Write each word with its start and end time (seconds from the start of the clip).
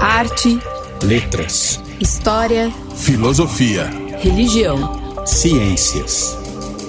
Arte, 0.00 0.60
letras, 1.02 1.80
história, 1.98 2.72
filosofia, 2.94 3.90
religião, 4.18 5.26
ciências. 5.26 6.38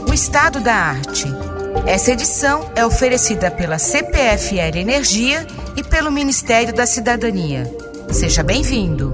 O 0.08 0.14
estado 0.14 0.60
da 0.60 0.76
arte. 0.76 1.26
Essa 1.88 2.12
edição 2.12 2.70
é 2.76 2.86
oferecida 2.86 3.50
pela 3.50 3.80
CPFL 3.80 4.78
Energia 4.78 5.48
e 5.76 5.84
pelo 5.84 6.12
Ministério 6.12 6.72
da 6.72 6.86
Cidadania. 6.86 7.64
Seja 8.12 8.44
bem-vindo. 8.44 9.12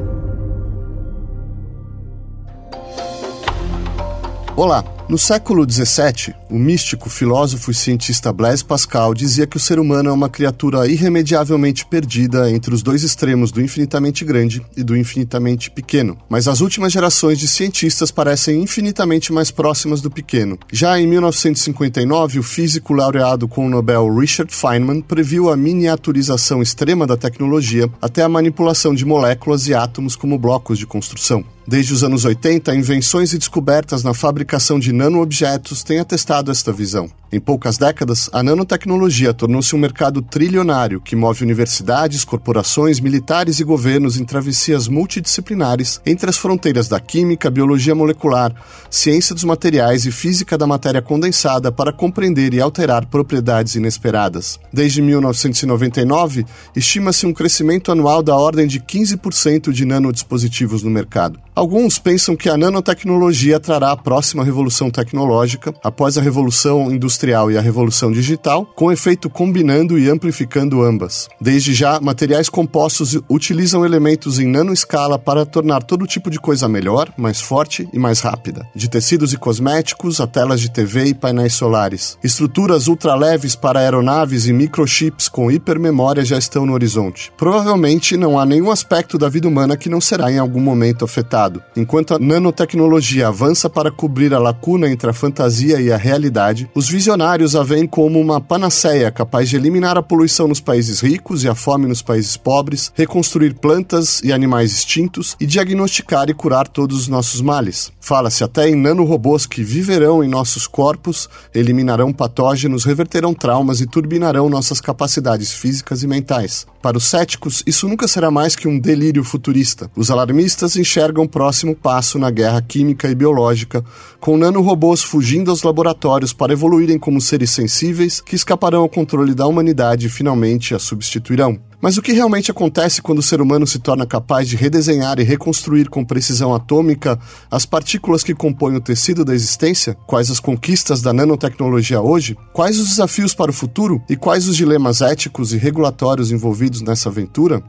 Olá, 4.58 4.84
no 5.08 5.20
século 5.20 5.70
XVII, 5.70 6.34
o 6.50 6.58
místico, 6.58 7.10
filósofo 7.10 7.70
e 7.70 7.74
cientista 7.76 8.34
Blaise 8.34 8.66
Pascal 8.66 9.14
dizia 9.14 9.46
que 9.46 9.56
o 9.56 9.60
ser 9.60 9.78
humano 9.78 10.10
é 10.10 10.12
uma 10.12 10.30
criatura 10.30 10.88
irremediavelmente 10.88 11.86
perdida 11.86 12.50
entre 12.50 12.74
os 12.74 12.82
dois 12.82 13.04
extremos 13.04 13.52
do 13.52 13.62
infinitamente 13.62 14.26
grande 14.26 14.66
e 14.76 14.84
do 14.84 14.98
infinitamente 14.98 15.70
pequeno. 15.70 16.18
Mas 16.28 16.48
as 16.48 16.60
últimas 16.60 16.92
gerações 16.92 17.38
de 17.38 17.48
cientistas 17.48 18.10
parecem 18.10 18.64
infinitamente 18.64 19.32
mais 19.32 19.52
próximas 19.52 20.02
do 20.02 20.10
pequeno. 20.10 20.58
Já 20.72 21.00
em 21.00 21.06
1959, 21.06 22.40
o 22.40 22.44
físico 22.44 22.94
laureado 22.94 23.48
com 23.48 23.68
o 23.68 23.70
Nobel 23.70 24.12
Richard 24.16 24.54
Feynman 24.54 25.02
previu 25.02 25.52
a 25.52 25.58
miniaturização 25.58 26.64
extrema 26.64 27.06
da 27.06 27.16
tecnologia 27.16 27.88
até 28.02 28.24
a 28.24 28.30
manipulação 28.30 28.96
de 28.96 29.06
moléculas 29.06 29.68
e 29.68 29.74
átomos 29.76 30.16
como 30.16 30.40
blocos 30.40 30.80
de 30.80 30.88
construção. 30.88 31.46
Desde 31.68 31.94
os 31.94 32.04
anos 32.04 32.26
80, 32.26 32.76
invenções 32.76 33.34
e 33.34 33.40
descobertas 33.40 34.04
na 34.04 34.14
fabricação 34.14 34.80
de 34.80 34.94
nanoobjetos 34.94 35.84
têm 35.84 36.00
atestado 36.00 36.52
esta 36.52 36.72
visão. 36.72 37.10
Em 37.36 37.40
poucas 37.42 37.78
décadas, 37.78 38.30
a 38.32 38.42
nanotecnologia 38.42 39.34
tornou-se 39.34 39.76
um 39.76 39.78
mercado 39.78 40.22
trilionário 40.22 41.02
que 41.02 41.18
move 41.18 41.44
universidades, 41.44 42.24
corporações, 42.24 43.02
militares 43.02 43.60
e 43.60 43.64
governos 43.66 44.18
em 44.18 44.24
travessias 44.24 44.88
multidisciplinares 44.88 46.00
entre 46.06 46.30
as 46.30 46.38
fronteiras 46.38 46.88
da 46.88 46.98
química, 46.98 47.52
biologia 47.52 47.94
molecular, 47.94 48.56
ciência 48.90 49.36
dos 49.36 49.44
materiais 49.44 50.06
e 50.06 50.14
física 50.14 50.58
da 50.58 50.66
matéria 50.66 51.02
condensada 51.02 51.74
para 51.74 51.92
compreender 51.92 52.54
e 52.54 52.62
alterar 52.62 53.06
propriedades 53.06 53.76
inesperadas. 53.76 54.58
Desde 54.72 55.02
1999, 55.02 56.46
estima-se 56.74 57.26
um 57.26 57.34
crescimento 57.34 57.92
anual 57.92 58.24
da 58.24 58.38
ordem 58.38 58.66
de 58.66 58.80
15% 58.80 59.74
de 59.74 59.84
nanodispositivos 59.84 60.84
no 60.84 60.90
mercado. 60.90 61.38
Alguns 61.54 62.00
pensam 62.00 62.36
que 62.36 62.50
a 62.50 62.58
nanotecnologia 62.58 63.60
trará 63.60 63.92
a 63.92 63.98
próxima 63.98 64.44
revolução 64.44 64.90
tecnológica 64.90 65.74
após 65.84 66.18
a 66.18 66.22
revolução 66.22 66.92
industrial 66.92 67.25
e 67.52 67.58
a 67.58 67.62
revolução 67.62 68.12
digital, 68.12 68.66
com 68.76 68.92
efeito 68.92 69.30
combinando 69.30 69.98
e 69.98 70.10
amplificando 70.10 70.84
ambas. 70.84 71.28
Desde 71.42 71.74
já, 71.74 72.00
materiais 72.00 72.50
compostos 72.50 73.18
utilizam 73.30 73.86
elementos 73.86 74.40
em 74.40 74.48
nanoescala 74.48 75.18
para 75.18 75.46
tornar 75.46 75.84
todo 75.84 76.08
tipo 76.08 76.30
de 76.30 76.40
coisa 76.40 76.68
melhor, 76.68 77.12
mais 77.18 77.42
forte 77.42 77.88
e 77.92 78.00
mais 78.00 78.20
rápida. 78.20 78.68
De 78.76 78.90
tecidos 78.90 79.34
e 79.34 79.38
cosméticos 79.38 80.22
a 80.22 80.28
telas 80.28 80.60
de 80.60 80.72
TV 80.72 81.06
e 81.06 81.14
painéis 81.14 81.54
solares. 81.54 82.18
Estruturas 82.24 82.88
ultraleves 82.88 83.56
para 83.56 83.80
aeronaves 83.80 84.48
e 84.48 84.54
microchips 84.54 85.28
com 85.28 85.52
hipermemória 85.52 86.24
já 86.24 86.38
estão 86.38 86.66
no 86.66 86.74
horizonte. 86.74 87.32
Provavelmente 87.38 88.18
não 88.18 88.40
há 88.40 88.46
nenhum 88.46 88.72
aspecto 88.72 89.18
da 89.18 89.30
vida 89.30 89.48
humana 89.48 89.78
que 89.78 89.90
não 89.90 90.02
será 90.02 90.32
em 90.32 90.38
algum 90.38 90.62
momento 90.62 91.06
afetado. 91.06 91.62
Enquanto 91.76 92.14
a 92.14 92.20
nanotecnologia 92.20 93.28
avança 93.28 93.70
para 93.70 93.92
cobrir 93.92 94.34
a 94.34 94.40
lacuna 94.40 94.90
entre 94.90 95.10
a 95.10 95.14
fantasia 95.14 95.82
e 95.82 95.92
a 95.92 95.98
realidade, 95.98 96.70
os 96.74 96.88
visionários 97.06 97.56
a 97.56 97.62
veem 97.62 97.86
como 97.86 98.20
uma 98.20 98.42
panaceia 98.42 99.12
capaz 99.12 99.48
de 99.48 99.56
eliminar 99.56 99.96
a 99.96 100.02
poluição 100.02 100.48
nos 100.48 100.60
países 100.60 101.02
ricos 101.02 101.44
e 101.44 101.48
a 101.48 101.54
fome 101.54 101.86
nos 101.86 102.02
países 102.02 102.36
pobres, 102.36 102.92
reconstruir 102.96 103.54
plantas 103.54 104.24
e 104.24 104.34
animais 104.34 104.72
extintos 104.72 105.38
e 105.40 105.46
diagnosticar 105.46 106.32
e 106.32 106.34
curar 106.34 106.68
todos 106.68 107.02
os 107.02 107.08
nossos 107.08 107.42
males. 107.42 107.92
Fala-se 108.02 108.44
até 108.44 108.68
em 108.68 108.76
nanorobôs 108.76 109.46
que 109.46 109.64
viverão 109.64 110.24
em 110.24 110.28
nossos 110.28 110.66
corpos, 110.66 111.30
eliminarão 111.54 112.12
patógenos, 112.12 112.84
reverterão 112.84 113.36
traumas 113.36 113.82
e 113.82 113.86
turbinarão 113.86 114.50
nossas 114.50 114.82
capacidades 114.82 115.52
físicas 115.52 116.02
e 116.02 116.08
mentais. 116.08 116.66
Para 116.86 116.98
os 116.98 117.06
céticos, 117.06 117.64
isso 117.66 117.88
nunca 117.88 118.08
será 118.08 118.30
mais 118.30 118.56
que 118.56 118.68
um 118.68 118.78
delírio 118.78 119.24
futurista. 119.24 119.90
Os 119.96 120.12
alarmistas 120.12 120.76
enxergam 120.76 121.26
próximo 121.26 121.76
passo 121.76 122.20
na 122.20 122.30
guerra 122.30 122.62
química 122.62 123.10
e 123.10 123.16
biológica, 123.16 123.84
com 124.20 124.38
nanorobôs 124.38 125.02
fugindo 125.02 125.50
aos 125.50 125.64
laboratórios 125.64 126.32
para 126.32 126.54
evoluírem 126.54 126.95
como 126.98 127.22
seres 127.22 127.52
sensíveis 127.52 128.22
que 128.22 128.36
escaparão 128.36 128.82
ao 128.82 128.90
controle 128.90 129.34
da 129.34 129.48
humanidade 129.48 130.08
e 130.08 130.10
finalmente 130.10 130.74
a 130.74 130.80
substituirão. 130.80 131.60
Mas 131.82 131.98
o 131.98 132.02
que 132.02 132.14
realmente 132.14 132.50
acontece 132.50 133.02
quando 133.02 133.20
o 133.20 133.24
ser 133.24 133.42
humano 133.42 133.68
se 133.68 133.78
torna 133.78 134.06
capaz 134.06 134.48
de 134.48 134.56
redesenhar 134.56 135.20
e 135.20 135.24
reconstruir 135.24 135.90
com 135.90 136.04
precisão 136.04 136.54
atômica 136.54 137.20
as 137.52 137.66
partículas 137.66 138.24
que 138.24 138.34
compõem 138.34 138.76
o 138.76 138.82
tecido 138.82 139.24
da 139.24 139.36
existência? 139.36 139.96
Quais 140.08 140.32
as 140.32 140.40
conquistas 140.40 141.02
da 141.02 141.14
nanotecnologia 141.14 142.02
hoje? 142.02 142.36
Quais 142.54 142.80
os 142.80 142.90
desafios 142.90 143.34
para 143.34 143.52
o 143.52 143.54
futuro? 143.54 144.02
E 144.10 144.16
quais 144.16 144.48
os 144.48 144.56
dilemas 144.56 145.02
éticos 145.02 145.54
e 145.54 145.58
regulatórios 145.58 146.32
envolvidos 146.32 146.82
nessa 146.82 147.10
aventura? 147.10 147.64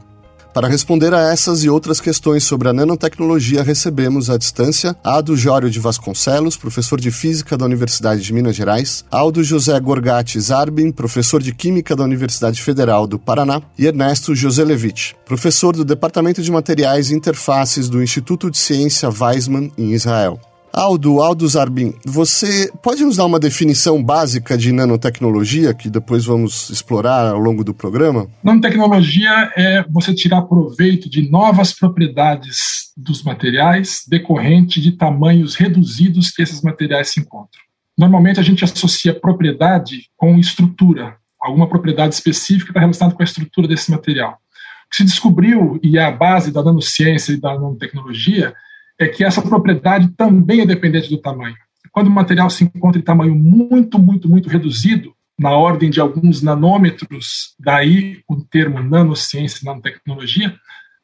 Para 0.57 0.69
responder 0.69 1.13
a 1.13 1.31
essas 1.31 1.63
e 1.63 1.69
outras 1.69 2.01
questões 2.01 2.43
sobre 2.43 2.67
a 2.67 2.73
nanotecnologia, 2.73 3.61
recebemos 3.61 4.27
à 4.27 4.39
distância 4.39 4.97
Ado 5.03 5.37
Jório 5.37 5.69
de 5.69 5.79
Vasconcelos, 5.79 6.57
professor 6.57 6.99
de 6.99 7.11
Física 7.11 7.55
da 7.55 7.63
Universidade 7.63 8.23
de 8.23 8.33
Minas 8.33 8.55
Gerais, 8.55 9.05
Aldo 9.11 9.43
José 9.43 9.79
Gorgatti 9.79 10.39
Zarbin, 10.41 10.91
professor 10.91 11.43
de 11.43 11.53
Química 11.53 11.95
da 11.95 12.03
Universidade 12.03 12.59
Federal 12.59 13.05
do 13.05 13.19
Paraná, 13.19 13.61
e 13.77 13.85
Ernesto 13.85 14.33
Joselevich, 14.33 15.15
professor 15.27 15.75
do 15.75 15.85
Departamento 15.85 16.41
de 16.41 16.51
Materiais 16.51 17.11
e 17.11 17.13
Interfaces 17.13 17.87
do 17.87 18.01
Instituto 18.01 18.49
de 18.49 18.57
Ciência 18.57 19.11
Weizmann, 19.11 19.71
em 19.77 19.93
Israel. 19.93 20.39
Aldo, 20.77 21.23
Aldo 21.23 21.47
Zarbin, 21.47 21.95
você 22.05 22.71
pode 22.83 23.03
nos 23.03 23.17
dar 23.17 23.25
uma 23.25 23.39
definição 23.39 24.03
básica 24.03 24.55
de 24.55 24.71
nanotecnologia, 24.71 25.73
que 25.73 25.89
depois 25.89 26.23
vamos 26.23 26.69
explorar 26.69 27.31
ao 27.31 27.39
longo 27.39 27.63
do 27.63 27.73
programa? 27.73 28.27
Nanotecnologia 28.43 29.51
é 29.57 29.83
você 29.89 30.13
tirar 30.13 30.43
proveito 30.43 31.09
de 31.09 31.31
novas 31.31 31.73
propriedades 31.73 32.91
dos 32.95 33.23
materiais 33.23 34.03
decorrente 34.07 34.79
de 34.79 34.91
tamanhos 34.91 35.55
reduzidos 35.55 36.29
que 36.29 36.43
esses 36.43 36.61
materiais 36.61 37.09
se 37.09 37.21
encontram. 37.21 37.59
Normalmente 37.97 38.39
a 38.39 38.43
gente 38.43 38.63
associa 38.63 39.19
propriedade 39.19 40.03
com 40.15 40.37
estrutura, 40.37 41.15
alguma 41.41 41.67
propriedade 41.67 42.13
específica 42.13 42.69
está 42.69 42.81
relacionada 42.81 43.15
com 43.15 43.23
a 43.23 43.25
estrutura 43.25 43.67
desse 43.67 43.89
material. 43.89 44.33
O 44.33 44.89
que 44.91 44.97
se 44.97 45.03
descobriu, 45.03 45.79
e 45.81 45.97
é 45.97 46.03
a 46.03 46.11
base 46.11 46.51
da 46.51 46.63
nanociência 46.63 47.33
e 47.33 47.41
da 47.41 47.55
nanotecnologia, 47.55 48.53
é 48.99 49.07
que 49.07 49.23
essa 49.23 49.41
propriedade 49.41 50.09
também 50.09 50.61
é 50.61 50.65
dependente 50.65 51.09
do 51.09 51.21
tamanho. 51.21 51.55
Quando 51.91 52.07
o 52.07 52.11
material 52.11 52.49
se 52.49 52.63
encontra 52.63 52.99
em 52.99 53.03
tamanho 53.03 53.35
muito, 53.35 53.99
muito, 53.99 54.29
muito 54.29 54.49
reduzido, 54.49 55.13
na 55.39 55.51
ordem 55.51 55.89
de 55.89 56.01
alguns 56.01 56.41
nanômetros, 56.41 57.53
daí 57.59 58.21
o 58.27 58.37
termo 58.37 58.81
nanociência, 58.81 59.63
nanotecnologia, 59.63 60.55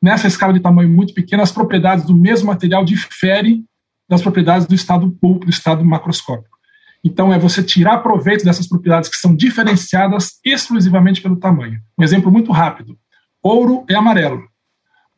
nessa 0.02 0.28
escala 0.28 0.54
de 0.54 0.60
tamanho 0.60 0.90
muito 0.90 1.14
pequena, 1.14 1.44
as 1.44 1.52
propriedades 1.52 2.06
do 2.06 2.16
mesmo 2.16 2.48
material 2.48 2.84
diferem 2.84 3.64
das 4.10 4.22
propriedades 4.22 4.68
do 4.68 4.74
estado 4.74 5.10
pulpo, 5.12 5.46
do 5.46 5.52
estado 5.52 5.86
macroscópico. 5.86 6.58
Então, 7.04 7.34
é 7.34 7.38
você 7.38 7.62
tirar 7.62 8.00
proveito 8.00 8.46
dessas 8.46 8.68
propriedades 8.68 9.10
que 9.10 9.18
são 9.18 9.36
diferenciadas 9.36 10.40
exclusivamente 10.44 11.22
pelo 11.22 11.36
tamanho. 11.36 11.80
Um 11.98 12.04
exemplo 12.04 12.32
muito 12.32 12.52
rápido: 12.52 12.98
ouro 13.42 13.86
é 13.90 13.94
amarelo. 13.94 14.44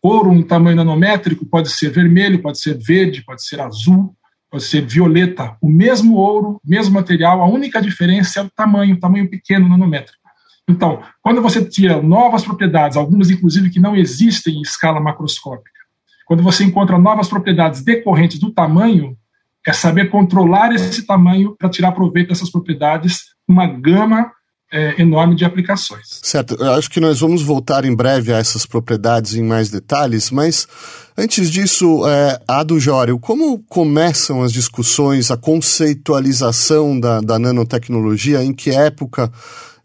Ouro 0.05 0.31
em 0.33 0.43
tamanho 0.43 0.75
nanométrico 0.75 1.47
pode 1.47 1.71
ser 1.71 1.89
vermelho, 1.89 2.39
pode 2.39 2.59
ser 2.59 2.77
verde, 2.77 3.23
pode 3.25 3.43
ser 3.43 3.59
azul, 3.59 4.15
pode 4.51 4.63
ser 4.63 4.85
violeta. 4.85 5.57
O 5.59 5.67
mesmo 5.67 6.17
ouro, 6.17 6.61
mesmo 6.63 6.93
material, 6.93 7.41
a 7.41 7.47
única 7.47 7.81
diferença 7.81 8.39
é 8.39 8.43
o 8.43 8.49
tamanho, 8.51 8.99
tamanho 8.99 9.27
pequeno 9.27 9.67
nanométrico. 9.67 10.21
Então, 10.69 11.01
quando 11.23 11.41
você 11.41 11.65
tira 11.65 12.03
novas 12.03 12.43
propriedades, 12.43 12.97
algumas 12.97 13.31
inclusive 13.31 13.71
que 13.71 13.79
não 13.79 13.95
existem 13.95 14.59
em 14.59 14.61
escala 14.61 14.99
macroscópica, 14.99 15.81
quando 16.27 16.43
você 16.43 16.63
encontra 16.63 16.99
novas 16.99 17.27
propriedades 17.27 17.83
decorrentes 17.83 18.37
do 18.37 18.51
tamanho, 18.51 19.17
é 19.65 19.73
saber 19.73 20.11
controlar 20.11 20.71
esse 20.71 21.03
tamanho 21.07 21.55
para 21.57 21.67
tirar 21.67 21.93
proveito 21.93 22.27
dessas 22.29 22.51
propriedades, 22.51 23.23
uma 23.47 23.65
gama 23.65 24.31
é, 24.71 25.01
enorme 25.01 25.35
de 25.35 25.45
aplicações. 25.45 26.19
Certo, 26.21 26.55
eu 26.59 26.73
acho 26.73 26.89
que 26.89 26.99
nós 26.99 27.19
vamos 27.19 27.41
voltar 27.41 27.85
em 27.85 27.95
breve 27.95 28.33
a 28.33 28.37
essas 28.37 28.65
propriedades 28.65 29.35
em 29.35 29.43
mais 29.43 29.69
detalhes, 29.69 30.31
mas 30.31 30.67
antes 31.17 31.49
disso, 31.49 32.07
é, 32.07 32.39
Ado 32.47 32.79
Jório, 32.79 33.19
como 33.19 33.59
começam 33.69 34.41
as 34.41 34.51
discussões, 34.51 35.31
a 35.31 35.37
conceitualização 35.37 36.99
da, 36.99 37.21
da 37.21 37.39
nanotecnologia, 37.39 38.43
em 38.43 38.53
que 38.53 38.71
época, 38.71 39.31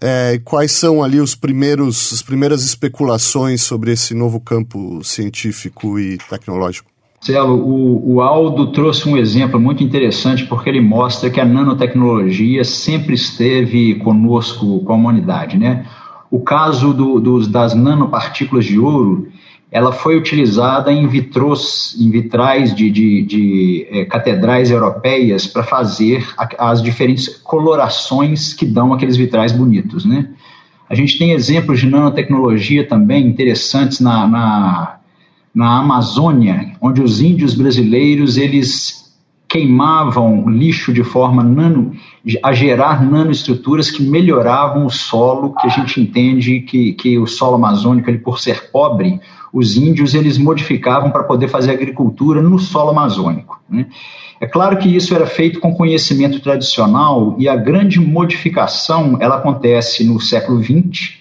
é, 0.01 0.41
quais 0.45 0.73
são 0.73 1.03
ali 1.03 1.21
os 1.21 1.35
primeiros, 1.35 2.13
as 2.13 2.23
primeiras 2.23 2.65
especulações 2.65 3.63
sobre 3.63 3.93
esse 3.93 4.15
novo 4.15 4.41
campo 4.41 5.05
científico 5.05 5.99
e 5.99 6.17
tecnológico? 6.17 6.91
Celo, 7.21 7.55
o, 7.55 8.15
o, 8.15 8.21
Aldo 8.23 8.69
trouxe 8.69 9.07
um 9.07 9.15
exemplo 9.15 9.61
muito 9.61 9.85
interessante 9.85 10.47
porque 10.47 10.71
ele 10.71 10.81
mostra 10.81 11.29
que 11.29 11.39
a 11.39 11.45
nanotecnologia 11.45 12.65
sempre 12.65 13.15
esteve 13.15 13.97
conosco, 13.97 14.81
com 14.81 14.93
a 14.93 14.97
humanidade. 14.97 15.59
Né? 15.59 15.85
O 16.31 16.41
caso 16.41 16.95
do, 16.95 17.21
dos, 17.21 17.47
das 17.47 17.75
nanopartículas 17.75 18.65
de 18.65 18.79
ouro, 18.79 19.29
ela 19.71 19.93
foi 19.93 20.17
utilizada 20.17 20.91
em 20.91 21.07
vitros, 21.07 21.95
em 22.01 22.11
vitrais 22.11 22.75
de, 22.75 22.91
de, 22.91 23.23
de 23.23 23.87
é, 23.91 24.05
catedrais 24.07 24.71
europeias 24.71 25.47
para 25.47 25.63
fazer 25.63 26.27
a, 26.39 26.71
as 26.71 26.83
diferentes 26.83 27.29
colorações 27.29 28.55
que 28.55 28.65
dão 28.65 28.95
aqueles 28.95 29.19
vitrais 29.19 29.53
bonitos, 29.53 30.07
né? 30.07 30.31
A 30.89 30.95
gente 30.95 31.19
tem 31.19 31.31
exemplos 31.31 31.79
de 31.79 31.87
nanotecnologia 31.87 32.85
também 32.85 33.25
interessantes 33.25 34.01
na, 34.01 34.27
na, 34.27 35.00
na 35.55 35.79
Amazônia, 35.79 36.73
onde 36.81 37.03
os 37.03 37.21
índios 37.21 37.55
brasileiros 37.55 38.37
eles 38.37 39.01
queimavam 39.51 40.49
lixo 40.49 40.93
de 40.93 41.03
forma 41.03 41.43
nano, 41.43 41.93
a 42.41 42.53
gerar 42.53 43.03
nanoestruturas 43.05 43.91
que 43.91 44.01
melhoravam 44.01 44.87
o 44.87 44.91
solo, 44.91 45.55
que 45.57 45.67
a 45.67 45.71
gente 45.71 46.01
entende 46.01 46.61
que, 46.61 46.93
que 46.93 47.19
o 47.19 47.27
solo 47.27 47.57
amazônico, 47.57 48.09
ele, 48.09 48.19
por 48.19 48.39
ser 48.39 48.71
pobre, 48.71 49.21
os 49.53 49.77
índios 49.77 50.15
eles 50.15 50.39
modificavam 50.39 51.11
para 51.11 51.25
poder 51.25 51.49
fazer 51.49 51.73
agricultura 51.73 52.41
no 52.41 52.61
solo 52.61 52.91
amazônico. 52.91 53.61
Né? 53.69 53.87
É 54.41 54.47
claro 54.47 54.79
que 54.79 54.89
isso 54.89 55.15
era 55.17 55.27
feito 55.27 55.59
com 55.59 55.75
conhecimento 55.75 56.39
tradicional 56.39 57.35
e 57.37 57.49
a 57.49 57.57
grande 57.57 57.99
modificação 58.01 59.19
ela 59.21 59.37
acontece 59.37 60.05
no 60.05 60.21
século 60.21 60.63
XX, 60.63 61.19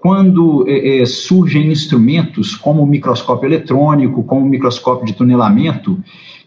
quando 0.00 0.64
é, 0.66 1.02
é, 1.02 1.06
surgem 1.06 1.70
instrumentos 1.70 2.56
como 2.56 2.82
o 2.82 2.86
microscópio 2.86 3.46
eletrônico, 3.46 4.24
como 4.24 4.40
o 4.40 4.48
microscópio 4.48 5.06
de 5.06 5.12
tunelamento, 5.12 5.98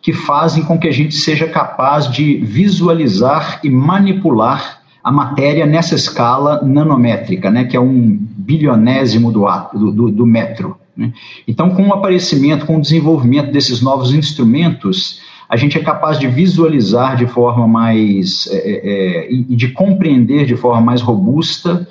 que 0.01 0.11
fazem 0.11 0.63
com 0.63 0.77
que 0.77 0.87
a 0.87 0.91
gente 0.91 1.15
seja 1.15 1.47
capaz 1.47 2.11
de 2.11 2.37
visualizar 2.37 3.61
e 3.63 3.69
manipular 3.69 4.81
a 5.03 5.11
matéria 5.11 5.65
nessa 5.65 5.95
escala 5.95 6.61
nanométrica, 6.63 7.51
né, 7.51 7.65
que 7.65 7.77
é 7.77 7.79
um 7.79 8.17
bilionésimo 8.19 9.31
do, 9.31 9.45
do, 9.73 10.09
do 10.09 10.25
metro. 10.25 10.77
Né? 10.97 11.13
Então, 11.47 11.69
com 11.69 11.87
o 11.87 11.93
aparecimento, 11.93 12.65
com 12.65 12.77
o 12.77 12.81
desenvolvimento 12.81 13.51
desses 13.51 13.81
novos 13.81 14.13
instrumentos, 14.13 15.21
a 15.47 15.55
gente 15.57 15.77
é 15.77 15.81
capaz 15.81 16.17
de 16.17 16.27
visualizar 16.27 17.17
de 17.17 17.27
forma 17.27 17.67
mais 17.67 18.47
é, 18.51 18.57
é, 18.57 19.27
é 19.27 19.31
e 19.31 19.55
de 19.55 19.67
compreender 19.69 20.45
de 20.45 20.55
forma 20.55 20.81
mais 20.81 21.01
robusta 21.01 21.87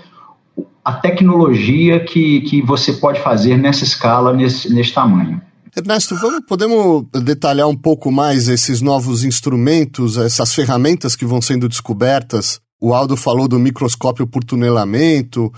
a 0.84 0.92
tecnologia 0.92 2.00
que, 2.00 2.40
que 2.42 2.62
você 2.62 2.92
pode 2.94 3.20
fazer 3.20 3.56
nessa 3.56 3.84
escala, 3.84 4.32
nesse, 4.32 4.72
nesse 4.72 4.92
tamanho. 4.92 5.40
Ernesto, 5.74 6.14
vamos, 6.16 6.40
podemos 6.46 7.06
detalhar 7.24 7.66
um 7.66 7.76
pouco 7.76 8.12
mais 8.12 8.48
esses 8.48 8.82
novos 8.82 9.24
instrumentos, 9.24 10.18
essas 10.18 10.54
ferramentas 10.54 11.16
que 11.16 11.24
vão 11.24 11.40
sendo 11.40 11.68
descobertas? 11.68 12.60
O 12.80 12.92
Aldo 12.92 13.16
falou 13.16 13.48
do 13.48 13.58
microscópio 13.58 14.26
por 14.26 14.44
tunelamento. 14.44 15.50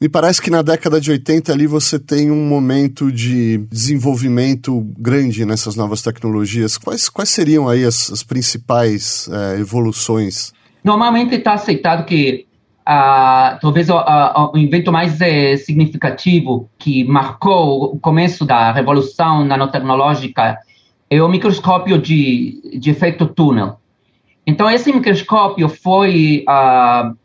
Me 0.00 0.08
parece 0.08 0.40
que 0.40 0.50
na 0.50 0.62
década 0.62 1.00
de 1.00 1.10
80 1.10 1.52
ali 1.52 1.66
você 1.66 1.98
tem 1.98 2.30
um 2.30 2.46
momento 2.46 3.12
de 3.12 3.58
desenvolvimento 3.70 4.80
grande 4.98 5.44
nessas 5.44 5.76
novas 5.76 6.00
tecnologias. 6.00 6.78
Quais, 6.78 7.08
quais 7.08 7.28
seriam 7.28 7.68
aí 7.68 7.84
as, 7.84 8.10
as 8.10 8.22
principais 8.22 9.28
é, 9.30 9.60
evoluções? 9.60 10.52
Normalmente 10.82 11.34
está 11.34 11.54
aceitado 11.54 12.06
que 12.06 12.46
Uh, 12.86 13.58
talvez 13.62 13.88
o, 13.88 13.96
uh, 13.96 14.50
o, 14.52 14.58
evento 14.58 14.92
mais 14.92 15.18
eh, 15.22 15.56
significativo 15.56 16.68
que 16.78 17.02
marcou 17.04 17.94
o 17.94 17.98
começo 17.98 18.44
da 18.44 18.72
revolução 18.72 19.42
nanotecnológica 19.42 20.58
é 21.08 21.22
o 21.22 21.28
microscópio 21.28 21.98
de, 21.98 22.60
de 22.78 22.90
efeito 22.90 23.26
túnel. 23.26 23.78
Então, 24.46 24.68
esse 24.68 24.92
microscópio 24.92 25.66
foi, 25.68 26.44
uh, 26.46 27.16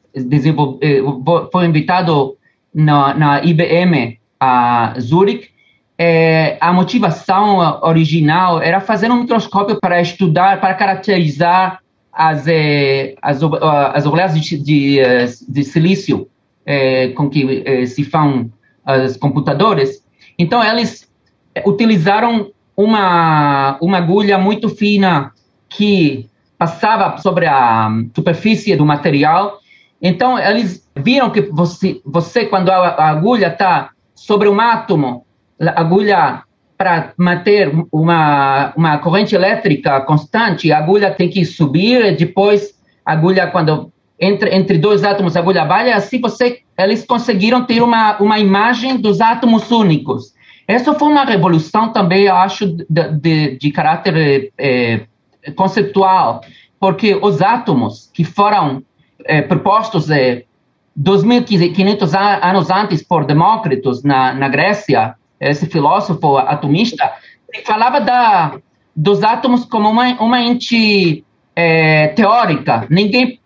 foi 1.52 1.66
inventado 1.66 2.38
na, 2.74 3.14
na 3.14 3.44
IBM 3.44 4.18
a 4.40 4.94
Zurich. 4.98 5.50
Eh, 5.98 6.58
a 6.62 6.72
motivação 6.72 7.82
original 7.82 8.62
era 8.62 8.80
fazer 8.80 9.12
um 9.12 9.20
microscópio 9.22 9.78
para 9.82 10.00
estudar, 10.00 10.62
para 10.62 10.74
caracterizar 10.74 11.80
as, 12.20 12.46
eh, 12.48 13.16
as, 13.22 13.40
as 13.42 14.06
obras 14.06 14.34
de, 14.38 14.58
de, 14.58 15.00
eh, 15.00 15.26
de 15.48 15.64
silício 15.64 16.28
eh, 16.66 17.14
com 17.16 17.30
que 17.30 17.64
eh, 17.66 17.86
se 17.86 18.04
fazem 18.04 18.52
os 19.06 19.16
computadores. 19.16 20.04
Então, 20.38 20.62
eles 20.62 21.10
utilizaram 21.66 22.52
uma, 22.76 23.78
uma 23.80 23.98
agulha 24.00 24.38
muito 24.38 24.68
fina 24.68 25.32
que 25.70 26.28
passava 26.58 27.18
sobre 27.20 27.46
a 27.46 27.90
superfície 28.14 28.76
do 28.76 28.86
material. 28.86 29.60
Então, 30.02 30.38
eles 30.38 30.86
viram 30.98 31.30
que 31.30 31.44
você, 31.44 32.02
você 32.04 32.48
quando 32.48 32.70
a 32.70 33.10
agulha 33.10 33.48
está 33.48 33.92
sobre 34.14 34.50
um 34.50 34.60
átomo, 34.60 35.26
a 35.62 35.80
agulha 35.80 36.44
para 36.80 37.12
manter 37.18 37.70
uma, 37.92 38.72
uma 38.74 38.98
corrente 39.00 39.36
elétrica 39.36 40.00
constante, 40.00 40.72
a 40.72 40.78
agulha 40.78 41.12
tem 41.12 41.30
que 41.30 41.44
subir, 41.44 42.16
depois 42.16 42.74
a 43.06 43.12
agulha, 43.12 43.48
quando 43.48 43.92
entre, 44.18 44.56
entre 44.56 44.78
dois 44.78 45.04
átomos, 45.04 45.36
a 45.36 45.42
agulha 45.42 45.66
baixa, 45.66 45.98
assim 45.98 46.22
você, 46.22 46.62
eles 46.78 47.04
conseguiram 47.04 47.66
ter 47.66 47.84
uma, 47.84 48.18
uma 48.22 48.40
imagem 48.40 48.96
dos 48.96 49.20
átomos 49.20 49.70
únicos. 49.70 50.34
Essa 50.66 50.94
foi 50.94 51.10
uma 51.10 51.26
revolução 51.26 51.92
também, 51.92 52.24
eu 52.28 52.36
acho, 52.36 52.66
de, 52.66 53.12
de, 53.12 53.58
de 53.58 53.72
caráter 53.72 54.54
é, 54.58 55.02
porque 56.80 57.14
os 57.14 57.42
átomos 57.42 58.10
que 58.14 58.24
foram 58.24 58.82
é, 59.26 59.42
propostos 59.42 60.10
é, 60.10 60.46
2.500 60.98 62.42
anos 62.42 62.70
antes 62.70 63.04
por 63.04 63.26
Demócritos 63.26 64.02
na, 64.02 64.34
na 64.34 64.48
Grécia, 64.48 65.16
esse 65.40 65.66
filósofo 65.68 66.38
atomista, 66.38 67.12
falava 67.66 68.00
da, 68.02 68.60
dos 68.96 69.24
átomos 69.24 69.66
como 69.66 69.90
uma, 69.90 70.22
uma 70.22 70.42
ente 70.42 71.24
é, 71.56 72.10
teórica. 72.10 72.86
Ninguém 72.90 73.40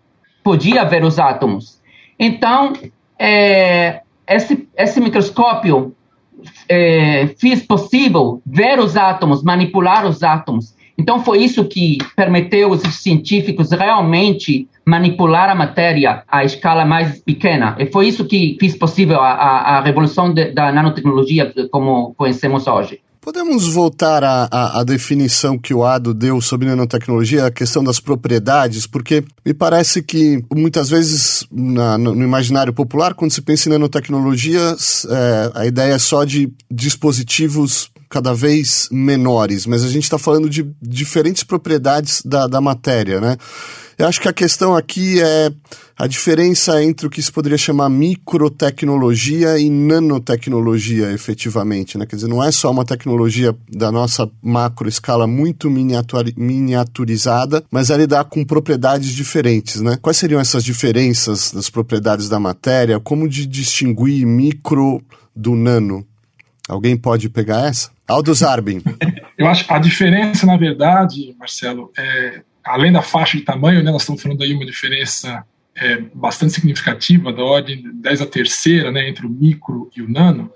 podia 0.43 0.83
ver 0.83 1.03
os 1.03 1.19
átomos. 1.19 1.81
Então, 2.19 2.73
é, 3.17 4.01
esse, 4.27 4.67
esse 4.75 4.99
microscópio 4.99 5.95
é, 6.67 7.27
fez 7.37 7.65
possível 7.65 8.41
ver 8.45 8.79
os 8.79 8.97
átomos, 8.97 9.43
manipular 9.43 10.05
os 10.05 10.23
átomos. 10.23 10.75
Então, 10.97 11.23
foi 11.23 11.39
isso 11.43 11.65
que 11.65 11.97
permitiu 12.15 12.71
os 12.71 12.81
científicos 12.81 13.71
realmente 13.71 14.67
manipular 14.85 15.49
a 15.49 15.55
matéria 15.55 16.23
à 16.27 16.43
escala 16.43 16.85
mais 16.85 17.21
pequena. 17.21 17.75
E 17.79 17.85
foi 17.91 18.07
isso 18.07 18.25
que 18.25 18.57
fez 18.59 18.75
possível 18.75 19.19
a, 19.19 19.31
a, 19.31 19.77
a 19.77 19.81
revolução 19.81 20.33
de, 20.33 20.51
da 20.51 20.71
nanotecnologia 20.71 21.53
como 21.71 22.13
conhecemos 22.15 22.67
hoje. 22.67 22.99
Podemos 23.23 23.69
voltar 23.69 24.21
à, 24.21 24.83
definição 24.83 25.57
que 25.57 25.73
o 25.73 25.85
Ado 25.85 26.13
deu 26.13 26.41
sobre 26.41 26.67
nanotecnologia, 26.67 27.45
a 27.45 27.51
questão 27.51 27.81
das 27.81 27.97
propriedades, 27.97 28.85
porque 28.85 29.23
me 29.45 29.53
parece 29.53 30.03
que 30.03 30.43
muitas 30.53 30.89
vezes 30.89 31.47
na, 31.49 31.97
no, 31.97 32.21
imaginário 32.21 32.73
popular, 32.73 33.13
quando 33.13 33.31
se 33.31 33.41
pensa 33.41 33.69
em 33.69 33.71
nanotecnologia, 33.71 34.59
é, 34.59 35.51
a 35.55 35.65
ideia 35.65 35.93
é 35.93 35.97
só 35.97 36.25
de 36.25 36.51
dispositivos 36.69 37.89
cada 38.09 38.33
vez 38.33 38.89
menores, 38.91 39.65
mas 39.65 39.85
a 39.85 39.87
gente 39.87 40.03
está 40.03 40.19
falando 40.19 40.49
de 40.49 40.69
diferentes 40.81 41.43
propriedades 41.43 42.21
da, 42.25 42.45
da 42.45 42.59
matéria, 42.59 43.21
né? 43.21 43.37
Eu 43.97 44.07
acho 44.07 44.19
que 44.19 44.27
a 44.27 44.33
questão 44.33 44.75
aqui 44.75 45.21
é 45.21 45.51
a 45.97 46.07
diferença 46.07 46.83
entre 46.83 47.05
o 47.05 47.09
que 47.09 47.21
se 47.21 47.31
poderia 47.31 47.57
chamar 47.57 47.89
microtecnologia 47.89 49.59
e 49.59 49.69
nanotecnologia, 49.69 51.11
efetivamente. 51.11 51.97
Né? 51.97 52.05
Quer 52.05 52.15
dizer, 52.15 52.27
não 52.27 52.43
é 52.43 52.51
só 52.51 52.71
uma 52.71 52.83
tecnologia 52.83 53.55
da 53.69 53.91
nossa 53.91 54.29
macro 54.41 54.89
escala 54.89 55.27
muito 55.27 55.69
miniaturizada, 55.69 57.63
mas 57.69 57.89
é 57.89 57.97
lidar 57.97 58.23
com 58.25 58.43
propriedades 58.43 59.11
diferentes. 59.11 59.81
Né? 59.81 59.97
Quais 60.01 60.17
seriam 60.17 60.41
essas 60.41 60.63
diferenças 60.63 61.51
das 61.51 61.69
propriedades 61.69 62.27
da 62.27 62.39
matéria? 62.39 62.99
Como 62.99 63.29
de 63.29 63.45
distinguir 63.45 64.25
micro 64.25 65.01
do 65.35 65.55
nano? 65.55 66.05
Alguém 66.67 66.97
pode 66.97 67.29
pegar 67.29 67.67
essa? 67.67 67.91
Aldo 68.07 68.33
Zarbin. 68.33 68.81
Eu 69.37 69.47
acho 69.47 69.71
a 69.71 69.79
diferença, 69.79 70.45
na 70.45 70.57
verdade, 70.57 71.35
Marcelo, 71.37 71.91
é 71.97 72.41
além 72.65 72.91
da 72.91 73.01
faixa 73.01 73.37
de 73.37 73.43
tamanho, 73.43 73.83
né, 73.83 73.91
nós 73.91 74.01
estamos 74.01 74.21
falando 74.21 74.43
aí 74.43 74.53
uma 74.53 74.65
diferença 74.65 75.43
é, 75.75 75.97
bastante 76.13 76.53
significativa, 76.53 77.33
da 77.33 77.43
ordem 77.43 77.83
10 77.95 78.21
a 78.21 78.25
terceira, 78.25 78.91
né, 78.91 79.07
entre 79.09 79.25
o 79.25 79.29
micro 79.29 79.89
e 79.95 80.01
o 80.01 80.09
nano. 80.09 80.51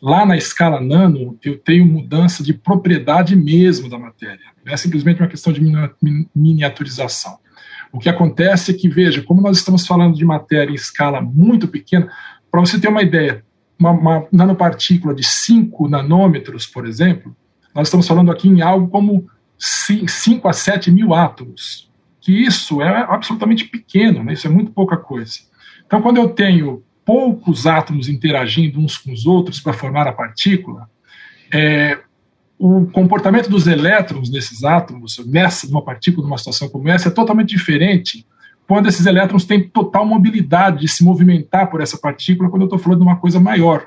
Lá 0.00 0.26
na 0.26 0.36
escala 0.36 0.80
nano, 0.80 1.38
eu 1.44 1.56
tenho 1.56 1.86
mudança 1.86 2.42
de 2.42 2.52
propriedade 2.52 3.36
mesmo 3.36 3.88
da 3.88 3.98
matéria. 3.98 4.40
Não 4.64 4.72
é 4.72 4.76
simplesmente 4.76 5.20
uma 5.20 5.28
questão 5.28 5.52
de 5.52 5.60
miniaturização. 6.34 7.38
O 7.92 8.00
que 8.00 8.08
acontece 8.08 8.72
é 8.72 8.74
que, 8.74 8.88
veja, 8.88 9.22
como 9.22 9.42
nós 9.42 9.58
estamos 9.58 9.86
falando 9.86 10.16
de 10.16 10.24
matéria 10.24 10.72
em 10.72 10.74
escala 10.74 11.20
muito 11.20 11.68
pequena, 11.68 12.10
para 12.50 12.60
você 12.60 12.80
ter 12.80 12.88
uma 12.88 13.02
ideia, 13.02 13.44
uma, 13.78 13.90
uma 13.90 14.26
nanopartícula 14.32 15.14
de 15.14 15.22
5 15.22 15.88
nanômetros, 15.88 16.66
por 16.66 16.86
exemplo, 16.86 17.36
nós 17.74 17.88
estamos 17.88 18.08
falando 18.08 18.32
aqui 18.32 18.48
em 18.48 18.60
algo 18.60 18.88
como 18.88 19.28
5 19.64 20.48
a 20.48 20.52
7 20.52 20.90
mil 20.90 21.14
átomos, 21.14 21.88
que 22.20 22.32
isso 22.32 22.82
é 22.82 23.06
absolutamente 23.08 23.64
pequeno, 23.64 24.24
né? 24.24 24.32
isso 24.32 24.46
é 24.46 24.50
muito 24.50 24.72
pouca 24.72 24.96
coisa. 24.96 25.38
Então, 25.86 26.02
quando 26.02 26.16
eu 26.16 26.28
tenho 26.30 26.82
poucos 27.04 27.66
átomos 27.66 28.08
interagindo 28.08 28.80
uns 28.80 28.96
com 28.96 29.12
os 29.12 29.26
outros 29.26 29.60
para 29.60 29.72
formar 29.72 30.08
a 30.08 30.12
partícula, 30.12 30.88
é, 31.52 31.98
o 32.58 32.86
comportamento 32.86 33.48
dos 33.48 33.66
elétrons 33.66 34.30
nesses 34.30 34.64
átomos, 34.64 35.24
nessa 35.26 35.66
uma 35.68 35.82
partícula, 35.82 36.26
numa 36.26 36.38
situação 36.38 36.68
como 36.68 36.88
essa, 36.88 37.08
é 37.08 37.12
totalmente 37.12 37.50
diferente 37.50 38.26
quando 38.66 38.88
esses 38.88 39.06
elétrons 39.06 39.44
têm 39.44 39.68
total 39.68 40.06
mobilidade 40.06 40.80
de 40.80 40.88
se 40.88 41.04
movimentar 41.04 41.70
por 41.70 41.80
essa 41.80 41.98
partícula, 41.98 42.48
quando 42.48 42.62
eu 42.62 42.66
estou 42.66 42.78
falando 42.78 43.00
de 43.00 43.04
uma 43.04 43.16
coisa 43.16 43.38
maior. 43.38 43.86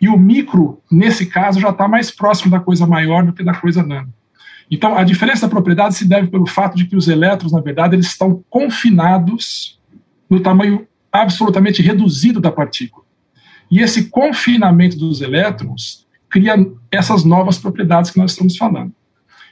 E 0.00 0.08
o 0.08 0.16
micro, 0.16 0.80
nesse 0.90 1.26
caso, 1.26 1.60
já 1.60 1.70
está 1.70 1.88
mais 1.88 2.10
próximo 2.10 2.50
da 2.50 2.60
coisa 2.60 2.86
maior 2.86 3.24
do 3.24 3.32
que 3.32 3.42
da 3.42 3.54
coisa 3.54 3.82
nano. 3.82 4.12
Então, 4.74 4.96
a 4.96 5.04
diferença 5.04 5.42
da 5.46 5.50
propriedade 5.50 5.94
se 5.94 6.08
deve 6.08 6.28
pelo 6.28 6.46
fato 6.46 6.78
de 6.78 6.86
que 6.86 6.96
os 6.96 7.06
elétrons, 7.06 7.52
na 7.52 7.60
verdade, 7.60 7.94
eles 7.94 8.06
estão 8.06 8.42
confinados 8.48 9.78
no 10.30 10.40
tamanho 10.40 10.88
absolutamente 11.12 11.82
reduzido 11.82 12.40
da 12.40 12.50
partícula. 12.50 13.04
E 13.70 13.80
esse 13.80 14.08
confinamento 14.08 14.96
dos 14.96 15.20
elétrons 15.20 16.06
cria 16.30 16.54
essas 16.90 17.22
novas 17.22 17.58
propriedades 17.58 18.10
que 18.10 18.18
nós 18.18 18.30
estamos 18.30 18.56
falando. 18.56 18.94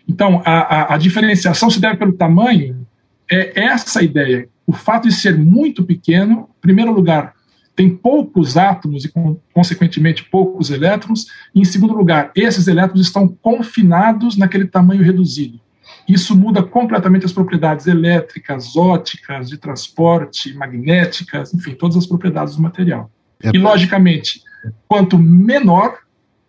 Então, 0.08 0.40
a, 0.42 0.52
a, 0.52 0.94
a 0.94 0.96
diferenciação 0.96 1.68
se 1.68 1.78
deve 1.78 1.98
pelo 1.98 2.14
tamanho, 2.14 2.86
é 3.30 3.60
essa 3.60 4.02
ideia. 4.02 4.48
O 4.66 4.72
fato 4.72 5.06
de 5.06 5.14
ser 5.14 5.36
muito 5.36 5.84
pequeno, 5.84 6.48
em 6.58 6.60
primeiro 6.62 6.94
lugar, 6.94 7.34
tem 7.74 7.96
poucos 7.96 8.56
átomos 8.56 9.04
e, 9.04 9.12
consequentemente, 9.52 10.24
poucos 10.24 10.70
elétrons. 10.70 11.26
E, 11.54 11.60
em 11.60 11.64
segundo 11.64 11.94
lugar, 11.94 12.30
esses 12.34 12.68
elétrons 12.68 13.00
estão 13.00 13.28
confinados 13.28 14.36
naquele 14.36 14.66
tamanho 14.66 15.02
reduzido. 15.02 15.60
Isso 16.08 16.36
muda 16.36 16.62
completamente 16.62 17.24
as 17.24 17.32
propriedades 17.32 17.86
elétricas, 17.86 18.76
óticas, 18.76 19.48
de 19.48 19.56
transporte, 19.56 20.52
magnéticas, 20.54 21.54
enfim, 21.54 21.74
todas 21.74 21.96
as 21.96 22.06
propriedades 22.06 22.56
do 22.56 22.62
material. 22.62 23.10
É. 23.42 23.50
E, 23.54 23.58
logicamente, 23.58 24.42
quanto 24.88 25.16
menor, 25.16 25.98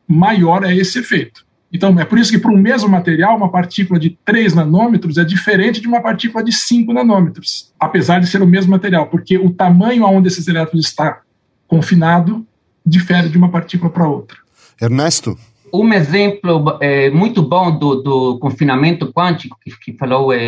maior 0.07 0.63
é 0.63 0.75
esse 0.75 0.99
efeito. 0.99 1.45
Então, 1.73 1.97
é 1.99 2.05
por 2.05 2.19
isso 2.19 2.31
que 2.31 2.37
para 2.37 2.51
um 2.51 2.57
mesmo 2.57 2.89
material, 2.89 3.37
uma 3.37 3.49
partícula 3.49 3.99
de 3.99 4.17
3 4.25 4.55
nanômetros 4.55 5.17
é 5.17 5.23
diferente 5.23 5.79
de 5.79 5.87
uma 5.87 6.01
partícula 6.01 6.43
de 6.43 6.51
5 6.51 6.91
nanômetros, 6.91 7.71
apesar 7.79 8.19
de 8.19 8.27
ser 8.27 8.41
o 8.41 8.47
mesmo 8.47 8.71
material, 8.71 9.07
porque 9.07 9.37
o 9.37 9.51
tamanho 9.51 10.05
aonde 10.05 10.27
esses 10.27 10.47
elétrons 10.47 10.85
está 10.85 11.21
confinado 11.67 12.45
difere 12.85 13.29
de 13.29 13.37
uma 13.37 13.49
partícula 13.49 13.89
para 13.89 14.07
outra. 14.07 14.37
Ernesto? 14.81 15.37
Um 15.73 15.93
exemplo 15.93 16.77
é, 16.81 17.09
muito 17.09 17.41
bom 17.41 17.77
do, 17.77 17.95
do 18.01 18.39
confinamento 18.39 19.13
quântico 19.13 19.57
que, 19.63 19.71
que 19.79 19.97
falou 19.97 20.33
é, 20.33 20.39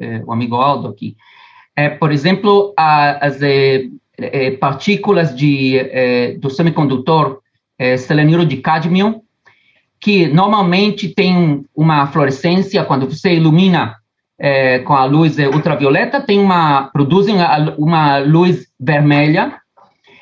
é, 0.00 0.22
o 0.26 0.32
amigo 0.32 0.56
Aldo 0.56 0.88
aqui 0.88 1.14
é, 1.76 1.88
por 1.88 2.12
exemplo, 2.12 2.72
a, 2.76 3.26
as 3.26 3.42
é, 3.42 3.86
é, 4.16 4.50
partículas 4.52 5.34
de, 5.34 5.76
é, 5.78 6.32
do 6.34 6.48
semicondutor 6.50 7.40
selenuro 7.98 8.46
de 8.46 8.58
cadmio, 8.58 9.20
que 10.04 10.28
normalmente 10.28 11.08
tem 11.08 11.64
uma 11.74 12.06
fluorescência, 12.08 12.84
quando 12.84 13.08
você 13.08 13.32
ilumina 13.32 13.96
é, 14.38 14.80
com 14.80 14.92
a 14.92 15.06
luz 15.06 15.38
ultravioleta, 15.38 16.20
tem 16.20 16.38
uma, 16.38 16.90
produzem 16.92 17.36
uma 17.78 18.18
luz 18.18 18.66
vermelha, 18.78 19.58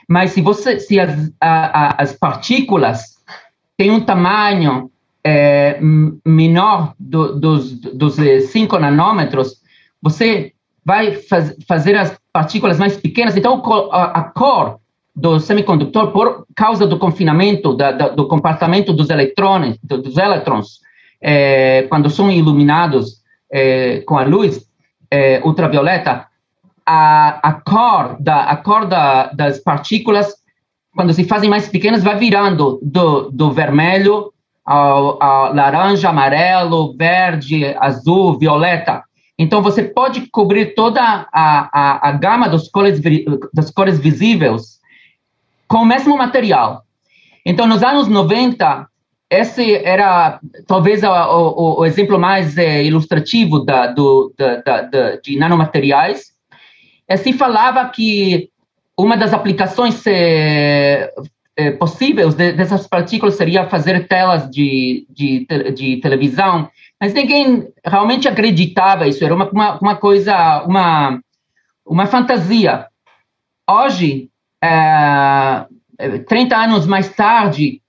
mas 0.09 0.31
se, 0.31 0.41
você, 0.41 0.79
se 0.79 1.01
as, 1.01 1.33
a, 1.41 2.01
as 2.01 2.13
partículas 2.13 3.17
têm 3.77 3.91
um 3.91 3.99
tamanho 3.99 4.89
é, 5.25 5.81
menor 6.25 6.95
do, 6.97 7.41
dos, 7.41 7.73
dos 7.81 8.15
5 8.53 8.79
nanômetros, 8.79 9.57
você 10.01 10.53
vai 10.85 11.15
faz, 11.15 11.57
fazer 11.67 11.97
as 11.97 12.17
partículas 12.33 12.79
mais 12.79 12.97
pequenas, 12.97 13.37
então 13.37 13.61
a, 13.91 14.21
a 14.21 14.23
cor 14.23 14.79
do 15.15 15.39
semicondutor 15.39 16.11
por 16.11 16.47
causa 16.57 16.87
do 16.87 16.99
confinamento, 16.99 17.75
da, 17.75 17.93
da, 17.93 18.09
do 18.09 18.27
comportamento 18.27 18.93
dos 18.93 19.11
eletrões, 19.11 19.77
dos 19.83 20.17
elétrons, 20.17 20.81
é, 21.21 21.83
quando 21.89 22.11
são 22.11 22.31
iluminados 22.31 23.23
é, 23.51 24.01
com 24.01 24.17
a 24.17 24.25
luz 24.25 24.67
é, 25.11 25.41
ultravioleta, 25.45 26.27
a, 26.85 27.49
a 27.49 27.53
cor, 27.53 28.17
da, 28.19 28.45
a 28.45 28.57
cor 28.57 28.87
da, 28.87 29.27
das 29.27 29.59
partículas, 29.59 30.35
quando 30.95 31.13
se 31.13 31.25
fazem 31.25 31.49
mais 31.49 31.69
pequenas, 31.69 32.03
vai 32.03 32.17
virando 32.17 32.81
do, 32.83 33.31
do 33.31 33.53
vermelho 33.53 34.33
ao, 34.65 35.23
ao 35.23 35.55
laranja, 35.55 36.09
amarelo, 36.09 36.95
verde, 36.97 37.77
azul, 37.79 38.39
violeta. 38.39 39.03
Então, 39.39 39.63
você 39.63 39.83
pode 39.83 40.29
cobrir 40.31 40.75
toda 40.75 41.01
a, 41.01 41.27
a, 41.33 42.09
a 42.09 42.13
gama 42.13 42.49
dos 42.49 42.69
cores, 42.69 43.01
das 43.53 43.71
cores 43.71 43.99
visíveis 43.99 44.82
com 45.73 45.79
o 45.79 45.87
mesmo 45.87 46.19
material. 46.19 46.85
Então, 47.47 47.67
nos 47.67 47.83
anos 47.83 48.07
90, 48.07 48.87
esse 49.31 49.75
era 49.77 50.39
talvez 50.67 51.03
o, 51.03 51.09
o, 51.09 51.81
o 51.81 51.87
exemplo 51.87 52.19
mais 52.19 52.59
é, 52.59 52.85
ilustrativo 52.85 53.65
da, 53.65 53.87
do, 53.87 54.35
da, 54.37 54.57
da, 54.57 54.83
da, 54.83 55.17
de 55.17 55.39
nanomateriais. 55.39 56.35
E 57.09 57.17
se 57.17 57.33
falava 57.33 57.89
que 57.89 58.51
uma 58.99 59.17
das 59.17 59.33
aplicações 59.33 60.07
é, 60.07 61.11
é, 61.57 61.71
possíveis 61.71 62.35
de, 62.35 62.53
dessas 62.53 62.87
partículas 62.87 63.37
seria 63.37 63.67
fazer 63.67 64.07
telas 64.07 64.51
de, 64.51 65.07
de, 65.09 65.47
de, 65.75 65.97
televisão, 66.03 66.69
mas 67.01 67.15
ninguém 67.15 67.67
realmente 67.83 68.29
acreditava 68.29 69.09
isso, 69.09 69.25
era 69.25 69.35
uma, 69.35 69.49
uma, 69.49 69.79
uma 69.79 69.97
coisa, 69.97 70.65
uma, 70.65 71.19
uma 71.87 72.05
fantasia. 72.05 72.87
Hoje, 73.69 74.29
é, 74.63 76.19
30 76.27 76.57
anos 76.57 76.87
mais 76.87 77.09
tarde, 77.11 77.83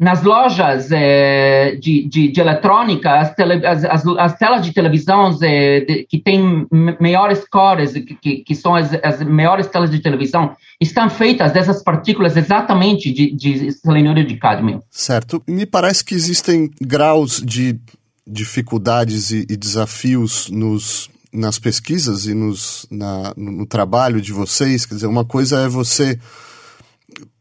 nas 0.00 0.22
lojas 0.22 0.90
é, 0.90 1.76
de, 1.76 2.08
de, 2.08 2.32
de, 2.32 2.40
eletrônica, 2.40 3.20
as, 3.20 3.34
tele, 3.34 3.66
as, 3.66 3.84
as, 3.84 4.06
as, 4.06 4.38
telas 4.38 4.64
de 4.64 4.72
televisão 4.72 5.38
é, 5.42 6.06
que 6.08 6.18
têm 6.18 6.66
maiores 6.98 7.46
cores, 7.46 7.92
que, 7.92 8.14
que, 8.14 8.36
que 8.38 8.54
são 8.54 8.74
as, 8.74 8.94
as 9.04 9.22
maiores 9.22 9.66
telas 9.66 9.90
de 9.90 10.00
televisão, 10.00 10.56
estão 10.80 11.10
feitas 11.10 11.52
dessas 11.52 11.82
partículas 11.82 12.34
exatamente 12.34 13.12
de, 13.12 13.30
de 13.36 13.72
selenuro 13.72 14.24
de 14.24 14.36
cadmio. 14.36 14.82
Certo. 14.90 15.42
Me 15.46 15.66
parece 15.66 16.02
que 16.02 16.14
existem 16.14 16.70
graus 16.80 17.42
de 17.44 17.78
dificuldades 18.26 19.30
e, 19.30 19.46
e 19.50 19.56
desafios 19.56 20.48
nos 20.48 21.10
nas 21.32 21.58
pesquisas 21.58 22.26
e 22.26 22.34
nos, 22.34 22.86
na, 22.90 23.32
no, 23.36 23.66
trabalho 23.66 24.20
de 24.20 24.32
vocês? 24.32 24.84
Quer 24.84 24.94
dizer, 24.94 25.06
uma 25.06 25.24
coisa 25.24 25.60
é 25.60 25.68
você 25.68 26.18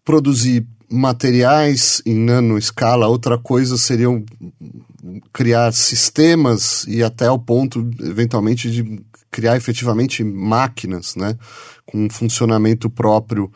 produzir 0.03 0.65
materiais 0.91 2.01
em 2.05 2.15
nanoescala, 2.15 3.07
outra 3.07 3.37
coisa 3.37 3.77
seria 3.77 4.07
criar 5.31 5.71
sistemas 5.71 6.83
e 6.87 7.03
até 7.03 7.27
ao 7.27 7.37
ponto, 7.37 7.87
eventualmente, 7.99 8.71
de 8.71 8.99
criar 9.31 9.55
efetivamente 9.55 10.23
máquinas, 10.23 11.15
né? 11.15 11.37
Com 11.85 12.05
um 12.05 12.09
funcionamento 12.09 12.89
próprio 12.89 13.51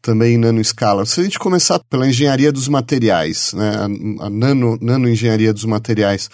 também 0.00 0.34
em 0.34 0.38
nanoescala. 0.38 1.04
Se 1.04 1.20
a 1.20 1.24
gente 1.24 1.38
começar 1.38 1.78
pela 1.90 2.08
engenharia 2.08 2.52
dos 2.52 2.68
materiais, 2.68 3.52
né? 3.52 3.70
A, 3.76 4.26
a 4.26 4.30
nano, 4.30 4.78
nanoengenharia 4.80 5.52
dos 5.52 5.64
materiais, 5.64 6.30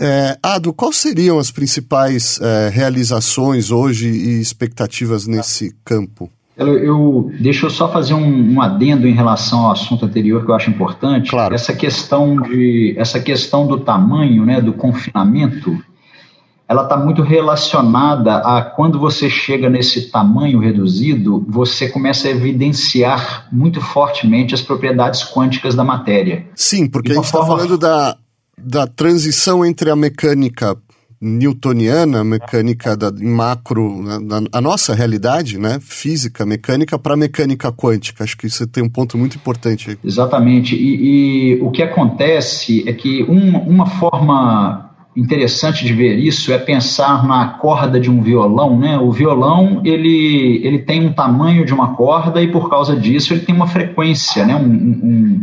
é, 0.00 0.38
Ado, 0.42 0.72
quais 0.72 0.96
seriam 0.96 1.38
as 1.38 1.50
principais 1.50 2.40
é, 2.40 2.68
realizações 2.68 3.70
hoje 3.70 4.08
e 4.08 4.40
expectativas 4.40 5.26
nesse 5.26 5.74
campo? 5.84 6.30
Eu, 6.56 6.76
eu, 6.78 7.32
deixa 7.38 7.66
eu 7.66 7.70
só 7.70 7.90
fazer 7.90 8.14
um, 8.14 8.54
um, 8.54 8.60
adendo 8.60 9.06
em 9.06 9.14
relação 9.14 9.60
ao 9.60 9.70
assunto 9.70 10.04
anterior 10.04 10.44
que 10.44 10.50
eu 10.50 10.54
acho 10.56 10.68
importante. 10.68 11.30
Claro. 11.30 11.54
Essa 11.54 11.72
questão 11.72 12.40
de 12.42 12.94
essa 12.98 13.20
questão 13.20 13.64
do 13.64 13.78
tamanho, 13.78 14.44
né, 14.44 14.60
do 14.60 14.72
confinamento, 14.72 15.78
ela 16.68 16.82
está 16.82 16.96
muito 16.96 17.22
relacionada 17.22 18.38
a 18.38 18.60
quando 18.60 18.98
você 18.98 19.30
chega 19.30 19.70
nesse 19.70 20.10
tamanho 20.10 20.58
reduzido, 20.58 21.46
você 21.48 21.88
começa 21.88 22.26
a 22.26 22.30
evidenciar 22.32 23.46
muito 23.52 23.80
fortemente 23.80 24.52
as 24.52 24.60
propriedades 24.60 25.22
quânticas 25.24 25.76
da 25.76 25.84
matéria. 25.84 26.46
Sim, 26.56 26.88
porque 26.88 27.12
a 27.12 27.14
gente 27.14 27.24
está 27.24 27.38
forma... 27.38 27.56
falando 27.56 27.78
da 27.78 28.16
da 28.62 28.86
transição 28.86 29.64
entre 29.64 29.90
a 29.90 29.96
mecânica 29.96 30.76
newtoniana, 31.20 32.22
mecânica 32.22 32.96
da, 32.96 33.10
macro, 33.10 34.02
né, 34.02 34.18
a 34.52 34.60
nossa 34.60 34.94
realidade, 34.94 35.58
né, 35.58 35.78
física, 35.80 36.46
mecânica, 36.46 36.98
para 36.98 37.14
a 37.14 37.16
mecânica 37.16 37.72
quântica. 37.72 38.22
Acho 38.22 38.36
que 38.36 38.46
isso 38.46 38.66
tem 38.66 38.84
um 38.84 38.88
ponto 38.88 39.18
muito 39.18 39.36
importante. 39.36 39.90
Aí. 39.90 39.98
Exatamente. 40.04 40.76
E, 40.76 41.56
e, 41.56 41.62
o 41.62 41.70
que 41.70 41.82
acontece 41.82 42.88
é 42.88 42.92
que 42.92 43.24
um, 43.24 43.58
uma 43.58 43.86
forma 43.86 44.88
interessante 45.16 45.84
de 45.84 45.92
ver 45.92 46.16
isso 46.16 46.52
é 46.52 46.58
pensar 46.58 47.26
na 47.26 47.48
corda 47.48 47.98
de 47.98 48.08
um 48.08 48.22
violão, 48.22 48.78
né? 48.78 48.96
O 48.98 49.10
violão 49.10 49.82
ele, 49.84 50.60
ele 50.62 50.78
tem 50.78 51.04
um 51.04 51.12
tamanho 51.12 51.64
de 51.64 51.74
uma 51.74 51.96
corda 51.96 52.40
e 52.40 52.52
por 52.52 52.70
causa 52.70 52.94
disso 52.94 53.32
ele 53.32 53.40
tem 53.40 53.52
uma 53.52 53.66
frequência, 53.66 54.46
né? 54.46 54.54
Um, 54.54 54.68
um, 54.68 55.42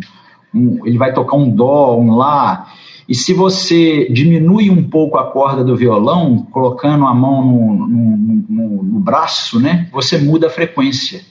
um, 0.53 0.87
ele 0.87 0.97
vai 0.97 1.13
tocar 1.13 1.35
um 1.35 1.49
dó, 1.49 1.99
um 1.99 2.15
lá 2.15 2.67
e 3.07 3.13
se 3.13 3.33
você 3.33 4.07
diminui 4.09 4.69
um 4.69 4.83
pouco 4.83 5.17
a 5.17 5.31
corda 5.31 5.63
do 5.63 5.75
violão, 5.75 6.47
colocando 6.51 7.05
a 7.05 7.13
mão 7.13 7.45
no, 7.45 7.87
no, 7.87 8.45
no, 8.49 8.83
no 8.83 8.99
braço, 8.99 9.59
né, 9.59 9.87
você 9.91 10.17
muda 10.17 10.47
a 10.47 10.49
frequência. 10.49 11.21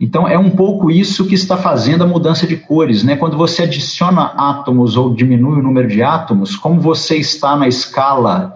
Então 0.00 0.28
é 0.28 0.38
um 0.38 0.50
pouco 0.50 0.90
isso 0.90 1.26
que 1.26 1.34
está 1.34 1.56
fazendo 1.56 2.04
a 2.04 2.06
mudança 2.06 2.46
de 2.46 2.56
cores, 2.56 3.02
né? 3.02 3.16
Quando 3.16 3.36
você 3.36 3.62
adiciona 3.62 4.24
átomos 4.36 4.94
ou 4.94 5.14
diminui 5.14 5.58
o 5.58 5.62
número 5.62 5.88
de 5.88 6.02
átomos, 6.02 6.54
como 6.54 6.78
você 6.78 7.16
está 7.16 7.56
na 7.56 7.66
escala 7.66 8.54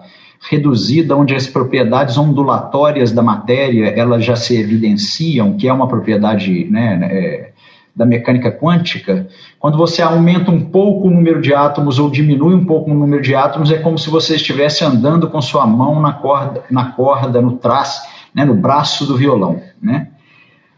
reduzida, 0.49 1.15
onde 1.15 1.33
as 1.33 1.47
propriedades 1.47 2.15
ondulatórias 2.17 3.11
da 3.11 3.23
matéria 3.23 3.87
elas 3.87 4.23
já 4.23 4.35
se 4.35 4.55
evidenciam, 4.55 5.57
que 5.57 5.67
é 5.67 5.73
uma 5.73 5.87
propriedade 5.87 6.65
né, 6.69 6.99
é, 7.11 7.51
da 7.95 8.05
mecânica 8.05 8.51
quântica, 8.51 9.27
quando 9.59 9.77
você 9.77 10.01
aumenta 10.01 10.49
um 10.49 10.61
pouco 10.61 11.07
o 11.07 11.11
número 11.11 11.41
de 11.41 11.53
átomos 11.53 11.99
ou 11.99 12.09
diminui 12.09 12.53
um 12.53 12.65
pouco 12.65 12.89
o 12.89 12.93
número 12.93 13.21
de 13.21 13.35
átomos, 13.35 13.71
é 13.71 13.77
como 13.77 13.97
se 13.97 14.09
você 14.09 14.35
estivesse 14.35 14.83
andando 14.83 15.29
com 15.29 15.41
sua 15.41 15.67
mão 15.67 16.01
na 16.01 16.13
corda, 16.13 16.63
na 16.69 16.91
corda 16.91 17.41
no 17.41 17.57
traço, 17.57 18.01
né, 18.33 18.45
no 18.45 18.55
braço 18.55 19.05
do 19.05 19.17
violão, 19.17 19.61
né? 19.81 20.07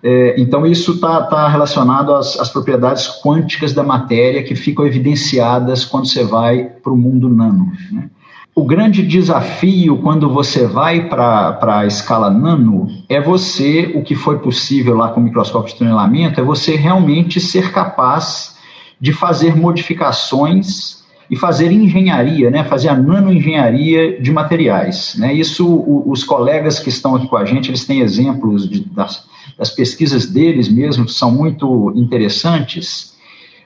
É, 0.05 0.36
então, 0.38 0.65
isso 0.65 0.96
está 0.96 1.24
tá 1.27 1.48
relacionado 1.48 2.13
às, 2.13 2.38
às, 2.38 2.50
propriedades 2.50 3.08
quânticas 3.24 3.72
da 3.72 3.84
matéria 3.84 4.43
que 4.43 4.53
ficam 4.53 4.86
evidenciadas 4.86 5.86
quando 5.86 6.08
você 6.10 6.25
vai 6.25 6.65
para 6.65 6.91
o 6.91 6.98
mundo 6.98 7.29
nano. 7.29 7.72
Né? 7.89 8.10
O 8.55 8.63
grande 8.63 9.01
desafio 9.01 9.98
quando 9.98 10.29
você 10.29 10.67
vai 10.67 11.10
para 11.10 11.79
a 11.79 11.88
escala 11.88 12.29
nano 12.29 12.88
é 13.10 13.19
você, 13.19 13.91
o 13.95 14.03
que 14.03 14.13
foi 14.13 14.38
possível 14.39 14.95
lá 14.95 15.10
com 15.10 15.19
o 15.19 15.24
microscópio 15.24 15.74
de 15.74 15.79
tunelamento, 15.79 16.39
é 16.39 16.43
você 16.43 16.75
realmente 16.75 17.39
ser 17.39 17.72
capaz 17.72 18.55
de 19.01 19.12
fazer 19.12 19.55
modificações 19.55 21.03
e 21.31 21.36
fazer 21.36 21.72
engenharia, 21.72 22.51
né, 22.51 22.63
fazer 22.63 22.89
a 22.89 22.95
nanoengenharia 22.95 24.22
de 24.22 24.31
materiais. 24.31 25.15
Né? 25.17 25.33
Isso, 25.33 25.67
o, 25.67 26.12
os 26.12 26.24
colegas 26.24 26.77
que 26.77 26.89
estão 26.89 27.15
aqui 27.15 27.27
com 27.27 27.38
a 27.38 27.45
gente, 27.45 27.72
eles 27.72 27.86
têm 27.86 28.01
exemplos 28.01 28.69
de, 28.69 28.81
das, 28.81 29.25
das 29.57 29.72
pesquisas 29.72 30.27
deles 30.27 30.69
mesmos, 30.69 31.13
que 31.13 31.17
são 31.17 31.31
muito 31.31 31.91
interessantes, 31.95 33.15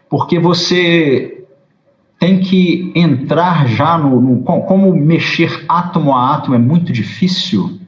porque 0.10 0.39
você 0.39 1.46
tem 2.19 2.39
que 2.39 2.91
entrar 2.95 3.67
já 3.67 3.97
no, 3.97 4.19
no, 4.19 4.41
como 4.41 4.93
mexer 4.95 5.65
átomo 5.67 6.13
a 6.13 6.36
átomo 6.36 6.55
é 6.55 6.59
muito 6.59 6.91
difícil, 6.91 7.79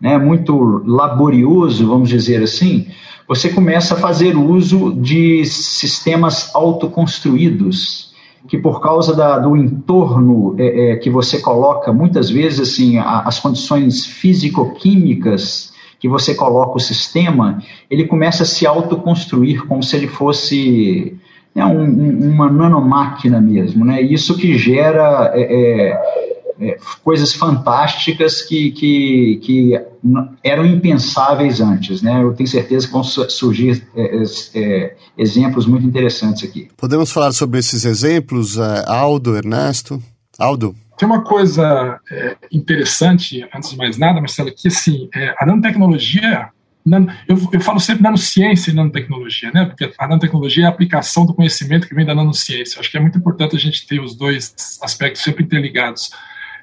né, 0.00 0.16
muito 0.16 0.82
laborioso, 0.86 1.86
vamos 1.86 2.08
dizer 2.08 2.42
assim, 2.42 2.86
você 3.26 3.50
começa 3.50 3.94
a 3.94 3.98
fazer 3.98 4.36
uso 4.36 4.94
de 4.94 5.44
sistemas 5.44 6.54
autoconstruídos, 6.54 8.14
que 8.48 8.56
por 8.56 8.80
causa 8.80 9.14
da, 9.14 9.38
do 9.38 9.54
entorno 9.54 10.54
é, 10.58 10.92
é, 10.92 10.96
que 10.96 11.10
você 11.10 11.38
coloca, 11.38 11.92
muitas 11.92 12.30
vezes 12.30 12.60
assim, 12.60 12.96
a, 12.96 13.20
as 13.20 13.38
condições 13.38 14.06
físico-químicas 14.06 15.74
que 16.00 16.08
você 16.08 16.34
coloca 16.34 16.76
o 16.76 16.80
sistema, 16.80 17.62
ele 17.90 18.06
começa 18.06 18.44
a 18.44 18.46
se 18.46 18.66
autoconstruir 18.66 19.66
como 19.66 19.82
se 19.82 19.96
ele 19.96 20.06
fosse 20.06 21.18
né, 21.58 21.64
um, 21.66 22.30
uma 22.30 22.50
nanomáquina 22.50 23.40
mesmo. 23.40 23.84
Né? 23.84 24.00
Isso 24.00 24.36
que 24.36 24.56
gera 24.56 25.32
é, 25.34 25.42
é, 25.42 26.68
é, 26.70 26.78
coisas 27.04 27.32
fantásticas 27.34 28.42
que, 28.42 28.70
que, 28.70 29.40
que, 29.42 29.80
eram 30.42 30.64
impensáveis 30.64 31.60
antes. 31.60 32.00
Né? 32.02 32.22
Eu 32.22 32.32
tenho 32.34 32.48
certeza 32.48 32.86
que 32.86 32.92
vão 32.92 33.02
surgir 33.02 33.84
é, 33.96 34.22
é, 34.54 34.96
exemplos 35.16 35.66
muito 35.66 35.86
interessantes 35.86 36.48
aqui. 36.48 36.68
Podemos 36.76 37.10
falar 37.10 37.32
sobre 37.32 37.58
esses 37.58 37.84
exemplos, 37.84 38.56
Aldo, 38.86 39.36
Ernesto? 39.36 40.00
Aldo? 40.38 40.74
Tem 40.98 41.08
uma 41.08 41.22
coisa 41.22 42.00
é, 42.10 42.36
interessante, 42.52 43.46
antes 43.54 43.70
de 43.70 43.76
mais 43.76 43.96
nada, 43.96 44.20
Marcelo, 44.20 44.52
que 44.52 44.66
assim, 44.66 45.08
é, 45.14 45.32
a 45.38 45.46
nanotecnologia, 45.46 46.30
nan, 46.30 46.48
eu, 47.28 47.36
eu, 47.52 47.60
falo 47.60 47.80
sempre 47.80 48.02
nanociência 48.02 48.70
e 48.70 48.74
nanotecnologia, 48.74 49.50
né? 49.52 49.66
Porque 49.66 49.92
a 49.98 50.08
nanotecnologia 50.08 50.64
é 50.64 50.66
a 50.66 50.70
aplicação 50.70 51.26
do 51.26 51.34
conhecimento 51.34 51.86
que 51.86 51.94
vem 51.94 52.06
da 52.06 52.14
nanociência. 52.14 52.80
Acho 52.80 52.90
que 52.90 52.96
é 52.96 53.00
muito 53.00 53.18
importante 53.18 53.56
a 53.56 53.58
gente 53.58 53.86
ter 53.86 54.00
os 54.00 54.16
dois 54.16 54.78
aspectos 54.82 55.22
sempre 55.22 55.44
interligados. 55.44 56.10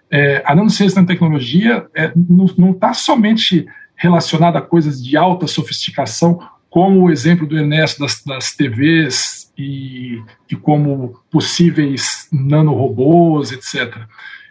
É, 0.09 0.41
a 0.45 0.55
nanociência 0.55 0.95
e 0.95 0.97
a 0.97 1.01
nanotecnologia 1.01 1.87
é, 1.95 2.11
não 2.15 2.71
está 2.71 2.93
somente 2.93 3.65
relacionada 3.95 4.59
a 4.59 4.61
coisas 4.61 5.03
de 5.03 5.15
alta 5.15 5.47
sofisticação, 5.47 6.39
como 6.69 7.03
o 7.03 7.11
exemplo 7.11 7.47
do 7.47 7.57
Ernesto 7.57 8.01
das, 8.01 8.21
das 8.23 8.55
TVs 8.55 9.51
e, 9.57 10.21
e 10.51 10.55
como 10.55 11.19
possíveis 11.31 12.27
nanorobôs, 12.31 13.51
etc. 13.51 13.95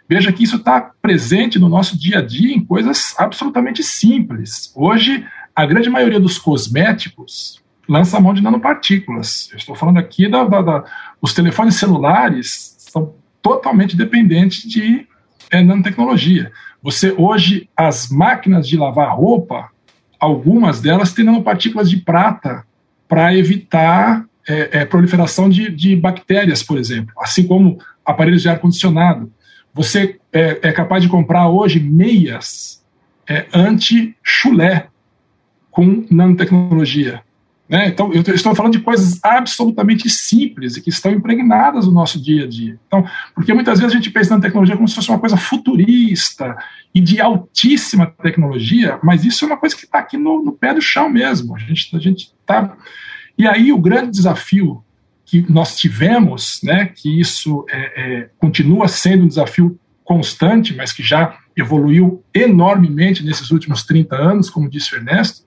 Veja 0.07 0.31
que 0.31 0.43
isso 0.43 0.57
está 0.57 0.91
presente 1.01 1.59
no 1.59 1.69
nosso 1.69 1.97
dia 1.97 2.19
a 2.19 2.21
dia 2.21 2.55
em 2.55 2.63
coisas 2.63 3.15
absolutamente 3.17 3.83
simples. 3.83 4.71
Hoje, 4.75 5.25
a 5.55 5.65
grande 5.65 5.89
maioria 5.89 6.19
dos 6.19 6.37
cosméticos 6.37 7.63
lança 7.87 8.19
mão 8.19 8.33
de 8.33 8.41
nanopartículas. 8.41 9.47
Eu 9.51 9.57
estou 9.57 9.75
falando 9.75 9.97
aqui 9.97 10.27
da, 10.27 10.43
da, 10.43 10.61
da 10.61 10.83
os 11.21 11.33
telefones 11.33 11.75
celulares 11.75 12.75
são 12.77 13.13
totalmente 13.41 13.95
dependentes 13.95 14.69
de 14.69 15.07
é, 15.49 15.63
nanotecnologia. 15.63 16.51
Você 16.83 17.13
hoje 17.17 17.69
as 17.77 18.09
máquinas 18.09 18.67
de 18.67 18.75
lavar 18.75 19.15
roupa 19.15 19.69
algumas 20.19 20.81
delas 20.81 21.13
têm 21.13 21.23
nanopartículas 21.23 21.89
de 21.89 21.97
prata 21.97 22.65
para 23.07 23.35
evitar 23.35 24.25
é, 24.47 24.79
é, 24.79 24.85
proliferação 24.85 25.47
de, 25.47 25.69
de, 25.69 25.95
bactérias, 25.95 26.63
por 26.63 26.77
exemplo, 26.77 27.13
assim 27.19 27.47
como 27.47 27.79
aparelhos 28.03 28.41
de 28.41 28.49
ar-condicionado. 28.49 29.31
Você 29.73 30.19
é, 30.31 30.71
capaz 30.71 31.03
de 31.03 31.09
comprar 31.09 31.49
hoje 31.49 31.79
meias 31.79 32.83
anti-chulé 33.53 34.87
com 35.75 36.05
nanotecnologia. 36.09 37.21
Né? 37.67 37.89
Então, 37.89 38.13
eu 38.13 38.21
estou 38.21 38.55
falando 38.55 38.71
de 38.71 38.79
coisas 38.79 39.19
absolutamente 39.21 40.09
simples 40.09 40.77
e 40.77 40.81
que 40.81 40.89
estão 40.89 41.11
impregnadas 41.11 41.85
no 41.85 41.91
nosso 41.91 42.21
dia 42.21 42.45
a 42.45 42.47
dia. 42.47 42.79
Então, 42.87 43.05
porque 43.33 43.53
muitas 43.53 43.79
vezes 43.79 43.93
a 43.93 43.97
gente 43.97 44.09
pensa 44.09 44.35
na 44.35 44.41
tecnologia 44.41 44.77
como 44.77 44.87
se 44.87 44.95
fosse 44.95 45.09
uma 45.09 45.19
coisa 45.19 45.35
futurista 45.35 46.55
e 46.93 47.01
de 47.01 47.19
altíssima 47.19 48.05
tecnologia, 48.05 48.97
mas 49.03 49.25
isso 49.25 49.43
é 49.43 49.47
uma 49.47 49.57
coisa 49.57 49.75
que 49.75 49.83
está 49.83 49.99
aqui 49.99 50.15
no, 50.15 50.41
no, 50.41 50.53
pé 50.53 50.73
do 50.73 50.81
chão 50.81 51.09
mesmo. 51.09 51.53
A 51.53 51.59
gente 51.59 51.93
a 51.93 51.99
gente 51.99 52.31
está. 52.39 52.77
E 53.37 53.45
aí 53.45 53.73
o 53.73 53.77
grande 53.77 54.11
desafio 54.11 54.81
que 55.25 55.45
nós 55.51 55.75
tivemos, 55.75 56.61
né, 56.63 56.85
que 56.85 57.19
isso 57.19 57.65
é, 57.69 57.79
é, 57.97 58.29
continua 58.37 58.87
sendo 58.87 59.25
um 59.25 59.27
desafio 59.27 59.77
constante, 60.05 60.73
mas 60.73 60.93
que 60.93 61.03
já 61.03 61.37
evoluiu 61.57 62.23
enormemente 62.33 63.25
nesses 63.25 63.51
últimos 63.51 63.83
30 63.83 64.15
anos, 64.15 64.49
como 64.49 64.69
disse 64.69 64.93
o 64.93 64.97
Ernesto, 64.97 65.43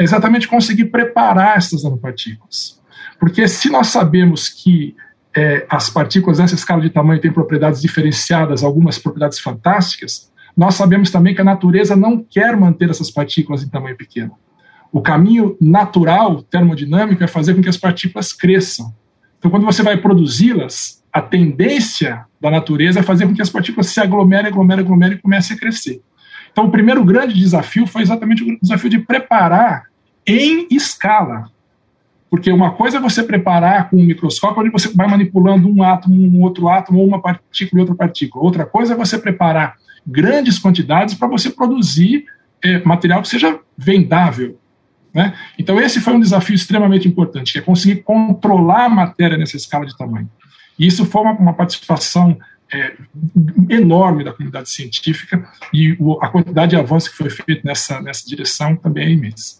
é 0.00 0.02
exatamente 0.02 0.48
conseguir 0.48 0.86
preparar 0.86 1.58
essas 1.58 1.84
nanopartículas. 1.84 2.80
Porque 3.18 3.46
se 3.46 3.68
nós 3.68 3.88
sabemos 3.88 4.48
que 4.48 4.96
é, 5.36 5.66
as 5.68 5.90
partículas 5.90 6.38
nessa 6.38 6.54
escala 6.54 6.80
de 6.80 6.88
tamanho 6.88 7.20
têm 7.20 7.30
propriedades 7.30 7.82
diferenciadas, 7.82 8.64
algumas 8.64 8.98
propriedades 8.98 9.38
fantásticas, 9.38 10.32
nós 10.56 10.74
sabemos 10.74 11.10
também 11.10 11.34
que 11.34 11.42
a 11.42 11.44
natureza 11.44 11.94
não 11.94 12.18
quer 12.18 12.56
manter 12.56 12.88
essas 12.88 13.10
partículas 13.10 13.62
em 13.62 13.68
tamanho 13.68 13.94
pequeno. 13.94 14.32
O 14.90 15.02
caminho 15.02 15.54
natural, 15.60 16.42
termodinâmico, 16.44 17.22
é 17.22 17.26
fazer 17.26 17.54
com 17.54 17.62
que 17.62 17.68
as 17.68 17.76
partículas 17.76 18.32
cresçam. 18.32 18.94
Então, 19.38 19.50
quando 19.50 19.66
você 19.66 19.82
vai 19.82 19.98
produzi-las, 19.98 21.04
a 21.12 21.20
tendência 21.20 22.24
da 22.40 22.50
natureza 22.50 23.00
é 23.00 23.02
fazer 23.02 23.26
com 23.26 23.34
que 23.34 23.42
as 23.42 23.50
partículas 23.50 23.88
se 23.88 24.00
aglomerem, 24.00 24.46
aglomerem, 24.46 24.82
aglomerem 24.82 25.18
e 25.18 25.20
comecem 25.20 25.54
a 25.54 25.60
crescer. 25.60 26.00
Então, 26.50 26.66
o 26.66 26.70
primeiro 26.70 27.04
grande 27.04 27.34
desafio 27.34 27.86
foi 27.86 28.00
exatamente 28.00 28.42
o 28.42 28.58
desafio 28.60 28.88
de 28.88 28.98
preparar 28.98 29.89
em 30.30 30.66
escala. 30.70 31.50
Porque 32.30 32.50
uma 32.52 32.72
coisa 32.72 32.98
é 32.98 33.00
você 33.00 33.22
preparar 33.22 33.90
com 33.90 33.96
um 33.96 34.04
microscópio 34.04 34.62
onde 34.62 34.70
você 34.70 34.88
vai 34.94 35.08
manipulando 35.08 35.68
um 35.68 35.82
átomo, 35.82 36.14
um 36.14 36.42
outro 36.42 36.68
átomo, 36.68 37.00
ou 37.00 37.06
uma 37.06 37.20
partícula 37.20 37.80
e 37.80 37.82
outra 37.82 37.96
partícula. 37.96 38.44
Outra 38.44 38.64
coisa 38.64 38.94
é 38.94 38.96
você 38.96 39.18
preparar 39.18 39.76
grandes 40.06 40.58
quantidades 40.58 41.14
para 41.14 41.26
você 41.26 41.50
produzir 41.50 42.24
é, 42.62 42.78
material 42.84 43.20
que 43.22 43.28
seja 43.28 43.58
vendável. 43.76 44.58
Né? 45.12 45.34
Então, 45.58 45.80
esse 45.80 46.00
foi 46.00 46.14
um 46.14 46.20
desafio 46.20 46.54
extremamente 46.54 47.08
importante, 47.08 47.52
que 47.52 47.58
é 47.58 47.62
conseguir 47.62 48.02
controlar 48.02 48.84
a 48.84 48.88
matéria 48.88 49.36
nessa 49.36 49.56
escala 49.56 49.84
de 49.84 49.96
tamanho. 49.96 50.30
E 50.78 50.86
isso 50.86 51.04
foi 51.04 51.22
uma, 51.22 51.32
uma 51.32 51.52
participação 51.52 52.38
é, 52.72 52.94
enorme 53.68 54.22
da 54.22 54.32
comunidade 54.32 54.70
científica 54.70 55.48
e 55.72 55.96
o, 55.98 56.22
a 56.22 56.28
quantidade 56.28 56.70
de 56.70 56.76
avanço 56.76 57.10
que 57.10 57.16
foi 57.16 57.28
feito 57.28 57.66
nessa, 57.66 58.00
nessa 58.00 58.26
direção 58.26 58.76
também 58.76 59.06
é 59.06 59.10
imensa. 59.10 59.59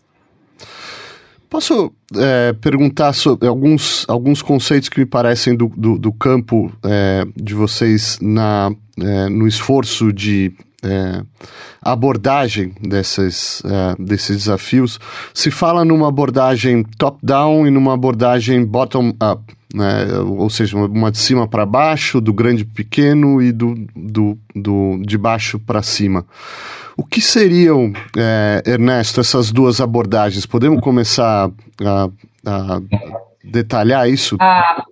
Posso 1.50 1.92
é, 2.16 2.52
perguntar 2.52 3.12
sobre 3.12 3.48
alguns, 3.48 4.04
alguns 4.08 4.40
conceitos 4.40 4.88
que 4.88 5.00
me 5.00 5.04
parecem 5.04 5.56
do, 5.56 5.66
do, 5.76 5.98
do 5.98 6.12
campo 6.12 6.72
é, 6.84 7.24
de 7.34 7.54
vocês 7.54 8.18
na, 8.22 8.70
é, 8.96 9.28
no 9.28 9.48
esforço 9.48 10.12
de 10.12 10.52
é, 10.82 11.22
abordagem 11.82 12.72
desses, 12.80 13.62
é, 13.64 14.02
desses 14.02 14.36
desafios. 14.38 14.98
Se 15.34 15.50
fala 15.50 15.84
numa 15.84 16.08
abordagem 16.08 16.84
top-down 16.98 17.66
e 17.66 17.70
numa 17.70 17.94
abordagem 17.94 18.64
bottom-up, 18.64 19.42
né? 19.74 20.06
ou 20.18 20.50
seja, 20.50 20.76
uma 20.76 21.10
de 21.10 21.18
cima 21.18 21.46
para 21.46 21.64
baixo, 21.64 22.20
do 22.20 22.32
grande 22.32 22.64
pequeno 22.64 23.40
e 23.40 23.52
do, 23.52 23.74
do, 23.94 24.38
do 24.54 25.00
de 25.04 25.16
baixo 25.16 25.58
para 25.58 25.82
cima. 25.82 26.26
O 26.96 27.04
que 27.04 27.20
seriam, 27.20 27.92
é, 28.16 28.62
Ernesto, 28.66 29.20
essas 29.20 29.50
duas 29.50 29.80
abordagens? 29.80 30.44
Podemos 30.44 30.80
começar 30.80 31.50
a, 31.82 32.10
a 32.46 32.80
detalhar 33.42 34.08
isso? 34.08 34.36
Ah, 34.40 34.84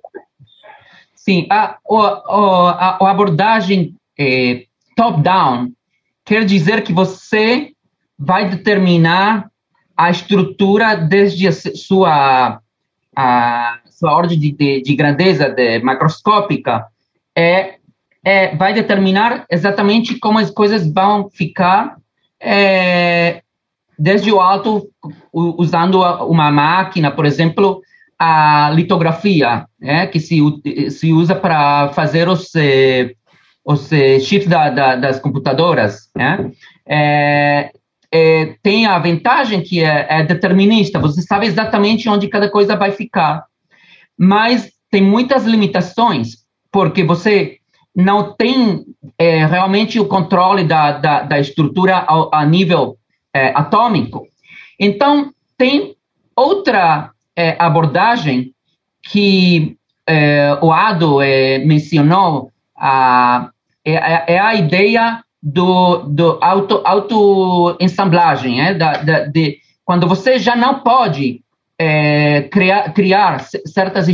sim, 1.14 1.46
a, 1.51 1.77
a, 1.90 2.98
a 3.01 3.11
abordagem 3.11 3.94
é, 4.18 4.64
top-down 4.96 5.70
quer 6.28 6.44
dizer 6.44 6.82
que 6.82 6.92
você 6.92 7.70
vai 8.18 8.50
determinar 8.50 9.50
a 9.96 10.10
estrutura 10.10 10.94
desde 10.94 11.48
a 11.48 11.52
sua, 11.52 12.60
a 13.16 13.78
sua 13.88 14.14
ordem 14.14 14.38
de, 14.38 14.52
de, 14.52 14.82
de 14.82 14.94
grandeza 14.94 15.48
de, 15.48 15.78
macroscópica, 15.80 16.86
é, 17.34 17.76
é, 18.22 18.54
vai 18.54 18.74
determinar 18.74 19.46
exatamente 19.50 20.18
como 20.18 20.38
as 20.38 20.50
coisas 20.50 20.86
vão 20.92 21.30
ficar 21.30 21.96
é, 22.38 23.40
desde 23.98 24.30
o 24.30 24.38
alto, 24.38 24.86
usando 25.32 26.02
uma 26.26 26.50
máquina, 26.50 27.10
por 27.10 27.24
exemplo, 27.24 27.80
a 28.18 28.70
litografia, 28.74 29.64
é, 29.80 30.06
que 30.06 30.20
se, 30.20 30.38
se 30.90 31.10
usa 31.10 31.34
para 31.34 31.88
fazer 31.94 32.28
os, 32.28 32.54
eh, 32.54 33.14
os 33.68 33.92
eh, 33.92 34.18
chips 34.18 34.48
da, 34.48 34.70
da, 34.70 34.96
das 34.96 35.20
computadoras, 35.20 36.09
né? 36.16 36.50
É, 36.87 37.70
é, 38.11 38.54
tem 38.62 38.87
a 38.87 38.98
vantagem 38.98 39.61
que 39.61 39.85
é, 39.85 40.07
é, 40.09 40.24
determinista, 40.24 40.98
você 40.98 41.20
sabe 41.20 41.44
exatamente 41.44 42.09
onde 42.09 42.28
cada 42.28 42.50
coisa 42.50 42.74
vai 42.74 42.92
ficar, 42.92 43.44
mas 44.18 44.72
tem 44.90 45.02
muitas 45.02 45.44
limitações, 45.44 46.46
porque 46.72 47.04
você 47.04 47.59
não 47.94 48.33
tem 48.33 48.87
é, 49.18 49.44
realmente 49.44 50.00
o 50.00 50.09
controle 50.09 50.64
da, 50.64 50.92
da, 50.92 51.22
da 51.24 51.38
estrutura 51.38 51.98
ao, 52.07 52.35
a 52.35 52.46
nível 52.46 52.96
atômico. 53.54 54.26
Então, 54.81 55.33
tem 55.57 55.94
outra 56.35 57.11
abordagem 57.59 58.52
que 59.02 59.76
o 60.61 60.72
Ado 60.72 61.18
mencionou, 61.64 62.50
a, 62.76 63.50
é, 63.88 64.24
é, 64.27 64.35
é 64.35 64.38
a 64.38 64.55
ideia 64.55 65.22
do, 65.42 65.98
do 66.05 66.38
auto, 66.40 66.83
auto-ensamblagem, 66.85 68.61
é? 68.61 68.74
da, 68.74 68.92
da, 68.92 69.24
de, 69.24 69.59
quando 69.85 70.07
você 70.07 70.38
já 70.38 70.55
não 70.55 70.81
pode 70.81 71.40
é, 71.79 72.42
criar, 72.42 72.92
criar 72.92 73.40
certas 73.66 74.09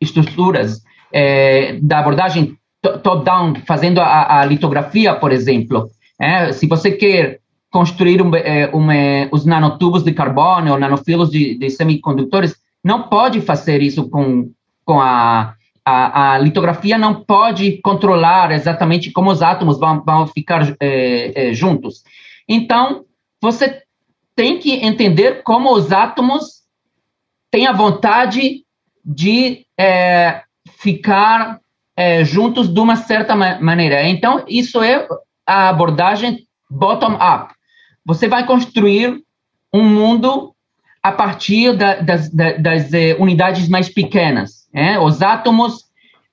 estruturas 0.00 0.82
é, 1.12 1.78
da 1.80 2.00
abordagem 2.00 2.56
top-down, 3.02 3.54
fazendo 3.66 4.00
a, 4.00 4.40
a, 4.40 4.44
litografia, 4.44 5.14
por 5.14 5.32
exemplo. 5.32 5.88
É? 6.20 6.52
Se 6.52 6.66
você 6.66 6.90
quer 6.92 7.38
construir 7.70 8.20
um, 8.20 8.34
é, 8.34 8.70
um, 8.74 8.88
os 9.32 9.46
nanotubos 9.46 10.02
de 10.02 10.12
carbono 10.12 10.72
ou 10.72 10.78
nanofilos 10.78 11.30
de, 11.30 11.56
de 11.56 11.70
semicondutores, 11.70 12.56
não 12.82 13.04
pode 13.04 13.40
fazer 13.40 13.80
isso 13.80 14.08
com, 14.10 14.50
com 14.84 15.00
a 15.00 15.54
a, 15.84 16.34
a, 16.34 16.38
litografia 16.38 16.96
não 16.96 17.22
pode 17.22 17.80
controlar 17.82 18.50
exatamente 18.52 19.10
como 19.10 19.30
os 19.30 19.42
átomos 19.42 19.78
vão, 19.78 20.02
vão 20.02 20.26
ficar 20.26 20.74
é, 20.80 21.50
é, 21.50 21.52
juntos. 21.52 22.02
Então, 22.48 23.04
você 23.40 23.82
tem 24.34 24.58
que 24.58 24.72
entender 24.72 25.42
como 25.42 25.72
os 25.72 25.92
átomos 25.92 26.62
têm 27.50 27.66
a 27.66 27.72
vontade 27.72 28.64
de 29.04 29.66
é, 29.78 30.42
ficar 30.78 31.60
é, 31.96 32.24
juntos 32.24 32.72
de 32.72 32.80
uma 32.80 32.96
certa 32.96 33.36
ma 33.36 33.60
maneira. 33.60 34.08
Então, 34.08 34.44
isso 34.48 34.82
é 34.82 35.06
a 35.46 35.68
abordagem 35.68 36.46
bottom-up. 36.70 37.54
Você 38.06 38.26
vai 38.28 38.46
construir 38.46 39.22
um 39.72 39.82
mundo 39.82 40.54
a 41.02 41.12
partir 41.12 41.76
da, 41.76 41.96
das, 41.96 42.30
das, 42.30 42.62
das 42.62 42.92
eh, 42.94 43.14
unidades 43.18 43.68
mais 43.68 43.90
pequenas. 43.90 44.63
É? 44.74 44.98
Os 44.98 45.22
átomos 45.22 45.84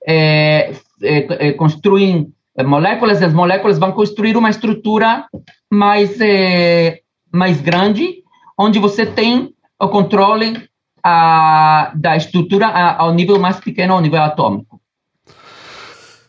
é, 0.06 0.72
é, 1.02 1.48
é 1.48 1.52
construem 1.52 2.32
moléculas, 2.64 3.22
as 3.22 3.32
moléculas 3.32 3.78
vão 3.78 3.92
construir 3.92 4.36
uma 4.36 4.50
estrutura 4.50 5.26
mais, 5.70 6.20
é, 6.20 7.00
mais 7.32 7.60
grande, 7.60 8.22
onde 8.58 8.78
você 8.78 9.06
tem 9.06 9.54
o 9.80 9.88
controle 9.88 10.68
a, 11.02 11.92
da 11.94 12.16
estrutura 12.16 12.66
a, 12.66 13.02
ao 13.02 13.14
nível 13.14 13.38
mais 13.38 13.58
pequeno, 13.58 13.94
ao 13.94 14.00
nível 14.00 14.20
atômico. 14.20 14.80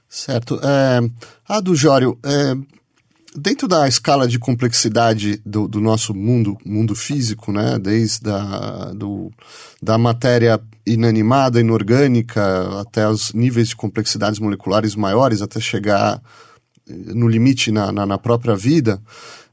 Certo. 0.07 0.59
É, 0.63 1.59
do 1.59 1.75
Jório, 1.75 2.17
é, 2.23 2.53
dentro 3.35 3.67
da 3.67 3.87
escala 3.87 4.27
de 4.27 4.37
complexidade 4.39 5.41
do, 5.45 5.67
do, 5.67 5.79
nosso 5.79 6.13
mundo, 6.13 6.57
mundo 6.65 6.95
físico, 6.95 7.51
né, 7.51 7.77
desde 7.79 8.29
a, 8.29 8.91
do, 8.95 9.31
da 9.81 9.97
matéria 9.97 10.59
inanimada, 10.85 11.59
inorgânica, 11.59 12.81
até 12.81 13.07
os 13.07 13.33
níveis 13.33 13.69
de 13.69 13.75
complexidades 13.75 14.39
moleculares 14.39 14.95
maiores, 14.95 15.41
até 15.41 15.59
chegar 15.59 16.21
eh, 16.87 16.93
no 17.13 17.27
limite 17.27 17.71
na, 17.71 17.91
na, 17.91 18.05
na 18.05 18.17
própria 18.17 18.55
vida, 18.55 19.01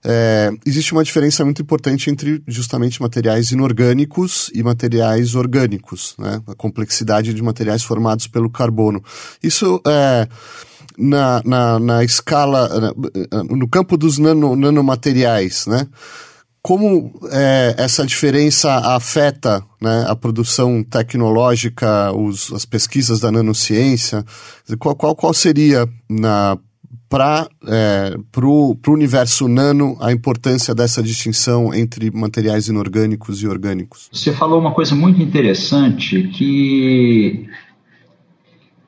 é, 0.02 0.50
existe 0.64 0.92
uma 0.92 1.04
diferença 1.04 1.44
muito 1.44 1.60
importante 1.60 2.08
entre 2.10 2.42
justamente 2.46 3.02
materiais 3.02 3.50
inorgânicos 3.50 4.50
e 4.54 4.62
materiais 4.62 5.34
orgânicos, 5.34 6.14
né? 6.18 6.40
a 6.46 6.54
complexidade 6.54 7.34
de 7.34 7.42
materiais 7.42 7.82
formados 7.82 8.26
pelo 8.26 8.48
carbono. 8.48 9.02
Isso 9.42 9.80
é 9.86 10.26
na, 11.00 11.42
na, 11.44 11.78
na 11.78 12.04
escala, 12.04 12.94
no 13.48 13.68
campo 13.68 13.96
dos 13.96 14.18
nano, 14.18 14.54
nanomateriais, 14.54 15.66
né? 15.66 15.86
Como 16.62 17.10
é, 17.32 17.74
essa 17.78 18.04
diferença 18.04 18.70
afeta 18.94 19.64
né, 19.80 20.04
a 20.06 20.14
produção 20.14 20.84
tecnológica, 20.84 22.12
os, 22.12 22.52
as 22.52 22.66
pesquisas 22.66 23.18
da 23.18 23.32
nanociência? 23.32 24.22
Qual, 24.78 24.94
qual, 24.94 25.16
qual 25.16 25.32
seria 25.32 25.88
para 27.08 27.48
é, 27.66 28.14
o 28.44 28.76
universo 28.88 29.48
nano 29.48 29.96
a 30.00 30.12
importância 30.12 30.74
dessa 30.74 31.02
distinção 31.02 31.74
entre 31.74 32.10
materiais 32.10 32.68
inorgânicos 32.68 33.42
e 33.42 33.48
orgânicos? 33.48 34.10
Você 34.12 34.30
falou 34.30 34.60
uma 34.60 34.74
coisa 34.74 34.94
muito 34.94 35.22
interessante 35.22 36.28
que 36.28 37.48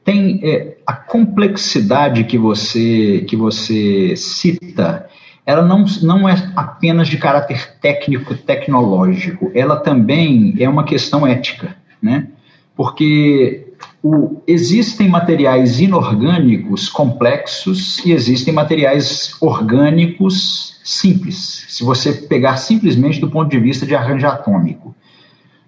tem 0.04 0.40
é, 0.42 0.76
a 0.86 0.92
complexidade 0.92 2.24
que 2.24 2.36
você, 2.36 3.24
que 3.28 3.36
você 3.36 4.14
cita, 4.16 5.08
ela 5.46 5.62
não, 5.62 5.84
não 6.02 6.28
é 6.28 6.34
apenas 6.56 7.08
de 7.08 7.18
caráter 7.18 7.78
técnico, 7.80 8.34
tecnológico, 8.34 9.50
ela 9.54 9.76
também 9.76 10.54
é 10.58 10.68
uma 10.68 10.84
questão 10.84 11.26
ética, 11.26 11.76
né? 12.00 12.28
Porque 12.74 13.66
o, 14.02 14.42
existem 14.46 15.08
materiais 15.08 15.80
inorgânicos 15.80 16.88
complexos 16.88 18.04
e 18.04 18.12
existem 18.12 18.52
materiais 18.52 19.36
orgânicos 19.40 20.80
simples, 20.84 21.66
se 21.68 21.84
você 21.84 22.12
pegar 22.12 22.56
simplesmente 22.56 23.20
do 23.20 23.30
ponto 23.30 23.48
de 23.48 23.58
vista 23.58 23.86
de 23.86 23.94
arranjo 23.94 24.26
atômico. 24.26 24.94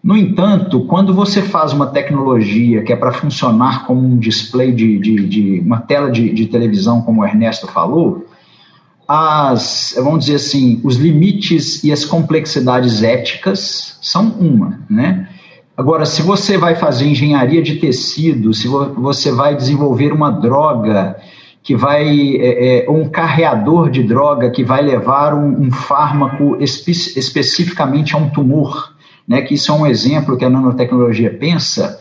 No 0.04 0.14
entanto, 0.14 0.80
quando 0.80 1.14
você 1.14 1.40
faz 1.40 1.72
uma 1.72 1.86
tecnologia 1.86 2.82
que 2.82 2.92
é 2.92 2.96
para 2.96 3.10
funcionar 3.10 3.86
como 3.86 4.06
um 4.06 4.18
display 4.18 4.70
de, 4.70 4.98
de, 4.98 5.26
de 5.26 5.60
uma 5.60 5.80
tela 5.80 6.10
de, 6.10 6.30
de, 6.30 6.44
televisão, 6.44 7.00
como 7.00 7.22
o 7.22 7.24
Ernesto 7.24 7.66
falou, 7.66 8.26
as, 9.08 9.94
vamos 9.96 10.26
dizer 10.26 10.36
assim, 10.36 10.78
os 10.84 10.96
limites 10.96 11.82
e 11.82 11.90
as 11.90 12.04
complexidades 12.04 13.02
éticas 13.02 13.98
são 14.02 14.28
uma, 14.28 14.80
né? 14.90 15.26
Agora, 15.74 16.04
se 16.04 16.20
você 16.20 16.58
vai 16.58 16.74
fazer 16.74 17.06
engenharia 17.06 17.62
de 17.62 17.76
tecido, 17.76 18.52
se 18.52 18.68
você 18.68 19.32
vai 19.32 19.56
desenvolver 19.56 20.12
uma 20.12 20.30
droga 20.30 21.16
que 21.62 21.74
vai, 21.74 22.36
é, 22.36 22.84
é, 22.84 22.90
um 22.90 23.08
carreador 23.08 23.88
de 23.88 24.02
droga 24.02 24.50
que 24.50 24.62
vai 24.62 24.82
levar 24.82 25.32
um, 25.32 25.62
um 25.62 25.72
fármaco 25.72 26.58
espe 26.60 26.92
especificamente 26.92 28.14
a 28.14 28.18
um 28.18 28.28
tumor, 28.28 28.93
né, 29.26 29.42
que 29.42 29.54
isso 29.54 29.72
é 29.72 29.74
um 29.74 29.86
exemplo 29.86 30.36
que 30.36 30.44
a 30.44 30.50
nanotecnologia 30.50 31.30
pensa, 31.30 32.00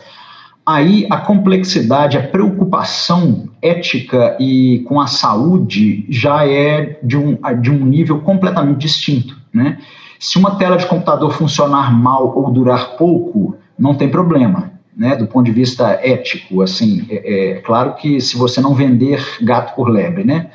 aí 0.64 1.06
a 1.10 1.18
complexidade, 1.18 2.16
a 2.16 2.22
preocupação 2.22 3.48
ética 3.60 4.36
e 4.40 4.80
com 4.88 5.00
a 5.00 5.06
saúde 5.06 6.06
já 6.08 6.46
é 6.46 6.98
de 7.02 7.16
um, 7.16 7.38
de 7.60 7.70
um 7.70 7.84
nível 7.84 8.20
completamente 8.20 8.78
distinto. 8.78 9.36
Né? 9.52 9.78
Se 10.18 10.38
uma 10.38 10.56
tela 10.56 10.76
de 10.76 10.86
computador 10.86 11.32
funcionar 11.32 11.92
mal 11.92 12.36
ou 12.36 12.50
durar 12.50 12.96
pouco, 12.96 13.56
não 13.78 13.94
tem 13.94 14.08
problema. 14.08 14.72
Né, 14.96 15.16
do 15.16 15.26
ponto 15.26 15.44
de 15.44 15.50
vista 15.50 15.98
ético, 16.00 16.62
assim, 16.62 17.04
é, 17.10 17.50
é 17.50 17.54
claro 17.54 17.94
que 17.94 18.20
se 18.20 18.38
você 18.38 18.60
não 18.60 18.74
vender 18.74 19.20
gato 19.42 19.74
por 19.74 19.88
lebre, 19.88 20.22
né? 20.22 20.50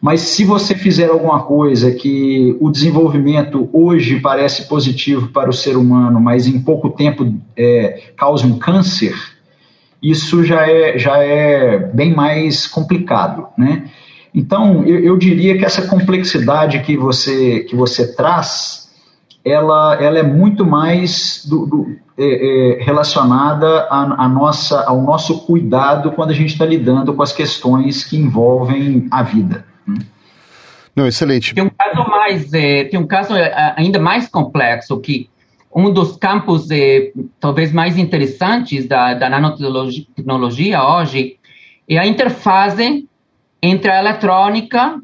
Mas 0.00 0.22
se 0.22 0.44
você 0.44 0.74
fizer 0.74 1.10
alguma 1.10 1.42
coisa 1.42 1.92
que 1.92 2.56
o 2.58 2.70
desenvolvimento 2.70 3.68
hoje 3.70 4.18
parece 4.18 4.66
positivo 4.66 5.28
para 5.28 5.50
o 5.50 5.52
ser 5.52 5.76
humano, 5.76 6.18
mas 6.18 6.46
em 6.46 6.58
pouco 6.60 6.88
tempo 6.88 7.34
é, 7.54 8.12
causa 8.16 8.46
um 8.46 8.58
câncer, 8.58 9.14
isso 10.02 10.42
já 10.42 10.66
é, 10.66 10.98
já 10.98 11.18
é 11.18 11.78
bem 11.78 12.14
mais 12.14 12.66
complicado, 12.66 13.48
né? 13.58 13.84
Então, 14.34 14.84
eu, 14.84 15.00
eu 15.00 15.18
diria 15.18 15.58
que 15.58 15.64
essa 15.64 15.86
complexidade 15.88 16.80
que 16.80 16.96
você, 16.96 17.60
que 17.60 17.74
você 17.76 18.14
traz, 18.14 18.88
ela, 19.44 20.00
ela 20.00 20.18
é 20.18 20.22
muito 20.22 20.64
mais 20.64 21.44
do, 21.46 21.66
do, 21.66 21.96
é, 22.16 22.78
é, 22.78 22.82
relacionada 22.82 23.88
a, 23.90 24.28
nossa, 24.28 24.82
ao 24.84 25.02
nosso 25.02 25.40
cuidado 25.40 26.12
quando 26.12 26.30
a 26.30 26.34
gente 26.34 26.52
está 26.52 26.64
lidando 26.64 27.12
com 27.12 27.22
as 27.22 27.32
questões 27.32 28.04
que 28.04 28.16
envolvem 28.16 29.08
a 29.10 29.22
vida. 29.22 29.64
Não, 30.94 31.06
excelente. 31.06 31.54
Tem 31.54 31.64
um 31.64 31.70
caso 31.70 32.10
mais, 32.10 32.52
é, 32.52 32.84
tem 32.84 32.98
um 32.98 33.06
caso 33.06 33.34
é, 33.34 33.74
ainda 33.76 33.98
mais 33.98 34.28
complexo 34.28 34.98
que 35.00 35.30
um 35.74 35.92
dos 35.92 36.16
campos 36.16 36.70
é, 36.70 37.12
talvez 37.38 37.72
mais 37.72 37.96
interessantes 37.96 38.86
da, 38.86 39.14
da 39.14 39.30
nanotecnologia 39.30 40.82
hoje 40.82 41.38
é 41.88 41.98
a 41.98 42.06
interface 42.06 43.08
entre 43.62 43.90
a 43.90 44.00
eletrônica 44.00 45.00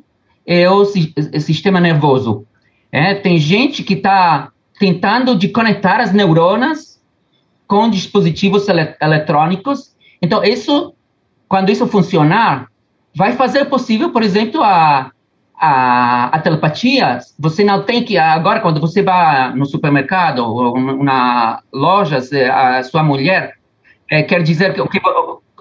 e 0.47 0.67
o 0.67 0.85
sistema 0.85 1.81
nervoso. 1.81 2.47
É, 2.91 3.15
tem 3.15 3.39
gente 3.39 3.83
que 3.83 3.95
está 3.95 4.51
tentando 4.79 5.37
de 5.37 5.49
conectar 5.49 6.01
as 6.01 6.13
neuronas 6.13 7.01
com 7.67 7.91
dispositivos 7.91 8.69
ele 8.69 8.95
eletrônicos. 9.01 9.95
Então, 10.23 10.43
isso, 10.45 10.95
quando 11.49 11.71
isso 11.71 11.87
funcionar, 11.87 12.69
vai 13.17 13.33
fazer 13.33 13.65
possível, 13.65 14.11
por 14.11 14.23
exemplo, 14.23 14.63
a, 14.63 15.11
a, 15.59 16.27
a 16.27 16.39
telepatia. 16.39 17.19
Você 17.39 17.65
não 17.65 17.83
tem 17.83 18.05
que, 18.05 18.19
agora, 18.19 18.61
quando 18.61 18.79
você 18.79 19.03
vai 19.03 19.55
no 19.55 19.65
supermercado 19.65 20.41
ou 20.41 20.79
na 21.03 21.61
loja, 21.73 22.19
a 22.53 22.83
sua 22.83 23.03
mulher 23.03 23.55
é, 24.11 24.23
quer 24.23 24.43
dizer 24.43 24.75
que 24.75 24.83
o, 24.83 24.87
que 24.87 25.01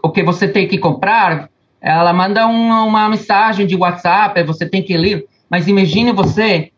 o 0.03 0.11
que 0.11 0.21
você 0.21 0.49
tem 0.49 0.67
que 0.67 0.77
comprar, 0.77 1.49
ela 1.79 2.11
manda 2.11 2.45
uma, 2.45 2.83
uma 2.83 3.09
mensagem 3.09 3.65
de 3.65 3.75
WhatsApp, 3.77 4.43
você 4.43 4.67
tem 4.67 4.83
que 4.83 4.97
ler. 4.97 5.25
Mas 5.49 5.69
imagine 5.69 6.11
você 6.11 6.71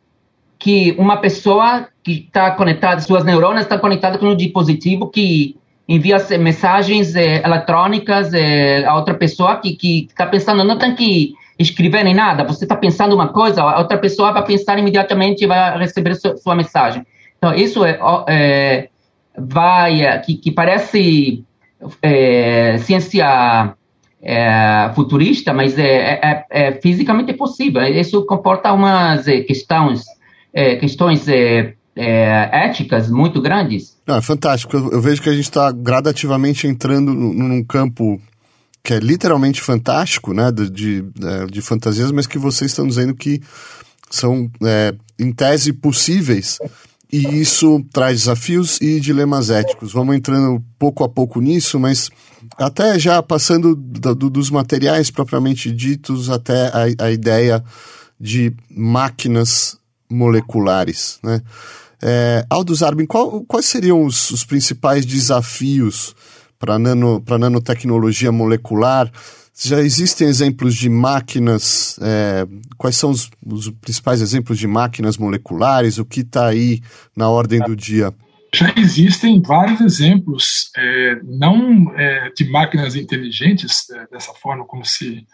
que 0.60 0.96
uma 1.00 1.18
pessoa 1.18 1.88
que 2.04 2.26
está 2.28 2.52
conectada, 2.52 3.02
suas 3.02 3.26
neurônios 3.26 3.64
estão 3.64 3.80
conectadas 3.80 4.20
com 4.20 4.28
um 4.28 4.36
dispositivo 4.36 5.10
que 5.10 5.58
envia 5.88 6.18
mensagens 6.38 7.16
eh, 7.16 7.42
eletrônicas 7.44 8.34
eh, 8.34 8.84
a 8.86 8.96
outra 8.96 9.14
pessoa 9.14 9.58
que 9.58 10.08
está 10.10 10.26
pensando, 10.26 10.64
não 10.64 10.78
tem 10.78 10.96
que 10.96 11.34
escrever 11.58 12.04
nem 12.04 12.14
nada, 12.14 12.44
você 12.44 12.66
está 12.66 12.76
pensando 12.76 13.16
uma 13.16 13.30
coisa, 13.30 13.62
a 13.62 13.80
outra 13.80 13.98
pessoa 13.98 14.32
vai 14.34 14.46
pensar 14.46 14.78
imediatamente 14.78 15.44
e 15.44 15.48
vai 15.48 15.78
receber 15.78 16.16
sua, 16.16 16.36
sua 16.38 16.56
mensagem. 16.56 17.06
Então, 17.38 17.54
isso 17.54 17.86
é, 17.86 18.00
é 18.28 18.90
vai, 19.38 20.02
eh, 20.02 20.18
que, 20.20 20.36
que 20.36 20.52
parece 20.52 21.44
é, 22.02 22.78
ciência 22.80 23.76
é, 24.22 24.92
futurista, 24.94 25.54
mas 25.54 25.78
é, 25.78 26.20
é, 26.22 26.46
é, 26.50 26.72
fisicamente 26.74 27.34
possível. 27.34 27.82
Isso 27.84 28.26
comporta 28.26 28.74
umas 28.74 29.26
questões 29.26 30.04
é, 30.54 30.76
questões 30.76 31.28
é, 31.98 32.50
éticas 32.68 33.10
muito 33.10 33.42
grandes. 33.42 33.98
é 34.08 34.22
fantástico. 34.22 34.78
Eu, 34.78 35.02
vejo 35.02 35.22
que 35.22 35.30
a 35.30 35.34
gente 35.34 35.46
está 35.46 35.72
gradativamente 35.72 36.68
entrando 36.68 37.14
num 37.14 37.64
campo 37.64 38.22
que 38.84 38.94
é 38.94 39.00
literalmente 39.00 39.62
fantástico, 39.62 40.34
né, 40.34 40.50
de, 40.52 40.70
de, 40.70 41.06
é, 41.22 41.46
de 41.48 41.62
fantasias, 41.62 42.12
mas 42.12 42.26
que 42.26 42.38
vocês 42.38 42.72
estão 42.72 42.88
dizendo 42.88 43.14
que 43.14 43.42
são, 44.10 44.50
é, 44.64 44.94
em 45.20 45.32
tese, 45.34 45.74
possíveis. 45.74 46.58
E 47.12 47.40
isso 47.40 47.84
traz 47.92 48.20
desafios 48.20 48.80
e 48.82 49.00
dilemas 49.00 49.50
éticos. 49.50 49.94
Vamos 49.94 50.16
entrando 50.16 50.64
pouco 50.78 51.04
a 51.04 51.10
pouco 51.10 51.42
nisso, 51.42 51.80
mas 51.80 52.10
até 52.58 53.00
já 53.00 53.22
passando 53.24 53.76
do, 53.76 54.16
do, 54.16 54.30
dos 54.30 54.50
materiais 54.50 55.10
propriamente 55.10 55.72
ditos 55.72 56.30
até 56.30 56.68
a, 56.68 57.06
a 57.06 57.12
ideia 57.12 57.64
de 58.20 58.54
máquinas 58.70 59.78
moleculares. 60.10 61.20
Né? 61.24 61.42
É, 62.02 62.46
Aldous 62.50 62.84
Arbin, 62.84 63.06
qual, 63.06 63.42
quais 63.42 63.66
seriam 63.66 64.04
os, 64.04 64.30
os 64.32 64.44
principais 64.44 65.06
desafios 65.06 66.16
para 66.60 66.78
nano, 66.78 67.24
nanotecnologia 67.40 68.32
molecular? 68.32 69.12
Já 69.60 69.80
existem 69.80 70.28
exemplos 70.28 70.76
de 70.76 70.88
máquinas? 70.88 72.00
É, 72.02 72.46
quais 72.78 72.96
são 72.96 73.10
os, 73.10 73.30
os, 73.44 73.70
principais 73.70 74.22
exemplos 74.22 74.60
de 74.60 74.68
máquinas 74.68 75.18
moleculares? 75.18 75.98
O 75.98 76.06
que 76.06 76.22
está 76.22 76.48
aí 76.48 76.80
na 77.16 77.28
ordem 77.28 77.60
do 77.62 77.76
dia? 77.76 78.14
Já 78.54 78.72
existem 78.78 79.42
vários 79.42 79.82
exemplos, 79.82 80.70
é, 80.78 81.20
não 81.24 81.92
é, 81.98 82.32
de 82.36 82.50
máquinas 82.50 82.96
inteligentes, 82.96 83.90
é, 83.90 84.08
dessa 84.12 84.32
forma 84.34 84.64
como 84.66 84.86
se 84.86 85.26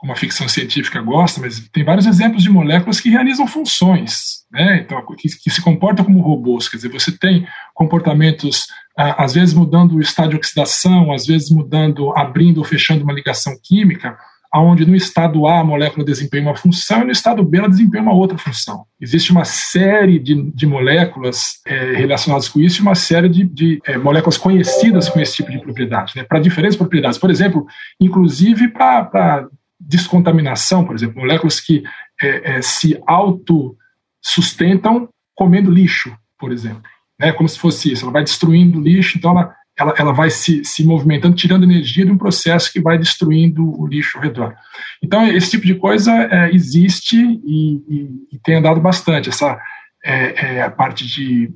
como 0.00 0.12
a 0.12 0.16
ficção 0.16 0.48
científica 0.48 1.02
gosta, 1.02 1.42
mas 1.42 1.68
tem 1.70 1.84
vários 1.84 2.06
exemplos 2.06 2.42
de 2.42 2.48
moléculas 2.48 2.98
que 2.98 3.10
realizam 3.10 3.46
funções, 3.46 4.46
né? 4.50 4.80
Então, 4.82 4.98
que, 5.14 5.28
que 5.28 5.50
se 5.50 5.60
comportam 5.60 6.06
como 6.06 6.22
robôs. 6.22 6.68
Quer 6.70 6.78
dizer, 6.78 6.88
você 6.88 7.12
tem 7.12 7.46
comportamentos, 7.74 8.66
às 8.96 9.34
vezes 9.34 9.52
mudando 9.52 9.96
o 9.96 10.00
estado 10.00 10.30
de 10.30 10.36
oxidação, 10.36 11.12
às 11.12 11.26
vezes 11.26 11.50
mudando, 11.50 12.16
abrindo 12.16 12.58
ou 12.58 12.64
fechando 12.64 13.04
uma 13.04 13.12
ligação 13.12 13.52
química, 13.62 14.16
aonde 14.50 14.86
no 14.86 14.96
estado 14.96 15.46
A 15.46 15.60
a 15.60 15.64
molécula 15.64 16.04
desempenha 16.04 16.44
uma 16.44 16.56
função 16.56 17.02
e 17.02 17.04
no 17.04 17.12
estado 17.12 17.44
B 17.44 17.58
ela 17.58 17.68
desempenha 17.68 18.02
uma 18.02 18.14
outra 18.14 18.38
função. 18.38 18.84
Existe 18.98 19.30
uma 19.30 19.44
série 19.44 20.18
de, 20.18 20.50
de 20.50 20.66
moléculas 20.66 21.60
é, 21.66 21.92
relacionadas 21.92 22.48
com 22.48 22.58
isso 22.58 22.80
e 22.80 22.82
uma 22.82 22.94
série 22.94 23.28
de, 23.28 23.44
de 23.44 23.80
é, 23.86 23.98
moléculas 23.98 24.38
conhecidas 24.38 25.10
com 25.10 25.20
esse 25.20 25.36
tipo 25.36 25.50
de 25.50 25.60
propriedade, 25.60 26.14
né, 26.16 26.24
para 26.24 26.40
diferentes 26.40 26.76
propriedades. 26.76 27.18
Por 27.18 27.30
exemplo, 27.30 27.66
inclusive 28.00 28.68
para 28.68 29.46
descontaminação, 29.80 30.84
por 30.84 30.94
exemplo, 30.94 31.20
moléculas 31.20 31.58
que 31.58 31.82
é, 32.20 32.56
é, 32.56 32.62
se 32.62 33.00
autossustentam 33.06 35.08
comendo 35.34 35.70
lixo, 35.70 36.14
por 36.38 36.52
exemplo. 36.52 36.82
Né? 37.18 37.32
Como 37.32 37.48
se 37.48 37.58
fosse 37.58 37.92
isso, 37.92 38.04
ela 38.04 38.12
vai 38.12 38.22
destruindo 38.22 38.80
lixo, 38.80 39.16
então 39.16 39.30
ela, 39.30 39.54
ela, 39.78 39.94
ela 39.96 40.12
vai 40.12 40.28
se, 40.28 40.62
se 40.64 40.84
movimentando, 40.84 41.34
tirando 41.34 41.64
energia 41.64 42.04
de 42.04 42.12
um 42.12 42.18
processo 42.18 42.70
que 42.70 42.80
vai 42.80 42.98
destruindo 42.98 43.64
o 43.80 43.86
lixo 43.86 44.18
ao 44.18 44.22
redor. 44.22 44.54
Então, 45.02 45.26
esse 45.26 45.52
tipo 45.52 45.66
de 45.66 45.74
coisa 45.74 46.12
é, 46.12 46.54
existe 46.54 47.16
e, 47.16 47.76
e, 47.88 48.10
e, 48.32 48.38
tem 48.44 48.56
andado 48.56 48.80
bastante, 48.80 49.30
essa 49.30 49.58
é, 50.04 50.56
é 50.56 50.62
a 50.62 50.70
parte 50.70 51.06
de 51.06 51.50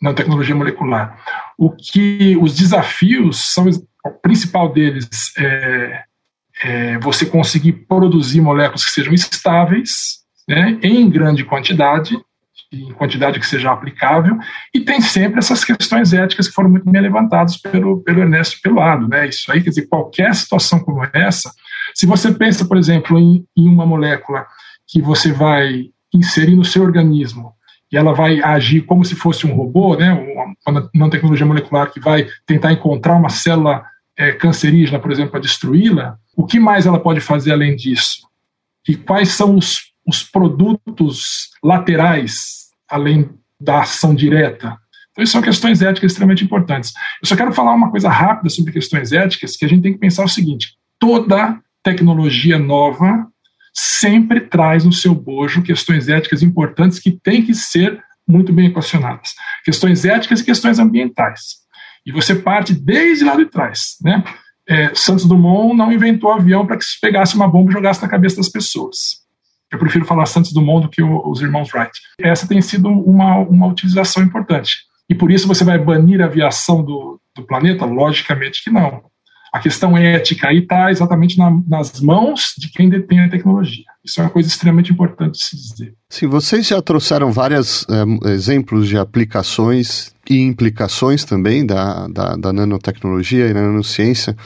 nanotecnologia 0.00 0.54
molecular. 0.54 1.18
O 1.58 1.70
que 1.70 2.36
os 2.40 2.56
desafios 2.56 3.52
são, 3.52 3.68
o 4.04 4.10
principal 4.10 4.72
deles 4.72 5.08
é 5.38 6.04
é, 6.62 6.98
você 6.98 7.26
conseguir 7.26 7.72
produzir 7.72 8.40
moléculas 8.40 8.84
que 8.84 8.92
sejam 8.92 9.12
estáveis, 9.12 10.18
né, 10.48 10.78
em 10.82 11.08
grande 11.08 11.44
quantidade, 11.44 12.16
em 12.72 12.92
quantidade 12.92 13.38
que 13.38 13.46
seja 13.46 13.70
aplicável, 13.70 14.36
e 14.74 14.80
tem 14.80 15.00
sempre 15.00 15.38
essas 15.38 15.64
questões 15.64 16.12
éticas 16.12 16.48
que 16.48 16.54
foram 16.54 16.70
muito 16.70 16.90
bem 16.90 17.00
levantadas 17.00 17.56
pelo, 17.56 18.02
pelo 18.02 18.20
Ernesto 18.20 18.60
Pelado. 18.62 19.08
Né? 19.08 19.28
Isso 19.28 19.50
aí, 19.50 19.62
quer 19.62 19.70
dizer, 19.70 19.86
qualquer 19.88 20.34
situação 20.34 20.80
como 20.80 21.04
essa, 21.12 21.50
se 21.94 22.06
você 22.06 22.32
pensa, 22.32 22.64
por 22.64 22.76
exemplo, 22.76 23.18
em, 23.18 23.44
em 23.56 23.68
uma 23.68 23.86
molécula 23.86 24.46
que 24.86 25.00
você 25.00 25.32
vai 25.32 25.86
inserir 26.12 26.56
no 26.56 26.64
seu 26.64 26.82
organismo 26.82 27.52
e 27.90 27.96
ela 27.96 28.12
vai 28.12 28.40
agir 28.42 28.82
como 28.82 29.04
se 29.04 29.14
fosse 29.14 29.46
um 29.46 29.54
robô, 29.54 29.96
né, 29.96 30.12
uma, 30.66 30.90
uma 30.94 31.10
tecnologia 31.10 31.46
molecular 31.46 31.92
que 31.92 32.00
vai 32.00 32.26
tentar 32.46 32.72
encontrar 32.72 33.14
uma 33.14 33.28
célula 33.28 33.84
é, 34.16 34.32
cancerígena, 34.32 34.98
por 34.98 35.10
exemplo, 35.10 35.32
para 35.32 35.40
destruí-la, 35.40 36.18
o 36.36 36.46
que 36.46 36.58
mais 36.58 36.86
ela 36.86 37.00
pode 37.00 37.20
fazer 37.20 37.52
além 37.52 37.76
disso? 37.76 38.26
E 38.88 38.96
quais 38.96 39.30
são 39.30 39.56
os, 39.56 39.92
os 40.06 40.22
produtos 40.22 41.50
laterais, 41.62 42.70
além 42.88 43.30
da 43.60 43.80
ação 43.80 44.14
direta? 44.14 44.78
Então, 45.10 45.22
isso 45.22 45.32
são 45.32 45.42
questões 45.42 45.80
éticas 45.80 46.12
extremamente 46.12 46.44
importantes. 46.44 46.92
Eu 47.22 47.28
só 47.28 47.36
quero 47.36 47.52
falar 47.52 47.72
uma 47.72 47.90
coisa 47.90 48.08
rápida 48.08 48.50
sobre 48.50 48.72
questões 48.72 49.12
éticas, 49.12 49.56
que 49.56 49.64
a 49.64 49.68
gente 49.68 49.82
tem 49.82 49.92
que 49.92 49.98
pensar 49.98 50.24
o 50.24 50.28
seguinte: 50.28 50.76
toda 50.98 51.60
tecnologia 51.82 52.58
nova 52.58 53.26
sempre 53.72 54.40
traz 54.40 54.84
no 54.84 54.92
seu 54.92 55.14
bojo 55.14 55.62
questões 55.62 56.08
éticas 56.08 56.42
importantes 56.42 56.98
que 56.98 57.12
têm 57.12 57.44
que 57.44 57.54
ser 57.54 58.02
muito 58.26 58.52
bem 58.52 58.66
equacionadas. 58.66 59.34
Questões 59.64 60.04
éticas 60.04 60.40
e 60.40 60.44
questões 60.44 60.78
ambientais. 60.78 61.63
E 62.06 62.12
você 62.12 62.34
parte 62.34 62.74
desde 62.74 63.24
lá 63.24 63.36
de 63.36 63.46
trás. 63.46 63.96
Né? 64.02 64.22
É, 64.68 64.94
Santos 64.94 65.24
Dumont 65.24 65.76
não 65.76 65.92
inventou 65.92 66.32
avião 66.32 66.66
para 66.66 66.76
que 66.76 66.84
se 66.84 67.00
pegasse 67.00 67.34
uma 67.34 67.48
bomba 67.48 67.70
e 67.70 67.74
jogasse 67.74 68.02
na 68.02 68.08
cabeça 68.08 68.36
das 68.36 68.48
pessoas. 68.48 69.24
Eu 69.70 69.78
prefiro 69.78 70.04
falar 70.04 70.26
Santos 70.26 70.52
Dumont 70.52 70.86
do 70.86 70.90
que 70.90 71.02
o, 71.02 71.28
os 71.28 71.40
irmãos 71.40 71.72
Wright. 71.74 71.92
Essa 72.18 72.46
tem 72.46 72.60
sido 72.62 72.88
uma, 72.88 73.38
uma 73.38 73.66
utilização 73.66 74.22
importante. 74.22 74.84
E 75.08 75.14
por 75.14 75.30
isso 75.30 75.48
você 75.48 75.64
vai 75.64 75.78
banir 75.78 76.20
a 76.22 76.26
aviação 76.26 76.82
do, 76.82 77.20
do 77.34 77.42
planeta? 77.42 77.84
Logicamente 77.84 78.62
que 78.62 78.70
não. 78.70 79.02
a 79.52 79.58
questão 79.58 79.96
ética 79.96 80.48
aí 80.48 80.58
está 80.58 80.90
exatamente 80.90 81.36
na, 81.36 81.50
nas 81.68 82.00
mãos 82.00 82.54
de 82.56 82.68
quem 82.70 82.88
detém 82.88 83.20
a 83.20 83.28
tecnologia. 83.28 83.84
Isso 84.04 84.20
é 84.20 84.24
uma 84.24 84.30
coisa 84.30 84.48
extremamente 84.48 84.92
importante 84.92 85.38
de 85.38 85.44
se 85.44 85.56
dizer. 85.56 85.94
Sim, 86.08 86.28
vocês 86.28 86.66
já 86.66 86.80
trouxeram 86.80 87.32
vários 87.32 87.86
é, 87.88 88.30
exemplos 88.30 88.88
de 88.88 88.96
aplicações 88.96 90.13
e 90.28 90.40
implicações 90.40 91.24
também 91.24 91.64
da, 91.64 92.06
da, 92.08 92.36
da 92.36 92.52
nanotecnologia 92.52 93.46
e 93.46 93.54
nanociência. 93.54 94.36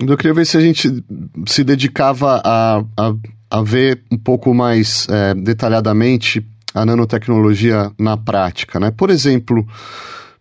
Eu 0.00 0.16
queria 0.16 0.34
ver 0.34 0.46
se 0.46 0.56
a 0.56 0.60
gente 0.60 1.04
se 1.46 1.62
dedicava 1.62 2.40
a, 2.44 2.82
a, 2.96 3.14
a 3.50 3.62
ver 3.62 4.02
um 4.10 4.16
pouco 4.16 4.54
mais 4.54 5.06
é, 5.08 5.34
detalhadamente 5.34 6.44
a 6.74 6.86
nanotecnologia 6.86 7.90
na 7.98 8.16
prática. 8.16 8.78
Né? 8.78 8.90
Por 8.90 9.10
exemplo, 9.10 9.66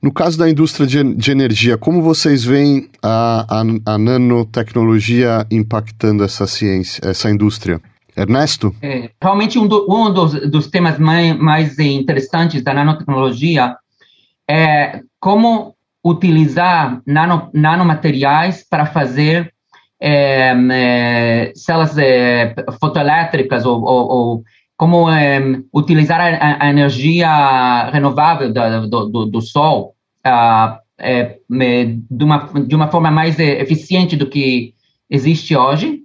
no 0.02 0.14
caso 0.14 0.38
da 0.38 0.50
indústria 0.50 0.88
de, 0.88 1.16
de 1.16 1.32
energia, 1.32 1.78
como 1.78 2.02
vocês 2.02 2.44
veem 2.44 2.90
a, 3.02 3.46
a, 3.60 3.94
a, 3.94 3.98
nanotecnologia 3.98 5.46
impactando 5.52 6.24
essa 6.24 6.48
ciência, 6.48 7.02
essa 7.04 7.30
indústria? 7.30 7.82
Ernesto? 8.16 8.76
É, 8.82 9.10
realmente 9.22 9.58
um, 9.58 9.66
do, 9.68 9.86
um 9.90 10.12
dos, 10.12 10.34
dos, 10.50 10.68
temas 10.68 11.00
mais, 11.00 11.38
mais 11.38 11.80
interessantes 11.80 12.62
da 12.62 12.74
nanotecnologia 12.74 13.76
é 14.50 15.02
como 15.20 15.76
utilizar 16.04 17.02
nano, 17.06 17.52
nanomateriais 17.54 18.66
para 18.68 18.88
fazer 18.88 19.54
é, 20.02 20.54
é, 20.72 21.52
células 21.56 21.98
é, 21.98 22.56
fotoelétricas 22.80 23.66
ou, 23.66 23.84
ou, 23.84 24.08
ou 24.08 24.44
como 24.76 25.10
é, 25.10 25.40
utilizar 25.74 26.20
a, 26.22 26.66
a, 26.66 26.70
energia 26.70 27.92
renovável 27.92 28.52
da, 28.52 28.80
do, 28.80 29.06
do, 29.06 29.26
do, 29.26 29.42
sol 29.42 29.94
uh, 30.26 30.80
é, 30.98 31.38
de, 31.50 32.24
uma, 32.24 32.50
de 32.66 32.76
uma 32.76 32.88
forma 32.88 33.12
mais 33.12 33.38
eficiente 33.38 34.16
do 34.16 34.28
que 34.28 34.74
existe 35.10 35.56
hoje. 35.56 36.00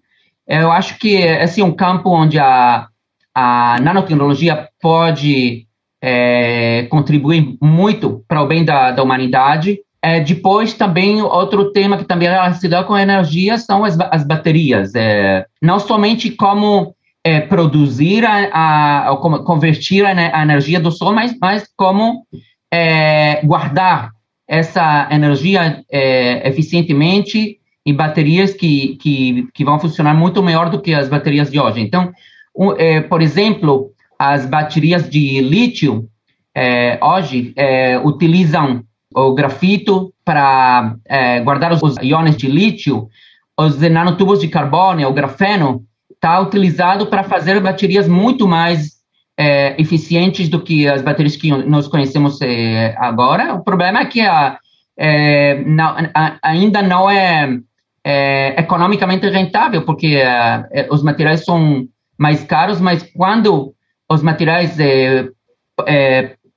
Eu 0.47 0.73
acho 0.73 0.99
que 0.99 1.15
esse 1.15 1.61
é 1.61 1.65
um 1.65 1.73
campo 1.73 2.11
onde 2.11 2.39
a, 2.39 2.89
a 3.33 3.79
nanotecnologia 3.81 4.69
pode 4.81 5.67
é, 6.07 6.83
contribuir 6.91 7.57
muito 7.63 8.23
para 8.29 8.43
o 8.43 8.47
bem 8.47 8.63
da, 8.63 8.91
da 8.91 9.03
humanidade. 9.03 9.79
É, 10.03 10.21
depois, 10.21 10.75
também, 10.75 11.23
outro 11.23 11.73
tema 11.73 11.97
que 11.97 12.05
também 12.05 12.29
é 12.29 12.33
relacionado 12.33 12.87
com 12.87 12.93
a 12.93 13.01
energia 13.01 13.57
são 13.57 13.87
as, 13.87 13.99
as 13.99 14.23
baterias. 14.23 14.95
É, 14.95 15.47
não 15.63 15.79
somente 15.79 16.31
como 16.31 16.95
é, 17.25 17.41
produzir, 17.41 18.23
a, 18.27 19.09
a, 19.09 19.17
como 19.17 19.43
convertir 19.45 20.05
a, 20.05 20.11
a, 20.11 20.43
energia 20.43 20.79
do 20.79 20.93
sol, 20.93 21.15
mas, 21.15 21.35
mas 21.41 21.67
como 21.75 22.27
é, 22.71 23.41
guardar 23.47 24.11
essa 24.47 25.09
energia 25.11 25.83
é, 25.91 26.47
eficientemente 26.47 27.57
em 27.87 27.95
baterias 27.95 28.53
que, 28.53 28.97
que, 28.97 29.49
que, 29.55 29.65
vão 29.65 29.81
funcionar 29.81 30.13
muito 30.13 30.43
melhor 30.43 30.69
do 30.69 30.83
que 30.83 30.93
as 30.93 31.09
baterias 31.09 31.51
de 31.51 31.59
hoje. 31.59 31.81
Então, 31.81 32.13
um, 32.55 32.73
é, 32.73 33.01
por 33.01 33.23
exemplo, 33.23 33.94
as 34.33 34.47
baterias 34.47 35.09
de 35.09 35.41
lítio 35.41 36.09
é, 36.55 36.99
hoje 37.03 37.53
é, 37.57 37.99
utilizam 37.99 38.85
o 39.15 39.35
grafito 39.35 40.13
para 40.25 40.97
guardar 41.45 41.73
os, 41.73 41.83
os 41.83 41.97
íons 42.03 42.37
de 42.37 42.49
lítio, 42.49 43.09
os 43.57 43.79
nanotubos 43.79 44.41
de 44.41 44.49
carbono, 44.49 45.07
o 45.07 45.13
grafeno, 45.13 45.85
está 46.11 46.41
utilizado 46.41 47.07
para 47.07 47.23
fazer 47.23 47.61
baterias 47.61 48.09
muito 48.09 48.49
mais 48.49 48.95
é, 49.37 49.81
eficientes 49.81 50.49
do 50.49 50.61
que 50.61 50.89
as 50.89 51.03
baterias 51.03 51.37
que 51.37 51.51
nós 51.51 51.89
conhecemos 51.89 52.41
é, 52.41 52.95
agora. 52.99 53.55
O 53.55 53.63
problema 53.63 54.01
é 54.01 54.05
que 54.07 54.21
a, 54.21 54.59
é, 54.97 55.63
não, 55.65 55.97
a, 56.15 56.39
ainda 56.43 56.83
não 56.83 57.11
é, 57.11 57.59
é 58.05 58.61
economicamente 58.61 59.29
rentável, 59.29 59.83
porque 59.83 60.07
é, 60.17 60.67
é, 60.73 60.89
os 60.91 61.03
materiais 61.03 61.45
são 61.45 61.87
mais 62.17 62.45
caros, 62.45 62.81
mas 62.81 63.03
quando 63.15 63.74
os 64.09 64.23
materiais 64.23 64.77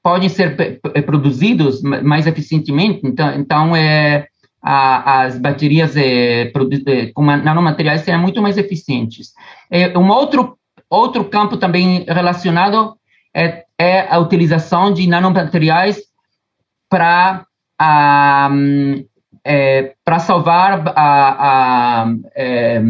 podem 0.04 0.30
ser 0.30 0.80
produzidos 1.06 1.82
mais 1.82 2.28
eficientemente, 2.28 3.02
então, 3.04 3.34
então 3.36 3.76
é, 3.76 4.28
a, 4.62 5.24
as 5.24 5.38
baterias 5.38 5.96
é, 5.98 6.52
com 7.14 7.24
nanomateriais 7.24 8.02
serão 8.02 8.20
muito 8.20 8.42
mais 8.42 8.58
eficientes. 8.58 9.34
É, 9.70 9.98
um 9.98 10.10
outro, 10.10 10.58
outro 10.90 11.26
campo 11.26 11.58
também 11.58 12.06
relacionado 12.08 12.98
é, 13.36 13.66
é 13.78 14.08
a 14.10 14.18
utilização 14.20 14.94
de 14.94 15.08
nanomateriais 15.08 16.02
para 16.90 17.46
é, 19.44 19.94
para 20.04 20.20
salvar 20.20 20.84
a, 20.96 22.04
a, 22.04 22.14
é, 22.36 22.82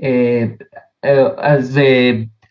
é, 0.00 0.56
é 1.02 1.34
as, 1.38 1.76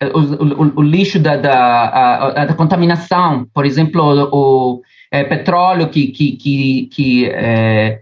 o, 0.02 0.64
o, 0.64 0.74
o, 0.78 0.82
lixo 0.82 1.20
da, 1.20 1.36
da, 1.36 2.30
a, 2.42 2.46
da, 2.46 2.54
contaminação, 2.54 3.46
por 3.54 3.66
exemplo, 3.66 4.02
o, 4.32 4.76
o 4.76 4.82
petróleo 5.10 5.90
que, 5.90 6.08
que, 6.08 6.38
que, 6.38 6.90
que 6.92 8.00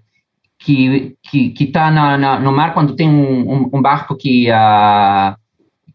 que 0.60 1.16
que 1.24 1.50
que 1.52 1.64
está 1.64 1.92
no 2.40 2.52
mar 2.52 2.74
quando 2.74 2.96
tem 2.96 3.10
um, 3.10 3.70
um, 3.74 3.82
barco 3.82 4.16
que 4.16 4.50
uh, 4.52 5.36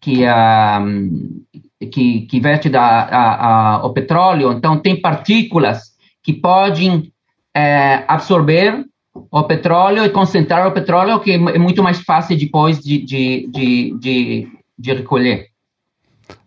que 0.00 0.24
uh, 0.24 1.42
que, 1.90 2.22
que 2.22 2.40
verte 2.40 2.68
da, 2.68 2.80
a, 2.80 3.76
a, 3.76 3.86
o 3.86 3.92
petróleo, 3.92 4.52
então 4.52 4.78
tem 4.78 5.00
partículas 5.00 5.92
que 6.22 6.32
podem 6.32 7.12
é, 7.54 8.04
absorver 8.06 8.84
o 9.30 9.42
petróleo 9.44 10.04
e 10.04 10.10
concentrar 10.10 10.66
o 10.66 10.72
petróleo, 10.72 11.20
que 11.20 11.32
é 11.32 11.58
muito 11.58 11.82
mais 11.82 12.00
fácil 12.00 12.38
depois 12.38 12.78
de, 12.78 12.98
de, 13.04 13.48
de, 13.48 13.98
de, 13.98 14.48
de 14.78 14.92
recolher. 14.92 15.51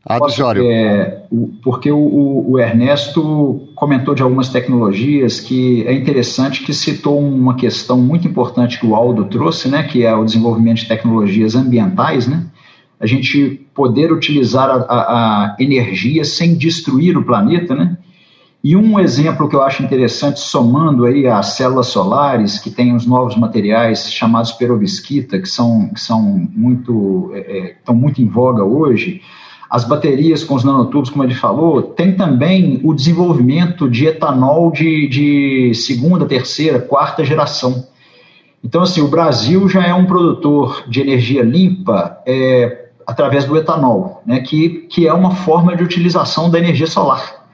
Adjório. 0.08 0.70
É, 0.70 1.24
porque 1.64 1.92
o, 1.92 2.52
o, 2.52 2.60
Ernesto 2.60 3.68
comentou 3.74 4.14
de 4.14 4.22
algumas 4.22 4.50
tecnologias 4.50 5.40
que 5.40 5.84
é 5.88 5.94
interessante 5.94 6.64
que 6.64 6.74
citou 6.76 7.20
uma 7.20 7.56
questão 7.56 7.98
muito 7.98 8.28
importante 8.28 8.80
que 8.80 8.86
o 8.86 8.96
Aldo 8.96 9.26
trouxe, 9.26 9.68
né, 9.68 9.82
que 9.82 10.06
é 10.06 10.16
o 10.16 10.24
desenvolvimento 10.24 10.78
de 10.78 10.88
tecnologias 10.88 11.56
ambientais, 11.56 12.28
né, 12.28 12.46
a 13.00 13.08
gente 13.08 13.66
poder 13.74 14.12
utilizar 14.12 14.70
a, 14.70 14.76
a, 14.76 15.46
a 15.46 15.56
energia 15.60 16.24
sem 16.24 16.54
destruir 16.54 17.18
o 17.18 17.26
planeta, 17.26 17.74
né, 17.74 17.98
e 18.64 18.76
um 18.76 19.00
exemplo 19.00 19.48
que 19.48 19.56
eu 19.56 19.62
acho 19.64 19.84
interessante, 19.84 20.40
somando 20.40 21.06
aí 21.06 21.28
as 21.28 21.50
células 21.50 21.86
solares, 21.88 22.60
que 22.60 22.72
tem 22.72 22.96
os 22.96 23.06
novos 23.06 23.36
materiais 23.36 24.12
chamados 24.12 24.52
perovskita, 24.52 25.40
que 25.40 25.48
são, 25.48 25.90
que 25.90 26.00
são 26.00 26.22
muito, 26.22 27.32
é, 27.34 27.40
é 27.40 27.72
estão 27.74 27.96
muito 27.96 28.22
em 28.22 28.28
voga 28.28 28.64
hoje, 28.64 29.22
as 29.70 29.84
baterias 29.84 30.44
com 30.44 30.56
os 30.56 30.64
nanotubos, 30.64 31.10
como 31.10 31.24
ele 31.24 31.34
falou, 31.34 31.82
tem 31.82 32.16
também 32.16 32.80
o 32.84 32.94
desenvolvimento 32.94 33.90
de 33.90 34.06
etanol 34.06 34.72
de, 34.72 35.08
de 35.08 35.74
segunda, 35.74 36.26
terceira, 36.26 36.80
quarta 36.80 37.24
geração. 37.26 37.88
Então, 38.64 38.82
assim, 38.82 39.02
o 39.02 39.08
Brasil 39.08 39.68
já 39.68 39.86
é 39.86 39.94
um 39.94 40.06
produtor 40.06 40.84
de 40.88 41.02
energia 41.02 41.44
limpa 41.44 42.22
é, 42.26 42.90
através 43.06 43.46
do 43.46 43.58
etanol, 43.58 44.22
né, 44.26 44.40
que, 44.40 44.88
que 44.90 45.08
é 45.08 45.14
uma 45.14 45.32
forma 45.32 45.76
de 45.76 45.84
utilização 45.84 46.50
da 46.50 46.60
energia 46.60 46.88
solar. 46.88 47.46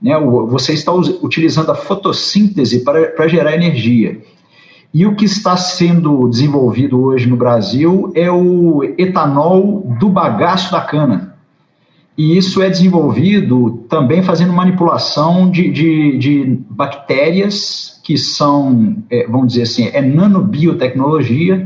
Né, 0.00 0.18
você 0.48 0.72
está 0.72 0.92
utilizando 0.92 1.70
a 1.70 1.74
fotossíntese 1.74 2.84
para, 2.84 3.08
para 3.08 3.28
gerar 3.28 3.54
energia. 3.54 4.20
E 4.92 5.06
o 5.06 5.16
que 5.16 5.24
está 5.24 5.56
sendo 5.56 6.28
desenvolvido 6.28 7.02
hoje 7.02 7.26
no 7.28 7.36
Brasil 7.36 8.12
é 8.14 8.30
o 8.30 8.82
etanol 8.98 9.80
do 9.98 10.08
bagaço 10.08 10.70
da 10.70 10.80
cana 10.80 11.31
e 12.16 12.36
isso 12.36 12.62
é 12.62 12.68
desenvolvido 12.68 13.84
também 13.88 14.22
fazendo 14.22 14.52
manipulação 14.52 15.50
de, 15.50 15.70
de, 15.70 16.18
de 16.18 16.58
bactérias 16.68 18.00
que 18.04 18.18
são, 18.18 19.02
é, 19.10 19.26
vamos 19.26 19.48
dizer 19.48 19.62
assim, 19.62 19.90
é 19.92 20.02
nanobiotecnologia, 20.02 21.64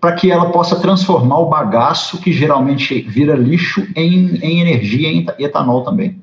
para 0.00 0.14
que 0.14 0.30
ela 0.30 0.50
possa 0.50 0.78
transformar 0.80 1.38
o 1.38 1.48
bagaço, 1.48 2.18
que 2.18 2.32
geralmente 2.32 3.00
vira 3.02 3.34
lixo, 3.34 3.86
em, 3.96 4.36
em 4.36 4.60
energia, 4.60 5.08
em 5.08 5.26
etanol 5.38 5.82
também. 5.82 6.20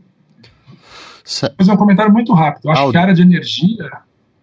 Vou 1.41 1.51
fazer 1.57 1.71
um 1.71 1.77
comentário 1.77 2.11
muito 2.11 2.33
rápido. 2.33 2.65
Eu 2.65 2.71
acho 2.71 2.91
que 2.91 2.97
a 2.97 3.01
área 3.01 3.13
de 3.13 3.21
energia, 3.21 3.89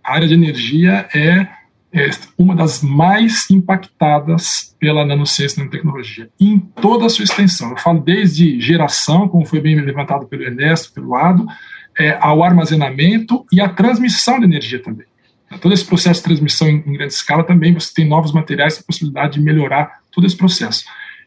a 0.02 0.14
área 0.14 0.28
de 0.28 0.34
energia 0.34 1.08
é 1.14 1.46
é 1.96 2.10
uma 2.36 2.54
das 2.54 2.82
mais 2.82 3.50
impactadas 3.50 4.76
pela 4.78 5.06
nanociência 5.06 5.56
e 5.56 5.58
nanotecnologia, 5.60 6.28
em 6.38 6.58
toda 6.58 7.06
a 7.06 7.08
sua 7.08 7.24
extensão. 7.24 7.70
Eu 7.70 7.78
falo 7.78 8.00
desde 8.00 8.60
geração, 8.60 9.26
como 9.26 9.46
foi 9.46 9.60
bem 9.60 9.80
levantado 9.80 10.26
pelo 10.26 10.42
Ernesto, 10.42 10.92
pelo 10.92 11.08
lado, 11.08 11.46
é, 11.98 12.18
ao 12.20 12.44
armazenamento 12.44 13.46
e 13.50 13.62
à 13.62 13.68
transmissão 13.70 14.38
de 14.38 14.44
energia 14.44 14.78
também. 14.78 15.06
Todo 15.60 15.72
esse 15.72 15.86
processo 15.86 16.20
de 16.20 16.24
transmissão 16.24 16.68
em 16.68 16.92
grande 16.92 17.14
escala 17.14 17.42
também 17.42 17.72
você 17.72 17.94
tem 17.94 18.06
novos 18.06 18.30
materiais, 18.30 18.78
a 18.78 18.82
possibilidade 18.82 19.38
de 19.38 19.40
melhorar 19.40 20.00
todo 20.12 20.26
esse 20.26 20.36
processo. 20.36 20.84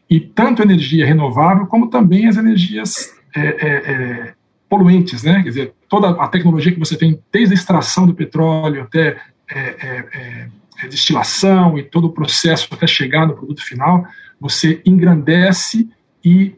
E 0.08 0.20
tanto 0.20 0.62
energia 0.62 1.04
renovável 1.04 1.66
como 1.66 1.88
também 1.88 2.28
as 2.28 2.36
energias 2.36 3.12
é, 3.34 3.40
é, 3.40 3.92
é 3.92 4.34
poluentes, 4.68 5.24
né? 5.24 5.42
Quer 5.42 5.48
dizer, 5.48 5.72
toda 5.88 6.10
a 6.10 6.28
tecnologia 6.28 6.70
que 6.70 6.78
você 6.78 6.96
tem, 6.96 7.18
desde 7.32 7.54
a 7.54 7.58
extração 7.58 8.06
do 8.06 8.14
petróleo 8.14 8.82
até 8.82 9.16
é, 9.50 9.58
é, 9.58 10.04
é 10.14 10.48
destilação 10.88 11.78
e 11.78 11.82
todo 11.82 12.06
o 12.06 12.12
processo 12.12 12.68
até 12.72 12.86
chegar 12.86 13.26
no 13.26 13.34
produto 13.34 13.62
final, 13.62 14.04
você 14.40 14.80
engrandece 14.84 15.88
e 16.24 16.54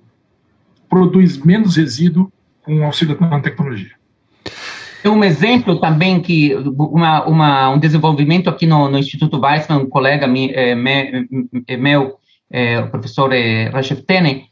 produz 0.89 1.39
menos 1.39 1.77
resíduo 1.77 2.31
com 2.63 2.81
o 2.81 2.85
auxílio 2.85 3.19
da 3.19 3.27
nanotecnologia. 3.27 3.93
Um 5.05 5.25
exemplo 5.25 5.81
também 5.81 6.21
que 6.21 6.55
uma, 6.55 7.25
uma, 7.27 7.69
um 7.71 7.79
desenvolvimento 7.79 8.49
aqui 8.49 8.67
no, 8.67 8.89
no 8.89 8.99
Instituto 8.99 9.41
Weizmann, 9.41 9.83
um 9.83 9.89
colega 9.89 10.27
é, 10.27 10.75
me, 10.75 11.29
é, 11.67 11.77
meu, 11.77 12.19
é, 12.51 12.79
o 12.79 12.89
professor 12.89 13.33
é, 13.33 13.71
Tene, 14.07 14.45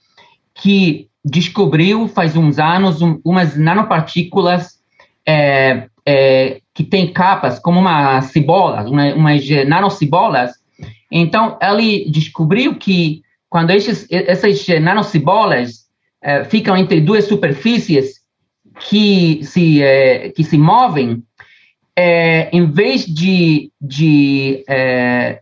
que 0.55 1.09
descobriu 1.25 2.09
faz 2.09 2.37
uns 2.37 2.59
anos 2.59 3.01
um, 3.01 3.21
umas 3.25 3.57
nanopartículas 3.57 4.81
é, 5.25 5.87
que 6.81 6.85
tem 6.85 7.13
capas 7.13 7.59
como 7.59 7.79
uma 7.79 8.23
cebola, 8.23 8.89
uma, 8.89 9.15
umas 9.15 9.47
nanocebolas. 9.67 10.53
Então, 11.13 11.59
ele 11.61 12.09
descobriu 12.11 12.75
que 12.77 13.23
quando 13.51 13.71
esses, 13.71 14.07
essas 14.11 14.67
nanocebolas 14.81 15.87
é, 16.23 16.45
ficam 16.45 16.75
entre 16.77 17.01
duas 17.03 17.25
superfícies 17.25 18.21
que 18.89 19.45
se, 19.45 19.83
é, 19.83 20.31
que 20.31 20.43
se 20.43 20.57
movem, 20.57 21.23
é, 21.95 22.49
em 22.51 22.65
vez 22.71 23.05
de, 23.05 23.71
de 23.79 24.65
é, 24.67 25.41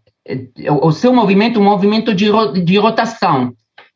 o 0.82 0.90
seu 0.90 1.14
movimento, 1.14 1.60
um 1.60 1.64
movimento 1.64 2.12
de, 2.12 2.26
de 2.64 2.78
rotação. 2.78 3.52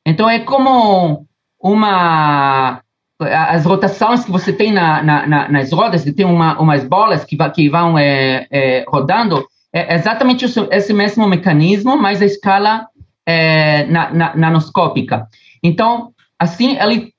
Então, 0.06 0.30
é 0.30 0.38
como 0.38 1.26
uma 1.60 2.82
as 3.22 3.64
rotações 3.64 4.24
que 4.24 4.30
você 4.30 4.52
tem 4.52 4.72
na, 4.72 5.02
na, 5.02 5.26
na, 5.26 5.48
nas 5.48 5.72
rodas, 5.72 6.04
que 6.04 6.12
tem 6.12 6.26
uma, 6.26 6.58
umas 6.60 6.84
bolas 6.84 7.24
que, 7.24 7.36
que 7.54 7.68
vão 7.68 7.98
é, 7.98 8.46
é, 8.50 8.84
rodando, 8.88 9.44
é 9.72 9.94
exatamente 9.94 10.44
esse 10.44 10.92
mesmo 10.92 11.26
mecanismo, 11.26 11.96
mas 11.96 12.20
a 12.20 12.26
escala 12.26 12.86
é, 13.26 13.86
nanoscópica. 14.34 15.26
Então, 15.62 16.10
assim, 16.38 16.76
ele, 16.78 17.12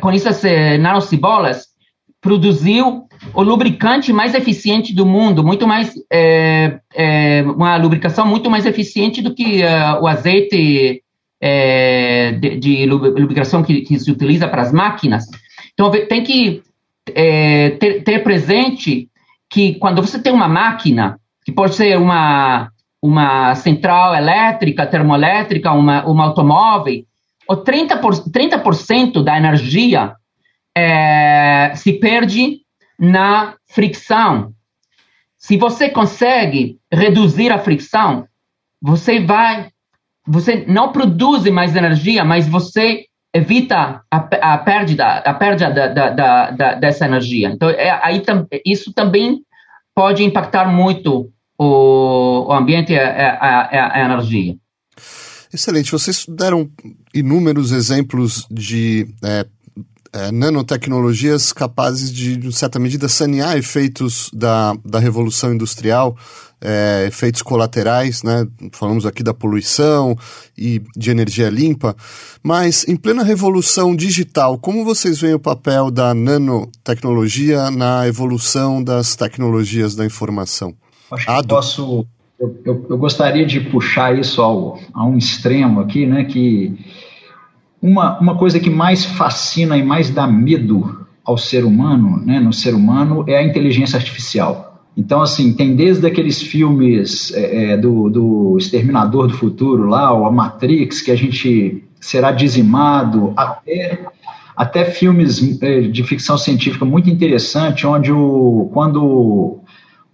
com 0.00 0.10
essas 0.10 0.42
nanocibolas, 0.78 1.66
produziu 2.20 3.08
o 3.34 3.42
lubricante 3.42 4.12
mais 4.12 4.34
eficiente 4.34 4.94
do 4.94 5.04
mundo, 5.04 5.42
muito 5.42 5.66
mais 5.66 5.94
uma 7.56 7.76
lubricação 7.76 8.24
muito 8.24 8.48
mais 8.48 8.64
eficiente 8.64 9.20
do 9.20 9.34
que 9.34 9.62
uh, 9.62 10.00
o 10.00 10.06
azeite 10.06 11.02
é, 11.40 12.32
de, 12.32 12.56
de, 12.58 12.86
lubrificação 12.86 13.62
que, 13.62 13.82
que, 13.82 13.98
se 13.98 14.10
utiliza 14.10 14.48
para 14.48 14.62
as 14.62 14.72
máquinas. 14.72 15.24
Então, 15.72 15.90
tem 15.90 16.22
que 16.22 16.62
é, 17.14 17.70
ter, 17.70 18.02
ter, 18.02 18.22
presente 18.22 19.08
que 19.48 19.74
quando 19.74 20.02
você 20.02 20.20
tem 20.20 20.32
uma 20.32 20.48
máquina, 20.48 21.18
que 21.44 21.52
pode 21.52 21.74
ser 21.74 21.96
uma, 21.96 22.70
uma 23.00 23.54
central 23.54 24.14
elétrica, 24.14 24.86
termoelétrica, 24.86 25.72
uma, 25.72 26.04
uma 26.06 26.24
automóvel, 26.24 27.04
o 27.48 27.56
30%, 27.56 28.30
30 28.30 29.22
da 29.22 29.36
energia 29.36 30.14
é, 30.76 31.72
se 31.74 31.94
perde 31.94 32.60
na 32.98 33.54
fricção. 33.66 34.52
Se 35.38 35.56
você 35.56 35.88
consegue 35.88 36.78
reduzir 36.92 37.50
a 37.50 37.58
fricção, 37.58 38.26
você 38.82 39.20
vai 39.20 39.70
você 40.28 40.64
não 40.68 40.92
produz 40.92 41.44
mais 41.50 41.74
energia, 41.74 42.24
mas 42.24 42.46
você 42.46 43.06
evita 43.34 44.02
a, 44.10 44.16
a 44.16 44.58
perda, 44.58 45.06
a 45.18 45.34
perda 45.34 45.70
da, 45.70 46.10
da, 46.10 46.50
da, 46.50 46.74
dessa 46.74 47.06
energia. 47.06 47.48
Então, 47.48 47.70
é, 47.70 47.90
aí 48.02 48.22
isso 48.64 48.92
também 48.92 49.40
pode 49.94 50.22
impactar 50.22 50.70
muito 50.70 51.30
o, 51.58 52.46
o 52.48 52.52
ambiente 52.52 52.92
e 52.92 52.98
a, 52.98 53.68
a, 53.94 54.04
energia. 54.04 54.56
Excelente. 55.52 55.90
Vocês 55.90 56.26
deram 56.28 56.70
inúmeros 57.14 57.72
exemplos 57.72 58.46
de 58.50 59.08
é, 59.24 59.46
é, 60.12 60.30
nanotecnologias 60.30 61.52
capazes 61.52 62.12
de, 62.12 62.38
em 62.46 62.52
certa 62.52 62.78
medida, 62.78 63.08
sanear 63.08 63.56
efeitos 63.56 64.30
da, 64.32 64.74
da 64.84 64.98
revolução 64.98 65.54
industrial 65.54 66.16
é, 66.60 67.04
efeitos 67.06 67.42
colaterais, 67.42 68.22
né? 68.22 68.46
Falamos 68.72 69.06
aqui 69.06 69.22
da 69.22 69.32
poluição 69.32 70.16
e 70.56 70.82
de 70.96 71.10
energia 71.10 71.48
limpa, 71.48 71.96
mas 72.42 72.86
em 72.88 72.96
plena 72.96 73.22
revolução 73.22 73.94
digital, 73.94 74.58
como 74.58 74.84
vocês 74.84 75.20
veem 75.20 75.34
o 75.34 75.40
papel 75.40 75.90
da 75.90 76.12
nanotecnologia 76.14 77.70
na 77.70 78.06
evolução 78.06 78.82
das 78.82 79.14
tecnologias 79.14 79.94
da 79.94 80.04
informação? 80.04 80.74
Acho 81.10 81.24
que 81.24 81.30
Ado. 81.30 81.48
posso. 81.48 82.06
Eu, 82.38 82.56
eu, 82.64 82.86
eu, 82.90 82.98
gostaria 82.98 83.44
de 83.44 83.58
puxar 83.58 84.16
isso 84.16 84.40
ao, 84.40 84.78
a 84.94 85.04
um 85.04 85.18
extremo 85.18 85.80
aqui, 85.80 86.06
né? 86.06 86.24
Que 86.24 86.78
uma, 87.82 88.18
uma 88.20 88.36
coisa 88.36 88.60
que 88.60 88.70
mais 88.70 89.04
fascina 89.04 89.76
e 89.76 89.82
mais 89.82 90.10
dá 90.10 90.26
medo 90.26 91.06
ao 91.24 91.36
ser 91.36 91.64
humano, 91.64 92.24
né, 92.24 92.40
no 92.40 92.52
ser 92.54 92.74
humano, 92.74 93.22
é 93.28 93.36
a 93.36 93.42
inteligência 93.42 93.98
artificial. 93.98 94.67
Então, 94.98 95.22
assim, 95.22 95.52
tem 95.52 95.76
desde 95.76 96.04
aqueles 96.04 96.42
filmes 96.42 97.32
é, 97.32 97.74
é, 97.74 97.76
do, 97.76 98.10
do 98.10 98.56
Exterminador 98.58 99.28
do 99.28 99.32
Futuro 99.34 99.86
lá, 99.86 100.12
ou 100.12 100.26
a 100.26 100.32
Matrix, 100.32 101.00
que 101.00 101.12
a 101.12 101.14
gente 101.14 101.84
será 102.00 102.32
dizimado, 102.32 103.32
até, 103.36 104.06
até 104.56 104.84
filmes 104.86 105.62
é, 105.62 105.82
de 105.82 106.02
ficção 106.02 106.36
científica 106.36 106.84
muito 106.84 107.08
interessante, 107.08 107.86
onde 107.86 108.10
o, 108.10 108.68
quando 108.74 109.60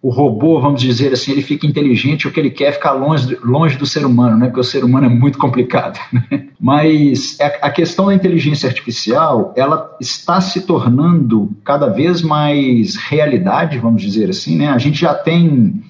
o 0.04 0.10
robô, 0.10 0.60
vamos 0.60 0.82
dizer 0.82 1.14
assim, 1.14 1.32
ele 1.32 1.40
fica 1.40 1.66
inteligente, 1.66 2.28
o 2.28 2.30
que 2.30 2.38
ele 2.38 2.50
quer 2.50 2.64
é 2.64 2.72
ficar 2.72 2.92
longe, 2.92 3.38
longe 3.42 3.78
do 3.78 3.86
ser 3.86 4.04
humano, 4.04 4.36
né? 4.36 4.48
porque 4.48 4.60
o 4.60 4.64
ser 4.64 4.84
humano 4.84 5.06
é 5.06 5.08
muito 5.08 5.38
complicado. 5.38 5.98
Né? 6.30 6.48
Mas 6.60 7.38
a 7.40 7.70
questão 7.70 8.06
da 8.06 8.14
inteligência 8.14 8.68
artificial, 8.68 9.52
ela 9.56 9.96
está 10.00 10.40
se 10.40 10.62
tornando 10.62 11.50
cada 11.64 11.86
vez 11.88 12.22
mais 12.22 12.96
realidade, 12.96 13.78
vamos 13.78 14.00
dizer 14.00 14.30
assim. 14.30 14.56
Né? 14.58 14.68
A 14.68 14.78
gente 14.78 15.00
já 15.00 15.14
tem 15.14 15.82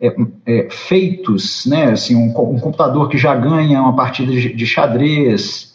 é, 0.00 0.14
é, 0.46 0.68
feitos, 0.70 1.66
né? 1.66 1.90
assim, 1.90 2.16
um, 2.16 2.28
um, 2.28 2.58
computador 2.58 3.08
que 3.08 3.18
já 3.18 3.34
ganha 3.34 3.80
uma 3.82 3.94
partida 3.94 4.32
de, 4.32 4.52
de 4.52 4.66
xadrez, 4.66 5.74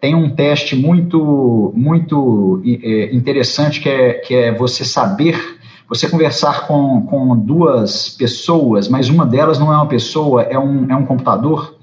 tem 0.00 0.14
um 0.14 0.30
teste 0.30 0.76
muito, 0.76 1.72
muito 1.74 2.62
é, 2.66 3.14
interessante 3.14 3.80
que 3.80 3.88
é, 3.88 4.12
que 4.14 4.34
é 4.34 4.52
você 4.52 4.84
saber 4.84 5.53
você 5.88 6.08
conversar 6.08 6.66
com, 6.66 7.02
com 7.02 7.36
duas 7.36 8.08
pessoas, 8.08 8.88
mas 8.88 9.08
uma 9.08 9.26
delas 9.26 9.58
não 9.58 9.72
é 9.72 9.76
uma 9.76 9.86
pessoa, 9.86 10.42
é 10.42 10.58
um, 10.58 10.90
é 10.90 10.96
um 10.96 11.04
computador, 11.04 11.76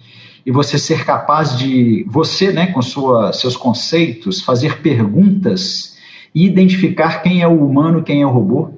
e 0.45 0.51
você 0.51 0.77
ser 0.77 1.05
capaz 1.05 1.57
de, 1.57 2.05
você, 2.09 2.51
né, 2.51 2.67
com 2.67 2.81
sua, 2.81 3.31
seus 3.31 3.55
conceitos, 3.55 4.41
fazer 4.41 4.81
perguntas 4.81 5.97
e 6.33 6.45
identificar 6.45 7.21
quem 7.21 7.41
é 7.41 7.47
o 7.47 7.65
humano 7.65 8.03
quem 8.03 8.21
é 8.21 8.25
o 8.25 8.31
robô. 8.31 8.71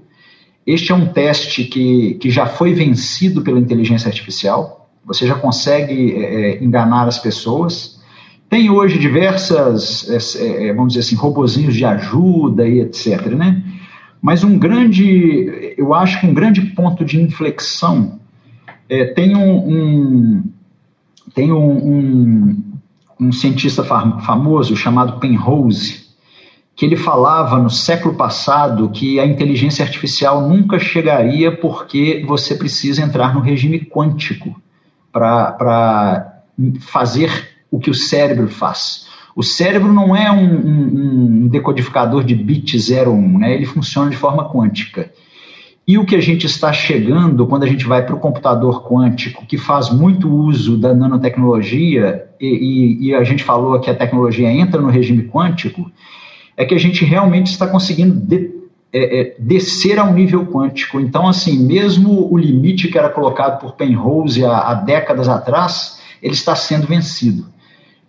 Este 0.66 0.92
é 0.92 0.96
um 0.96 1.08
teste 1.08 1.66
que, 1.66 2.16
que 2.16 2.30
já 2.30 2.46
foi 2.46 2.74
vencido 2.74 3.42
pela 3.42 3.60
inteligência 3.60 4.08
artificial. 4.08 4.90
Você 5.06 5.28
já 5.28 5.36
consegue 5.36 6.14
é, 6.14 6.52
é 6.52 6.64
enganar 6.64 7.08
as 7.08 7.20
pessoas. 7.20 8.02
Tem 8.50 8.70
hoje 8.70 8.98
diversas, 8.98 10.36
é, 10.38 10.68
é, 10.68 10.74
vamos 10.74 10.94
dizer 10.94 11.06
assim, 11.06 11.16
robozinhos 11.16 11.76
de 11.76 11.84
ajuda 11.84 12.68
e 12.68 12.80
etc. 12.80 13.26
Né? 13.28 13.62
Mas 14.24 14.42
um 14.42 14.58
grande, 14.58 15.76
eu 15.78 15.94
acho 15.94 16.22
que 16.22 16.26
um 16.26 16.34
grande 16.34 16.62
ponto 16.62 17.04
de 17.04 17.22
inflexão 17.22 18.22
é, 18.88 19.04
tem 19.04 19.36
um, 19.36 19.58
um 19.68 20.44
tem 21.36 21.52
um, 21.52 21.72
um, 21.72 22.64
um 23.20 23.32
cientista 23.34 23.84
famoso 23.84 24.78
chamado 24.78 25.20
Penrose, 25.20 26.06
que 26.74 26.86
ele 26.86 26.96
falava 26.96 27.58
no 27.58 27.70
século 27.70 28.16
passado 28.16 28.90
que 28.92 29.20
a 29.20 29.26
inteligência 29.26 29.84
artificial 29.84 30.48
nunca 30.48 30.80
chegaria 30.80 31.52
porque 31.52 32.24
você 32.26 32.56
precisa 32.56 33.02
entrar 33.02 33.34
no 33.34 33.42
regime 33.42 33.82
quântico 33.82 34.56
para 35.12 36.42
fazer 36.80 37.30
o 37.70 37.78
que 37.78 37.90
o 37.90 37.94
cérebro 37.94 38.48
faz. 38.48 39.03
O 39.36 39.42
cérebro 39.42 39.92
não 39.92 40.16
é 40.16 40.32
um, 40.32 40.54
um, 40.54 41.44
um 41.44 41.48
decodificador 41.48 42.24
de 42.24 42.36
bit 42.36 42.78
01, 42.78 43.38
né? 43.40 43.54
ele 43.54 43.66
funciona 43.66 44.10
de 44.10 44.18
forma 44.18 44.50
quântica. 44.50 45.12
E 45.86 45.98
o 45.98 46.06
que 46.06 46.16
a 46.16 46.22
gente 46.22 46.46
está 46.46 46.72
chegando 46.72 47.46
quando 47.46 47.64
a 47.64 47.68
gente 47.68 47.86
vai 47.86 48.06
para 48.06 48.16
o 48.16 48.20
computador 48.20 48.88
quântico, 48.88 49.46
que 49.46 49.58
faz 49.58 49.90
muito 49.90 50.34
uso 50.34 50.78
da 50.78 50.94
nanotecnologia, 50.94 52.26
e, 52.40 52.48
e, 52.48 53.08
e, 53.08 53.16
a 53.16 53.24
gente 53.24 53.44
falou 53.44 53.78
que 53.80 53.90
a 53.90 53.96
tecnologia 53.96 54.50
entra 54.50 54.80
no 54.80 54.90
regime 54.90 55.24
quântico, 55.24 55.92
é 56.56 56.64
que 56.64 56.74
a 56.74 56.80
gente 56.80 57.04
realmente 57.04 57.48
está 57.48 57.68
conseguindo 57.68 58.16
de, 58.16 58.50
é, 58.94 59.20
é, 59.20 59.36
descer 59.38 60.00
ao 60.00 60.14
nível 60.14 60.46
quântico. 60.46 61.02
Então, 61.02 61.28
assim, 61.28 61.60
mesmo 61.66 62.32
o 62.32 62.38
limite 62.38 62.88
que 62.88 62.98
era 62.98 63.10
colocado 63.10 63.60
por 63.60 63.74
Penrose 63.74 64.46
há, 64.46 64.70
há 64.70 64.74
décadas 64.76 65.28
atrás, 65.28 66.00
ele 66.22 66.34
está 66.34 66.56
sendo 66.56 66.88
vencido. 66.88 67.46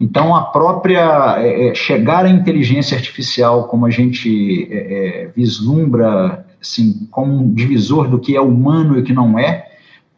Então, 0.01 0.35
a 0.35 0.43
própria 0.43 1.37
é, 1.39 1.69
é, 1.69 1.75
chegar 1.75 2.25
à 2.25 2.31
inteligência 2.31 2.97
artificial, 2.97 3.69
como 3.69 3.87
a 3.87 3.91
gente 3.91 4.69
é, 4.71 5.23
é, 5.23 5.27
vislumbra, 5.29 6.45
assim, 6.61 7.07
como 7.11 7.33
um 7.33 7.55
divisor 7.55 8.09
do 8.09 8.19
que 8.19 8.37
é 8.37 8.41
humano 8.41 8.97
e 8.97 9.01
o 9.01 9.05
que 9.05 9.13
não 9.13 9.39
é, 9.39 9.71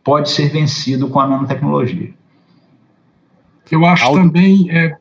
pode 0.03 0.31
ser 0.31 0.51
vencido 0.51 1.09
com 1.09 1.21
a 1.21 1.27
nanotecnologia. 1.27 2.15
Eu 3.71 3.85
acho 3.85 4.05
Aldo. 4.05 4.21
também, 4.21 4.71
é, 4.71 4.97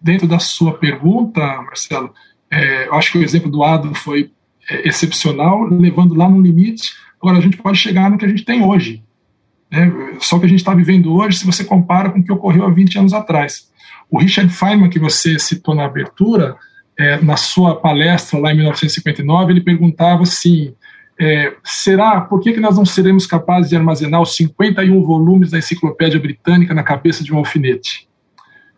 dentro 0.00 0.28
da 0.28 0.38
sua 0.38 0.74
pergunta, 0.74 1.40
Marcelo, 1.62 2.12
é, 2.50 2.88
eu 2.88 2.94
acho 2.94 3.12
que 3.12 3.18
o 3.18 3.22
exemplo 3.22 3.50
do 3.50 3.62
Ado 3.62 3.94
foi 3.94 4.30
é, 4.70 4.86
excepcional, 4.88 5.64
levando 5.64 6.14
lá 6.14 6.28
no 6.28 6.40
limite. 6.40 6.92
Agora, 7.20 7.38
a 7.38 7.40
gente 7.40 7.56
pode 7.56 7.78
chegar 7.78 8.10
no 8.10 8.18
que 8.18 8.24
a 8.24 8.28
gente 8.28 8.44
tem 8.44 8.64
hoje. 8.64 9.02
Né? 9.70 9.90
Só 10.20 10.38
que 10.38 10.46
a 10.46 10.48
gente 10.48 10.60
está 10.60 10.74
vivendo 10.74 11.12
hoje, 11.14 11.38
se 11.38 11.46
você 11.46 11.64
compara 11.64 12.10
com 12.10 12.20
o 12.20 12.24
que 12.24 12.32
ocorreu 12.32 12.64
há 12.64 12.70
20 12.70 12.98
anos 12.98 13.12
atrás. 13.12 13.68
O 14.10 14.18
Richard 14.18 14.52
Feynman, 14.52 14.90
que 14.90 14.98
você 14.98 15.38
citou 15.38 15.74
na 15.74 15.84
abertura, 15.84 16.56
é, 16.98 17.20
na 17.20 17.36
sua 17.36 17.76
palestra 17.76 18.38
lá 18.38 18.52
em 18.52 18.56
1959, 18.56 19.52
ele 19.52 19.60
perguntava 19.60 20.22
assim: 20.22 20.74
é, 21.18 21.54
será, 21.64 22.20
por 22.20 22.40
que, 22.40 22.52
que 22.52 22.60
nós 22.60 22.76
não 22.76 22.84
seremos 22.84 23.26
capazes 23.26 23.70
de 23.70 23.76
armazenar 23.76 24.20
os 24.20 24.34
51 24.36 25.02
volumes 25.02 25.50
da 25.50 25.58
enciclopédia 25.58 26.18
britânica 26.18 26.74
na 26.74 26.82
cabeça 26.82 27.22
de 27.22 27.32
um 27.32 27.38
alfinete? 27.38 28.08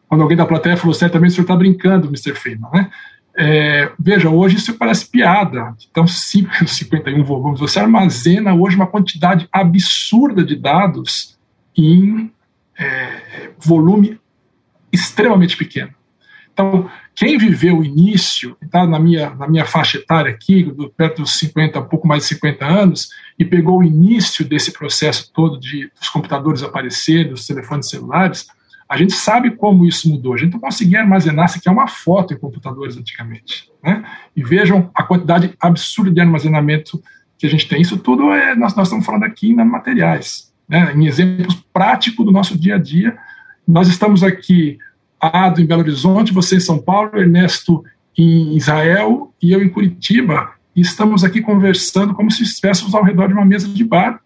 Quando 0.09 0.23
alguém 0.23 0.37
da 0.37 0.47
plateia 0.47 0.77
falou, 0.77 0.93
certamente 0.93 1.31
o 1.31 1.35
senhor 1.35 1.45
está 1.45 1.57
brincando, 1.57 2.09
Mr. 2.09 2.35
Feynman, 2.35 2.71
né? 2.73 2.91
É, 3.37 3.91
veja, 3.99 4.29
hoje 4.29 4.57
isso 4.57 4.75
parece 4.75 5.09
piada. 5.09 5.75
Então, 5.91 6.07
51 6.07 7.23
volumes, 7.25 7.61
você 7.61 7.79
armazena 7.79 8.55
hoje 8.55 8.77
uma 8.77 8.87
quantidade 8.87 9.49
absurda 9.53 10.45
de 10.45 10.57
dados 10.57 11.39
em 11.77 12.31
é, 12.79 13.51
volume 13.59 14.20
extremamente 14.93 15.57
pequeno. 15.57 15.93
Então, 16.53 16.91
quem 17.15 17.39
viveu 17.39 17.79
o 17.79 17.85
início, 17.85 18.57
está 18.61 18.87
na 18.87 18.99
minha, 18.99 19.31
na 19.31 19.49
minha 19.49 19.65
faixa 19.65 19.99
etária 19.99 20.31
aqui, 20.31 20.65
do, 20.65 20.91
perto 20.91 21.23
dos 21.23 21.39
50, 21.39 21.79
um 21.81 21.89
pouco 21.89 22.07
mais 22.07 22.23
de 22.25 22.29
50 22.31 22.65
anos, 22.67 23.09
e 23.39 23.45
pegou 23.45 23.79
o 23.79 23.85
início 23.85 24.45
desse 24.45 24.73
processo 24.73 25.31
todo 25.33 25.59
de 25.59 25.91
dos 25.99 26.09
computadores 26.09 26.63
aparecerem, 26.63 27.31
dos 27.31 27.47
telefones 27.47 27.89
celulares, 27.89 28.49
a 28.91 28.97
gente 28.97 29.13
sabe 29.13 29.53
como 29.53 29.87
isso 29.87 30.09
mudou. 30.09 30.35
A 30.35 30.37
gente 30.37 30.53
não 30.53 30.59
conseguia 30.59 30.99
armazenar 30.99 31.49
sequer 31.49 31.71
uma 31.71 31.87
foto 31.87 32.35
em 32.35 32.37
computadores 32.37 32.97
antigamente. 32.97 33.71
Né? 33.85 34.05
E 34.35 34.43
vejam 34.43 34.91
a 34.93 35.05
quantidade 35.05 35.55
absurda 35.61 36.11
de 36.11 36.21
armazenamento 36.21 37.01
que 37.39 37.47
a 37.47 37.49
gente 37.49 37.69
tem. 37.69 37.81
Isso 37.81 37.97
tudo 37.97 38.33
é, 38.33 38.57
nós, 38.57 38.75
nós 38.75 38.89
estamos 38.89 39.07
falando 39.07 39.23
aqui 39.23 39.51
em 39.51 39.55
nanomateriais, 39.55 40.53
né? 40.69 40.93
em 40.93 41.07
exemplos 41.07 41.55
práticos 41.73 42.27
do 42.27 42.33
nosso 42.33 42.59
dia 42.59 42.75
a 42.75 42.79
dia. 42.79 43.17
Nós 43.67 43.89
estamos 43.89 44.23
aqui 44.23 44.79
Ado 45.21 45.61
em 45.61 45.67
Belo 45.67 45.83
Horizonte, 45.83 46.33
você 46.33 46.57
em 46.57 46.61
São 46.61 46.79
Paulo, 46.79 47.19
Ernesto 47.19 47.85
em 48.17 48.57
Israel 48.57 49.33
e 49.43 49.53
eu 49.53 49.63
em 49.63 49.69
Curitiba. 49.69 50.53
E 50.75 50.81
estamos 50.81 51.25
aqui 51.25 51.41
conversando 51.41 52.15
como 52.15 52.31
se 52.31 52.43
estivéssemos 52.43 52.95
ao 52.95 53.05
redor 53.05 53.29
de 53.29 53.35
uma 53.35 53.45
mesa 53.45 53.69
de 53.69 53.85
bar, 53.85 54.21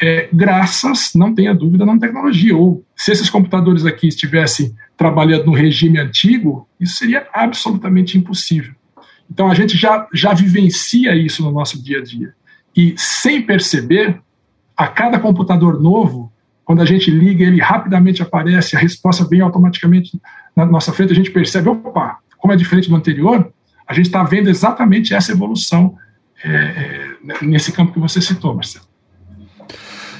é, 0.00 0.28
graças, 0.32 1.12
não 1.14 1.34
tenha 1.34 1.54
dúvida, 1.54 1.84
na 1.84 1.98
tecnologia. 1.98 2.56
Ou 2.56 2.84
se 2.96 3.12
esses 3.12 3.28
computadores 3.28 3.84
aqui 3.84 4.08
estivessem 4.08 4.74
trabalhando 4.96 5.46
no 5.46 5.52
regime 5.52 5.98
antigo, 5.98 6.66
isso 6.78 6.96
seria 6.96 7.26
absolutamente 7.32 8.16
impossível. 8.16 8.74
Então 9.30 9.50
a 9.50 9.54
gente 9.54 9.76
já, 9.76 10.08
já 10.12 10.32
vivencia 10.32 11.14
isso 11.14 11.42
no 11.42 11.50
nosso 11.50 11.82
dia 11.82 11.98
a 11.98 12.02
dia. 12.02 12.34
E 12.74 12.94
sem 12.96 13.42
perceber, 13.42 14.20
a 14.76 14.88
cada 14.88 15.20
computador 15.20 15.80
novo, 15.80 16.29
quando 16.70 16.82
a 16.82 16.86
gente 16.86 17.10
liga, 17.10 17.42
ele 17.42 17.60
rapidamente 17.60 18.22
aparece, 18.22 18.76
a 18.76 18.78
resposta 18.78 19.26
vem 19.28 19.40
automaticamente 19.40 20.16
na 20.54 20.64
nossa 20.64 20.92
frente, 20.92 21.10
a 21.10 21.16
gente 21.16 21.32
percebe, 21.32 21.68
opa, 21.68 22.18
como 22.38 22.52
é 22.52 22.56
diferente 22.56 22.88
do 22.88 22.94
anterior, 22.94 23.52
a 23.84 23.92
gente 23.92 24.06
está 24.06 24.22
vendo 24.22 24.48
exatamente 24.48 25.12
essa 25.12 25.32
evolução 25.32 25.96
é, 26.44 26.48
é, 26.48 27.44
nesse 27.44 27.72
campo 27.72 27.92
que 27.92 27.98
você 27.98 28.22
citou, 28.22 28.54
Marcelo. 28.54 28.84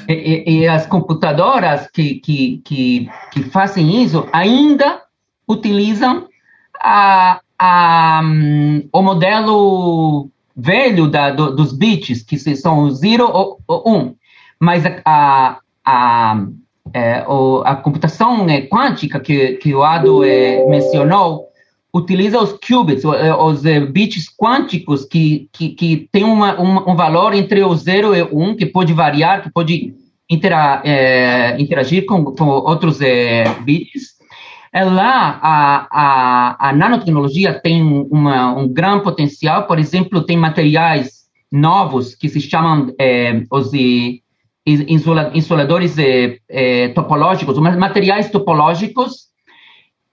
E, 0.08 0.62
e, 0.62 0.66
as 0.66 0.86
computadoras 0.86 1.88
que, 1.92 2.16
que, 2.16 2.60
que, 2.64 3.08
que, 3.30 3.44
fazem 3.44 4.02
isso 4.02 4.26
ainda 4.32 5.02
utilizam 5.46 6.26
a, 6.82 7.40
a, 7.56 8.22
um, 8.24 8.88
o 8.92 9.02
modelo 9.02 10.28
velho 10.56 11.06
da, 11.06 11.30
do, 11.30 11.54
dos 11.54 11.72
bits, 11.72 12.24
que 12.24 12.36
são 12.56 12.90
0 12.90 13.24
ou 13.24 13.60
1. 13.86 13.96
Um. 13.96 14.16
Mas 14.58 14.84
a, 14.84 15.00
a, 15.06 15.60
é, 16.92 17.24
o, 17.28 17.62
a 17.64 17.76
computação 17.76 18.48
é, 18.48 18.62
quântica 18.62 19.20
que, 19.20 19.54
que 19.54 19.74
o 19.74 19.82
Ado 19.82 20.24
é, 20.24 20.66
mencionou 20.66 21.50
utiliza 21.92 22.38
os 22.38 22.52
qubits, 22.52 23.04
é, 23.04 23.34
os 23.34 23.64
é, 23.64 23.80
bits 23.80 24.26
quânticos 24.36 25.04
que, 25.04 25.48
que, 25.52 25.70
que 25.70 26.08
tem 26.12 26.24
uma, 26.24 26.60
um, 26.60 26.90
um, 26.90 26.96
valor 26.96 27.34
entre 27.34 27.62
o 27.62 27.74
0 27.74 28.14
e 28.14 28.22
1, 28.22 28.28
um, 28.32 28.56
que 28.56 28.66
pode 28.66 28.92
variar, 28.92 29.42
que 29.42 29.50
pode 29.52 29.94
intera, 30.28 30.80
é, 30.84 31.60
interagir 31.60 32.06
com, 32.06 32.24
com 32.24 32.46
outros 32.46 32.98
bits. 33.64 34.20
Lá, 34.72 35.40
a, 35.42 35.88
a, 35.90 36.68
a 36.68 36.72
nanotecnologia 36.72 37.52
tem 37.60 37.82
uma, 37.82 38.54
um 38.54 38.68
grande 38.68 39.02
potencial, 39.02 39.66
por 39.66 39.80
exemplo, 39.80 40.22
tem 40.22 40.36
materiais 40.36 41.24
novos 41.50 42.14
que 42.14 42.28
se 42.28 42.40
chamam 42.40 42.94
os 43.50 43.72
insuladores 45.34 45.98
eh, 45.98 46.38
eh, 46.48 46.88
topológicos, 46.88 47.58
materiais 47.58 48.30
topológicos 48.30 49.30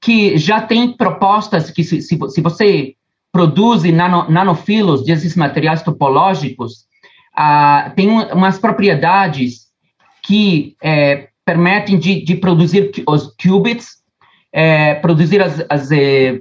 que 0.02 0.38
já 0.38 0.62
tem 0.62 0.96
propostas 0.96 1.72
que 1.72 1.84
se, 1.84 2.02
se, 2.02 2.18
se 2.30 2.42
você 2.42 2.96
produz 3.32 3.84
nano, 3.84 4.30
nanofilos 4.30 5.04
desses 5.04 5.36
materiais 5.36 5.82
topológicos, 5.82 6.86
ah, 7.36 7.92
tem 7.96 8.10
umas 8.10 8.58
propriedades 8.58 9.68
que 10.24 10.76
eh, 10.82 11.30
permitem 11.46 11.98
de, 11.98 12.24
de, 12.24 12.36
produzir 12.36 12.92
os 13.08 13.34
qubits, 13.36 13.98
eh, 14.52 14.96
produzir 14.96 15.42
as, 15.42 15.64
as, 15.70 15.90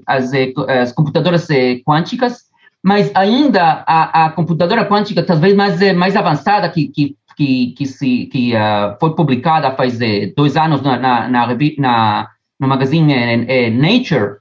as, 0.07 0.31
as 0.69 0.93
computadoras 0.93 1.47
quânticas, 1.85 2.47
mas 2.83 3.11
ainda 3.15 3.85
a, 3.87 4.27
a 4.27 4.31
computadora 4.31 4.87
quântica 4.87 5.23
talvez 5.23 5.55
mais, 5.55 5.81
mais 5.95 6.17
avançada 6.17 6.69
que, 6.69 6.89
que 6.89 7.17
que, 7.37 7.73
que, 7.73 7.87
se, 7.87 8.27
que 8.27 8.55
uh, 8.55 8.97
foi 8.99 9.15
publicada 9.15 9.77
faz 9.77 10.01
eh, 10.01 10.33
dois 10.35 10.57
anos 10.57 10.81
na, 10.81 10.99
na, 10.99 11.29
na, 11.29 11.47
na 11.79 12.31
no 12.59 12.67
magazine 12.67 13.13
eh, 13.13 13.71
Nature, 13.71 14.39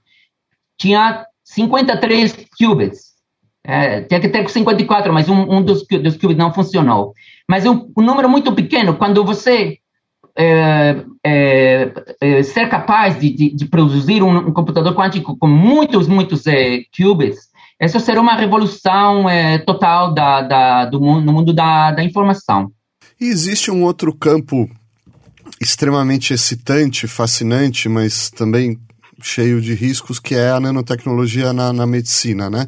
tinha 0.77 1.25
53 1.43 2.47
qubits. 2.57 3.15
É, 3.67 4.01
tinha 4.01 4.19
que 4.19 4.29
ter 4.29 4.47
54, 4.47 5.11
mas 5.11 5.27
um, 5.27 5.55
um 5.55 5.61
dos, 5.61 5.85
dos 5.87 6.15
qubits 6.15 6.37
não 6.37 6.53
funcionou. 6.53 7.13
Mas 7.49 7.65
um, 7.65 7.91
um 7.97 8.01
número 8.01 8.29
muito 8.29 8.53
pequeno, 8.53 8.95
quando 8.95 9.25
você 9.25 9.79
é, 10.37 11.03
é, 11.23 12.43
ser 12.43 12.69
capaz 12.69 13.19
de, 13.19 13.29
de, 13.31 13.55
de 13.55 13.65
produzir 13.65 14.21
um, 14.21 14.37
um, 14.37 14.53
computador 14.53 14.93
quântico 14.95 15.35
com 15.37 15.47
muitos, 15.47 16.07
muitos 16.07 16.43
qubits, 16.95 17.49
isso 17.81 17.99
será 17.99 18.21
uma 18.21 18.35
revolução 18.35 19.25
total 19.65 20.13
da, 20.13 20.41
da, 20.41 20.85
do 20.85 21.01
mundo, 21.01 21.25
no 21.25 21.33
mundo 21.33 21.51
da, 21.51 21.91
da 21.91 22.03
informação. 22.03 22.71
E 23.25 23.29
existe 23.29 23.71
um 23.71 23.81
outro 23.81 24.13
campo 24.13 24.69
extremamente 25.59 26.31
excitante, 26.31 27.07
fascinante, 27.07 27.89
mas 27.89 28.29
também 28.29 28.79
cheio 29.19 29.59
de 29.59 29.73
riscos, 29.73 30.19
que 30.19 30.35
é 30.35 30.51
a 30.51 30.59
nanotecnologia 30.59 31.51
na, 31.51 31.73
na 31.73 31.87
medicina, 31.87 32.51
né? 32.51 32.67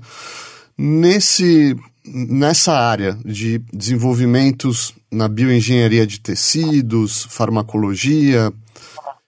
Nesse, 0.75 1.75
nessa 2.03 2.73
área 2.73 3.15
de 3.23 3.59
desenvolvimentos 3.71 4.95
na 5.11 5.27
bioengenharia 5.27 6.07
de 6.07 6.19
tecidos, 6.19 7.27
farmacologia, 7.29 8.51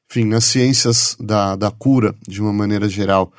enfim, 0.10 0.26
nas 0.26 0.46
ciências 0.46 1.16
da, 1.20 1.56
da 1.56 1.70
cura, 1.70 2.16
de 2.28 2.42
uma 2.42 2.52
maneira 2.52 2.90
geral, 2.90 3.32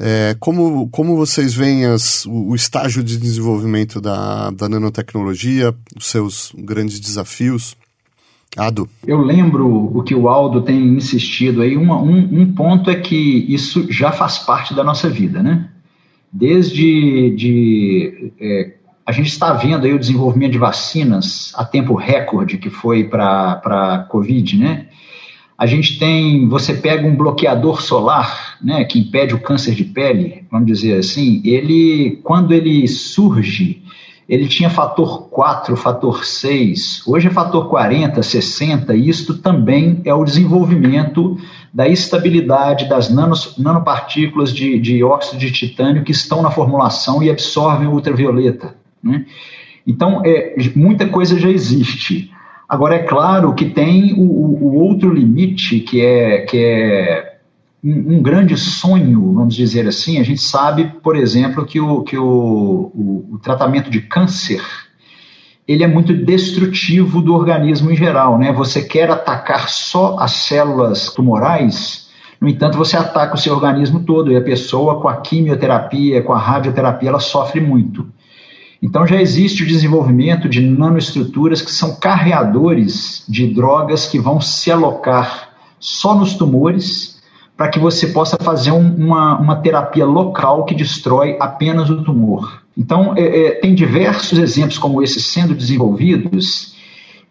é, 0.00 0.34
como, 0.40 0.88
como 0.88 1.16
vocês 1.16 1.54
veem 1.54 1.84
as, 1.84 2.24
o, 2.26 2.50
o, 2.50 2.54
estágio 2.54 3.02
de 3.02 3.16
desenvolvimento 3.16 4.00
da, 4.00 4.50
da 4.50 4.68
nanotecnologia, 4.68 5.74
os 5.96 6.06
seus 6.06 6.52
grandes 6.56 6.98
desafios? 6.98 7.76
Ado. 8.56 8.86
Eu 9.06 9.18
lembro 9.18 9.66
o 9.66 10.02
que 10.02 10.14
o 10.14 10.28
Aldo 10.28 10.60
tem 10.60 10.78
insistido 10.94 11.62
aí. 11.62 11.74
Uma, 11.74 11.96
um, 11.96 12.42
um 12.42 12.52
ponto 12.52 12.90
é 12.90 12.96
que 12.96 13.16
isso 13.48 13.90
já 13.90 14.12
faz 14.12 14.38
parte 14.38 14.74
da 14.74 14.84
nossa 14.84 15.08
vida, 15.08 15.42
né? 15.42 15.70
Desde 16.30 17.34
de, 17.34 18.32
é, 18.38 18.74
a 19.06 19.12
gente 19.12 19.28
está 19.28 19.54
vendo 19.54 19.86
aí 19.86 19.94
o 19.94 19.98
desenvolvimento 19.98 20.52
de 20.52 20.58
vacinas 20.58 21.52
a 21.56 21.64
tempo 21.64 21.94
recorde 21.94 22.58
que 22.58 22.68
foi 22.68 23.04
para 23.04 23.60
a 23.64 24.06
Covid, 24.08 24.58
né? 24.58 24.88
A 25.62 25.66
gente 25.66 25.96
tem, 25.96 26.48
você 26.48 26.74
pega 26.74 27.06
um 27.06 27.14
bloqueador 27.14 27.80
solar, 27.80 28.56
né, 28.60 28.82
que 28.82 28.98
impede 28.98 29.32
o 29.32 29.38
câncer 29.38 29.76
de 29.76 29.84
pele, 29.84 30.44
vamos 30.50 30.66
dizer 30.66 30.98
assim, 30.98 31.40
ele, 31.44 32.18
quando 32.24 32.52
ele 32.52 32.88
surge, 32.88 33.80
ele 34.28 34.48
tinha 34.48 34.68
fator 34.68 35.28
4, 35.28 35.76
fator 35.76 36.24
6, 36.24 37.04
hoje 37.06 37.28
é 37.28 37.30
fator 37.30 37.68
40, 37.68 38.20
60, 38.20 38.92
e 38.96 39.08
isto 39.08 39.38
também 39.38 40.00
é 40.04 40.12
o 40.12 40.24
desenvolvimento 40.24 41.38
da 41.72 41.86
estabilidade 41.86 42.88
das 42.88 43.08
nanos, 43.08 43.56
nanopartículas 43.56 44.52
de, 44.52 44.80
de 44.80 45.04
óxido 45.04 45.38
de 45.38 45.52
titânio 45.52 46.02
que 46.02 46.10
estão 46.10 46.42
na 46.42 46.50
formulação 46.50 47.22
e 47.22 47.30
absorvem 47.30 47.86
ultravioleta. 47.86 48.74
Né? 49.00 49.26
Então, 49.86 50.22
é, 50.24 50.56
muita 50.74 51.06
coisa 51.06 51.38
já 51.38 51.48
existe. 51.48 52.32
Agora, 52.72 52.94
é 52.94 53.00
claro 53.00 53.52
que 53.54 53.66
tem 53.66 54.14
o, 54.14 54.22
o 54.22 54.82
outro 54.82 55.12
limite, 55.12 55.80
que 55.80 56.00
é, 56.00 56.38
que 56.46 56.56
é 56.56 57.36
um, 57.84 58.14
um, 58.14 58.22
grande 58.22 58.56
sonho, 58.56 59.34
vamos 59.34 59.54
dizer 59.54 59.86
assim. 59.86 60.18
A 60.18 60.22
gente 60.22 60.40
sabe, 60.40 60.86
por 61.02 61.14
exemplo, 61.14 61.66
que 61.66 61.78
o, 61.78 62.02
que 62.02 62.16
o, 62.16 62.90
o, 62.94 63.34
o 63.34 63.38
tratamento 63.38 63.90
de 63.90 64.00
câncer 64.00 64.62
ele 65.68 65.84
é 65.84 65.86
muito 65.86 66.14
destrutivo 66.14 67.20
do 67.20 67.34
organismo 67.34 67.90
em 67.90 67.94
geral. 67.94 68.38
Né? 68.38 68.50
Você 68.54 68.80
quer 68.80 69.10
atacar 69.10 69.68
só 69.68 70.16
as 70.18 70.32
células 70.32 71.12
tumorais, 71.12 72.08
no 72.40 72.48
entanto, 72.48 72.78
você 72.78 72.96
ataca 72.96 73.34
o 73.34 73.38
seu 73.38 73.52
organismo 73.52 74.00
todo 74.00 74.32
e 74.32 74.36
a 74.36 74.42
pessoa, 74.42 74.98
com 74.98 75.08
a 75.08 75.18
quimioterapia, 75.18 76.22
com 76.22 76.32
a 76.32 76.38
radioterapia, 76.38 77.10
ela 77.10 77.20
sofre 77.20 77.60
muito. 77.60 78.10
Então, 78.82 79.06
já 79.06 79.20
existe 79.22 79.62
o 79.62 79.66
desenvolvimento 79.66 80.48
de 80.48 80.60
nanoestruturas 80.60 81.62
que 81.62 81.70
são 81.70 81.94
carreadores 81.94 83.24
de 83.28 83.46
drogas 83.46 84.06
que 84.06 84.18
vão 84.18 84.40
se 84.40 84.72
alocar 84.72 85.50
só 85.78 86.14
nos 86.14 86.34
tumores 86.34 87.22
para 87.56 87.68
que 87.68 87.78
você 87.78 88.08
possa 88.08 88.36
fazer 88.40 88.72
um, 88.72 88.94
uma, 88.96 89.38
uma 89.38 89.56
terapia 89.56 90.04
local 90.04 90.64
que 90.64 90.74
destrói 90.74 91.36
apenas 91.38 91.90
o 91.90 92.02
tumor. 92.02 92.62
Então, 92.76 93.14
é, 93.16 93.22
é, 93.22 93.50
tem 93.60 93.72
diversos 93.72 94.38
exemplos 94.38 94.78
como 94.78 95.00
esses 95.00 95.26
sendo 95.26 95.54
desenvolvidos 95.54 96.71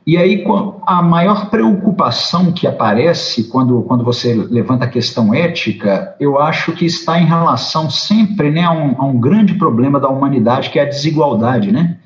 e 0.05 0.17
aí, 0.17 0.43
a 0.87 1.01
maior 1.01 1.49
preocupação 1.51 2.51
que 2.51 2.65
aparece 2.65 3.43
quando, 3.49 3.83
quando 3.83 4.03
você 4.03 4.33
levanta 4.33 4.85
a 4.85 4.89
questão 4.89 5.33
ética, 5.33 6.15
eu 6.19 6.39
acho 6.39 6.71
que 6.71 6.85
está 6.85 7.19
em 7.19 7.25
relação 7.25 7.87
sempre 7.89 8.49
né, 8.49 8.63
a, 8.63 8.71
um, 8.71 8.95
a 8.99 9.05
um 9.05 9.19
grande 9.19 9.53
problema 9.53 9.99
da 9.99 10.09
humanidade, 10.09 10.71
que 10.71 10.79
é 10.79 10.81
a 10.81 10.89
desigualdade, 10.89 11.71
né? 11.71 11.97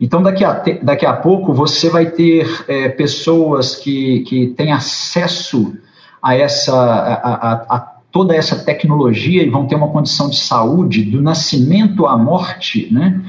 Então, 0.00 0.22
daqui 0.22 0.44
a, 0.44 0.62
daqui 0.82 1.06
a 1.06 1.12
pouco, 1.12 1.52
você 1.52 1.88
vai 1.88 2.06
ter 2.06 2.64
é, 2.66 2.88
pessoas 2.88 3.76
que, 3.76 4.20
que 4.20 4.48
têm 4.48 4.72
acesso 4.72 5.74
a, 6.20 6.34
essa, 6.34 6.74
a, 6.74 7.14
a, 7.14 7.52
a, 7.76 7.78
toda 8.10 8.34
essa 8.34 8.64
tecnologia 8.64 9.42
e 9.42 9.50
vão 9.50 9.66
ter 9.66 9.76
uma 9.76 9.88
condição 9.88 10.28
de 10.28 10.36
saúde, 10.36 11.02
do 11.02 11.20
nascimento 11.22 12.06
à 12.06 12.16
morte, 12.16 12.92
né? 12.92 13.20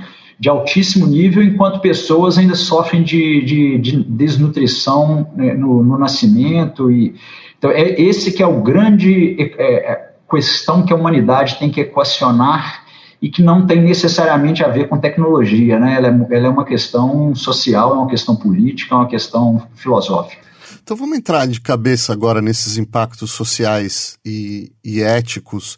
De 0.42 0.50
altíssimo 0.50 1.06
nível, 1.06 1.44
enquanto 1.44 1.80
pessoas 1.80 2.36
ainda 2.36 2.56
sofrem 2.56 3.04
de, 3.04 3.46
de, 3.46 3.78
de 3.78 4.04
desnutrição 4.04 5.30
né, 5.36 5.54
no, 5.54 5.84
no, 5.84 6.00
nascimento. 6.00 6.90
E, 6.90 7.14
então, 7.60 7.70
é 7.70 8.02
esse 8.02 8.32
que 8.32 8.42
é 8.42 8.48
o 8.48 8.60
grande 8.60 9.38
é, 9.40 9.92
é, 9.92 10.12
questão 10.28 10.84
que 10.84 10.92
a 10.92 10.96
humanidade 10.96 11.60
tem 11.60 11.70
que 11.70 11.82
equacionar 11.82 12.88
e 13.22 13.30
que 13.30 13.44
não 13.44 13.68
tem 13.68 13.84
necessariamente 13.84 14.64
a 14.64 14.68
ver 14.68 14.90
com 14.90 14.98
tecnologia, 14.98 15.80
né? 15.80 15.94
ela, 15.96 16.08
é, 16.08 16.36
ela 16.36 16.48
é 16.48 16.50
uma 16.50 16.66
questão 16.66 17.36
social, 17.36 17.92
é 17.92 17.98
uma 18.00 18.10
questão 18.10 18.36
política, 18.36 18.96
é 18.96 18.98
uma 18.98 19.08
questão 19.08 19.62
filosófica. 19.76 20.42
Então 20.82 20.98
vamos 20.98 21.20
entrar 21.20 21.46
de 21.46 21.62
cabeça 21.62 22.12
agora 22.14 22.42
nesses 22.42 22.80
impactos 22.80 23.30
sociais 23.30 24.18
e, 24.26 24.72
e 24.84 25.04
éticos 25.04 25.78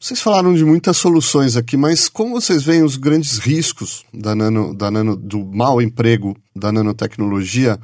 vocês 0.00 0.20
falaram 0.20 0.54
de 0.54 0.64
muitas 0.64 0.96
soluções 0.96 1.56
aqui, 1.56 1.76
mas 1.76 2.08
como 2.08 2.40
vocês 2.40 2.62
veem 2.62 2.84
os 2.84 2.96
grandes 2.96 3.38
riscos 3.38 4.04
da 4.14 4.34
nano, 4.34 4.72
da 4.72 4.90
nano, 4.90 5.16
do 5.16 5.44
mau 5.44 5.82
emprego 5.82 6.36
da 6.54 6.70
nanotecnologia? 6.70 7.78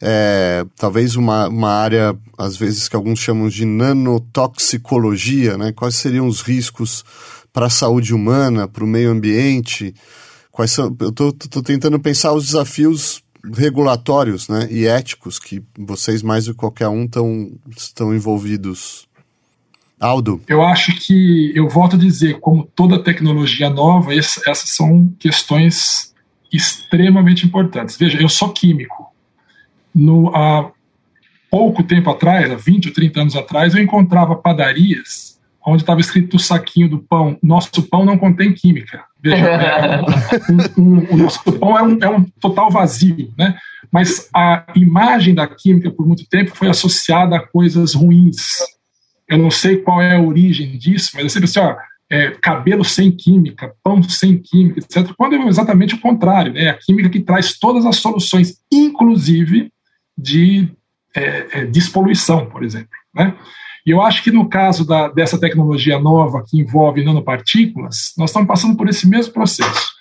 É, 0.00 0.64
talvez 0.76 1.16
uma, 1.16 1.48
uma 1.48 1.70
área, 1.70 2.16
às 2.38 2.56
vezes, 2.56 2.88
que 2.88 2.96
alguns 2.96 3.18
chamam 3.18 3.50
de 3.50 3.66
nanotoxicologia, 3.66 5.58
né? 5.58 5.72
Quais 5.72 5.96
seriam 5.96 6.26
os 6.26 6.40
riscos 6.40 7.04
para 7.52 7.66
a 7.66 7.70
saúde 7.70 8.14
humana, 8.14 8.66
para 8.66 8.82
o 8.82 8.86
meio 8.86 9.10
ambiente? 9.10 9.94
Quais 10.50 10.70
são, 10.70 10.96
eu 10.98 11.10
estou 11.10 11.62
tentando 11.62 12.00
pensar 12.00 12.32
os 12.32 12.46
desafios 12.46 13.22
regulatórios 13.54 14.48
né, 14.48 14.68
e 14.70 14.86
éticos 14.86 15.38
que 15.38 15.62
vocês, 15.78 16.22
mais 16.22 16.44
do 16.44 16.52
que 16.52 16.58
qualquer 16.58 16.88
um, 16.88 17.06
tão, 17.06 17.52
estão 17.76 18.14
envolvidos 18.14 19.08
Aldo. 20.00 20.40
Eu 20.48 20.62
acho 20.62 20.96
que, 20.96 21.52
eu 21.54 21.68
volto 21.68 21.96
a 21.96 21.98
dizer, 21.98 22.40
como 22.40 22.64
toda 22.74 23.02
tecnologia 23.02 23.68
nova, 23.68 24.14
essas 24.14 24.58
são 24.70 25.12
questões 25.18 26.14
extremamente 26.50 27.44
importantes. 27.46 27.96
Veja, 27.96 28.20
eu 28.20 28.28
sou 28.28 28.48
químico. 28.50 29.12
No, 29.94 30.34
há 30.34 30.70
pouco 31.50 31.82
tempo 31.82 32.08
atrás, 32.08 32.50
há 32.50 32.56
20 32.56 32.88
ou 32.88 32.94
30 32.94 33.20
anos 33.20 33.36
atrás, 33.36 33.74
eu 33.74 33.82
encontrava 33.82 34.34
padarias 34.36 35.38
onde 35.66 35.82
estava 35.82 36.00
escrito 36.00 36.36
o 36.36 36.40
saquinho 36.40 36.88
do 36.88 36.98
pão, 37.00 37.38
nosso 37.42 37.82
pão 37.82 38.04
não 38.04 38.16
contém 38.16 38.52
química. 38.52 39.04
Veja, 39.22 39.46
é, 39.46 40.00
um, 40.50 40.82
um, 40.82 41.06
o 41.10 41.16
nosso 41.18 41.42
pão 41.52 41.78
é 41.78 41.82
um, 41.82 41.98
é 42.00 42.08
um 42.08 42.24
total 42.40 42.70
vazio, 42.70 43.30
né? 43.36 43.56
Mas 43.92 44.28
a 44.34 44.64
imagem 44.74 45.34
da 45.34 45.46
química, 45.46 45.90
por 45.90 46.06
muito 46.06 46.26
tempo, 46.28 46.56
foi 46.56 46.68
associada 46.68 47.36
a 47.36 47.46
coisas 47.46 47.94
ruins, 47.94 48.36
eu 49.30 49.38
não 49.38 49.50
sei 49.50 49.76
qual 49.76 50.02
é 50.02 50.16
a 50.16 50.20
origem 50.20 50.76
disso, 50.76 51.12
mas 51.14 51.24
é 51.24 51.28
sempre 51.28 51.48
assim, 51.48 51.60
ó, 51.60 51.76
é, 52.10 52.32
cabelo 52.32 52.84
sem 52.84 53.12
química, 53.12 53.72
pão 53.84 54.02
sem 54.02 54.36
química, 54.36 54.80
etc. 54.80 55.14
Quando 55.16 55.36
é 55.36 55.46
exatamente 55.46 55.94
o 55.94 56.00
contrário, 56.00 56.52
né? 56.52 56.70
A 56.70 56.74
química 56.74 57.08
que 57.08 57.20
traz 57.20 57.56
todas 57.56 57.86
as 57.86 57.96
soluções, 57.96 58.56
inclusive 58.72 59.72
de 60.18 60.68
é, 61.14 61.60
é, 61.60 61.64
despoluição, 61.64 62.46
por 62.46 62.64
exemplo. 62.64 62.90
Né? 63.14 63.32
E 63.86 63.90
eu 63.90 64.02
acho 64.02 64.22
que 64.24 64.32
no 64.32 64.48
caso 64.48 64.84
da, 64.84 65.08
dessa 65.08 65.38
tecnologia 65.38 65.98
nova 66.00 66.44
que 66.46 66.60
envolve 66.60 67.04
nanopartículas, 67.04 68.12
nós 68.18 68.30
estamos 68.30 68.48
passando 68.48 68.76
por 68.76 68.88
esse 68.88 69.08
mesmo 69.08 69.32
processo. 69.32 69.92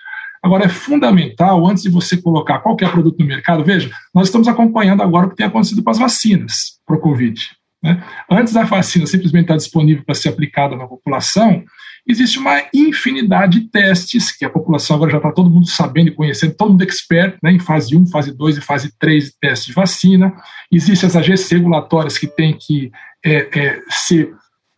Agora, 0.41 0.65
é 0.65 0.69
fundamental, 0.69 1.67
antes 1.67 1.83
de 1.83 1.89
você 1.89 2.17
colocar 2.17 2.59
qualquer 2.59 2.89
produto 2.91 3.19
no 3.19 3.25
mercado, 3.25 3.63
veja, 3.63 3.91
nós 4.15 4.27
estamos 4.27 4.47
acompanhando 4.47 5.03
agora 5.03 5.27
o 5.27 5.29
que 5.29 5.35
tem 5.35 5.45
acontecido 5.45 5.83
com 5.83 5.89
as 5.89 5.99
vacinas 5.99 6.79
para 6.85 6.95
o 6.95 6.99
Covid. 6.99 7.58
Né? 7.81 8.03
Antes 8.29 8.53
da 8.53 8.63
vacina 8.63 9.05
simplesmente 9.05 9.43
estar 9.43 9.55
disponível 9.55 10.03
para 10.03 10.15
ser 10.15 10.29
aplicada 10.29 10.75
na 10.75 10.85
população, 10.85 11.63
existe 12.07 12.37
uma 12.37 12.61
infinidade 12.73 13.59
de 13.59 13.69
testes 13.69 14.35
que 14.35 14.43
a 14.43 14.49
população 14.49 14.95
agora 14.95 15.11
já 15.11 15.17
está 15.17 15.31
todo 15.31 15.49
mundo 15.49 15.67
sabendo 15.67 16.09
e 16.09 16.15
conhecendo, 16.15 16.55
todo 16.55 16.71
mundo 16.71 16.83
expert 16.83 17.37
né, 17.41 17.51
em 17.51 17.59
fase 17.59 17.95
1, 17.95 18.07
fase 18.07 18.35
2 18.35 18.57
e 18.57 18.61
fase 18.61 18.93
3 18.99 19.25
de 19.25 19.31
teste 19.39 19.67
de 19.67 19.73
vacina. 19.73 20.33
Existem 20.71 21.07
as 21.07 21.15
agências 21.15 21.49
regulatórias 21.49 22.17
que 22.17 22.27
têm 22.27 22.57
que 22.57 22.91
é, 23.23 23.59
é, 23.59 23.81
ser 23.89 24.33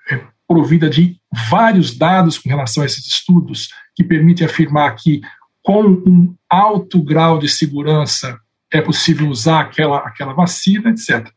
é, 0.09 0.19
provida 0.47 0.89
de 0.89 1.17
vários 1.49 1.97
dados 1.97 2.37
com 2.37 2.49
relação 2.49 2.83
a 2.83 2.85
esses 2.85 3.05
estudos 3.07 3.69
que 3.95 4.03
permitem 4.03 4.45
afirmar 4.45 4.95
que 4.95 5.21
com 5.63 5.83
um 5.83 6.35
alto 6.49 7.01
grau 7.01 7.39
de 7.39 7.47
segurança 7.47 8.37
é 8.71 8.81
possível 8.81 9.27
usar 9.27 9.61
aquela, 9.61 9.97
aquela 9.99 10.33
vacina, 10.33 10.89
etc. 10.89 11.29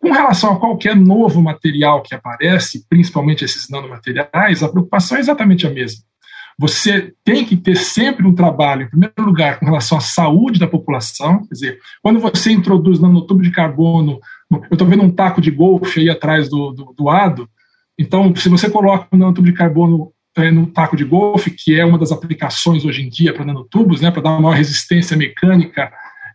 Com 0.00 0.12
relação 0.12 0.52
a 0.52 0.60
qualquer 0.60 0.94
novo 0.94 1.42
material 1.42 2.02
que 2.02 2.14
aparece, 2.14 2.86
principalmente 2.88 3.44
esses 3.44 3.68
nanomateriais, 3.68 4.62
a 4.62 4.68
preocupação 4.68 5.16
é 5.16 5.20
exatamente 5.20 5.66
a 5.66 5.70
mesma. 5.70 6.02
Você 6.60 7.14
tem 7.24 7.44
que 7.44 7.56
ter 7.56 7.76
sempre 7.76 8.26
um 8.26 8.34
trabalho, 8.34 8.82
em 8.82 8.90
primeiro 8.90 9.22
lugar, 9.22 9.60
com 9.60 9.66
relação 9.66 9.98
à 9.98 10.00
saúde 10.00 10.58
da 10.58 10.66
população. 10.66 11.40
Quer 11.46 11.54
dizer, 11.54 11.78
quando 12.02 12.18
você 12.18 12.50
introduz 12.50 12.98
nanotubo 12.98 13.42
de 13.42 13.50
carbono, 13.50 14.18
eu 14.50 14.60
estou 14.72 14.86
vendo 14.86 15.04
um 15.04 15.10
taco 15.10 15.40
de 15.40 15.50
golfe 15.50 16.00
aí 16.00 16.10
atrás 16.10 16.48
do, 16.48 16.72
do, 16.72 16.94
do 16.96 17.08
ado, 17.08 17.48
então, 17.98 18.34
se 18.36 18.48
você 18.48 18.70
coloca 18.70 19.08
um 19.12 19.18
nanotubo 19.18 19.46
de 19.46 19.52
carbono 19.52 20.12
é, 20.36 20.52
no 20.52 20.66
taco 20.68 20.96
de 20.96 21.04
golfe, 21.04 21.50
que 21.50 21.78
é 21.78 21.84
uma 21.84 21.98
das 21.98 22.12
aplicações 22.12 22.84
hoje 22.84 23.02
em 23.02 23.08
dia 23.08 23.34
para 23.34 23.44
nanotubos, 23.44 24.00
né, 24.00 24.10
para 24.10 24.22
dar 24.22 24.30
uma 24.30 24.42
maior 24.42 24.56
resistência 24.56 25.16
mecânica 25.16 25.90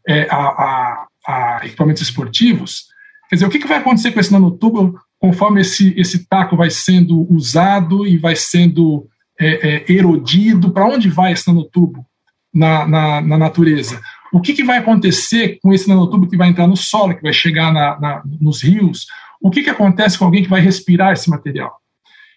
é, 0.05 0.27
a, 0.29 0.35
a, 0.35 1.07
a 1.25 1.61
equipamentos 1.65 2.01
esportivos, 2.01 2.87
Quer 3.33 3.37
dizer, 3.37 3.45
o 3.47 3.49
que, 3.49 3.57
que 3.57 3.67
vai 3.67 3.79
acontecer 3.79 4.11
com 4.11 4.19
esse 4.19 4.31
nanotubo 4.31 4.93
conforme 5.19 5.61
esse, 5.61 5.91
esse 5.97 6.27
taco 6.27 6.55
vai 6.55 6.69
sendo 6.69 7.25
usado 7.33 8.05
e 8.05 8.15
vai 8.15 8.35
sendo 8.35 9.07
é, 9.41 9.87
é, 9.89 9.91
erodido? 9.91 10.71
Para 10.71 10.85
onde 10.85 11.09
vai 11.09 11.33
esse 11.33 11.47
nanotubo 11.47 12.05
na, 12.53 12.85
na, 12.85 13.21
na 13.21 13.35
natureza? 13.35 13.99
O 14.31 14.39
que, 14.39 14.53
que 14.53 14.63
vai 14.63 14.77
acontecer 14.77 15.57
com 15.63 15.73
esse 15.73 15.89
nanotubo 15.89 16.29
que 16.29 16.37
vai 16.37 16.47
entrar 16.47 16.67
no 16.67 16.77
solo, 16.77 17.15
que 17.15 17.23
vai 17.23 17.33
chegar 17.33 17.73
na, 17.73 17.99
na, 17.99 18.21
nos 18.39 18.61
rios? 18.61 19.07
O 19.41 19.49
que, 19.49 19.63
que 19.63 19.69
acontece 19.71 20.15
com 20.15 20.25
alguém 20.25 20.43
que 20.43 20.49
vai 20.49 20.61
respirar 20.61 21.13
esse 21.13 21.27
material? 21.27 21.75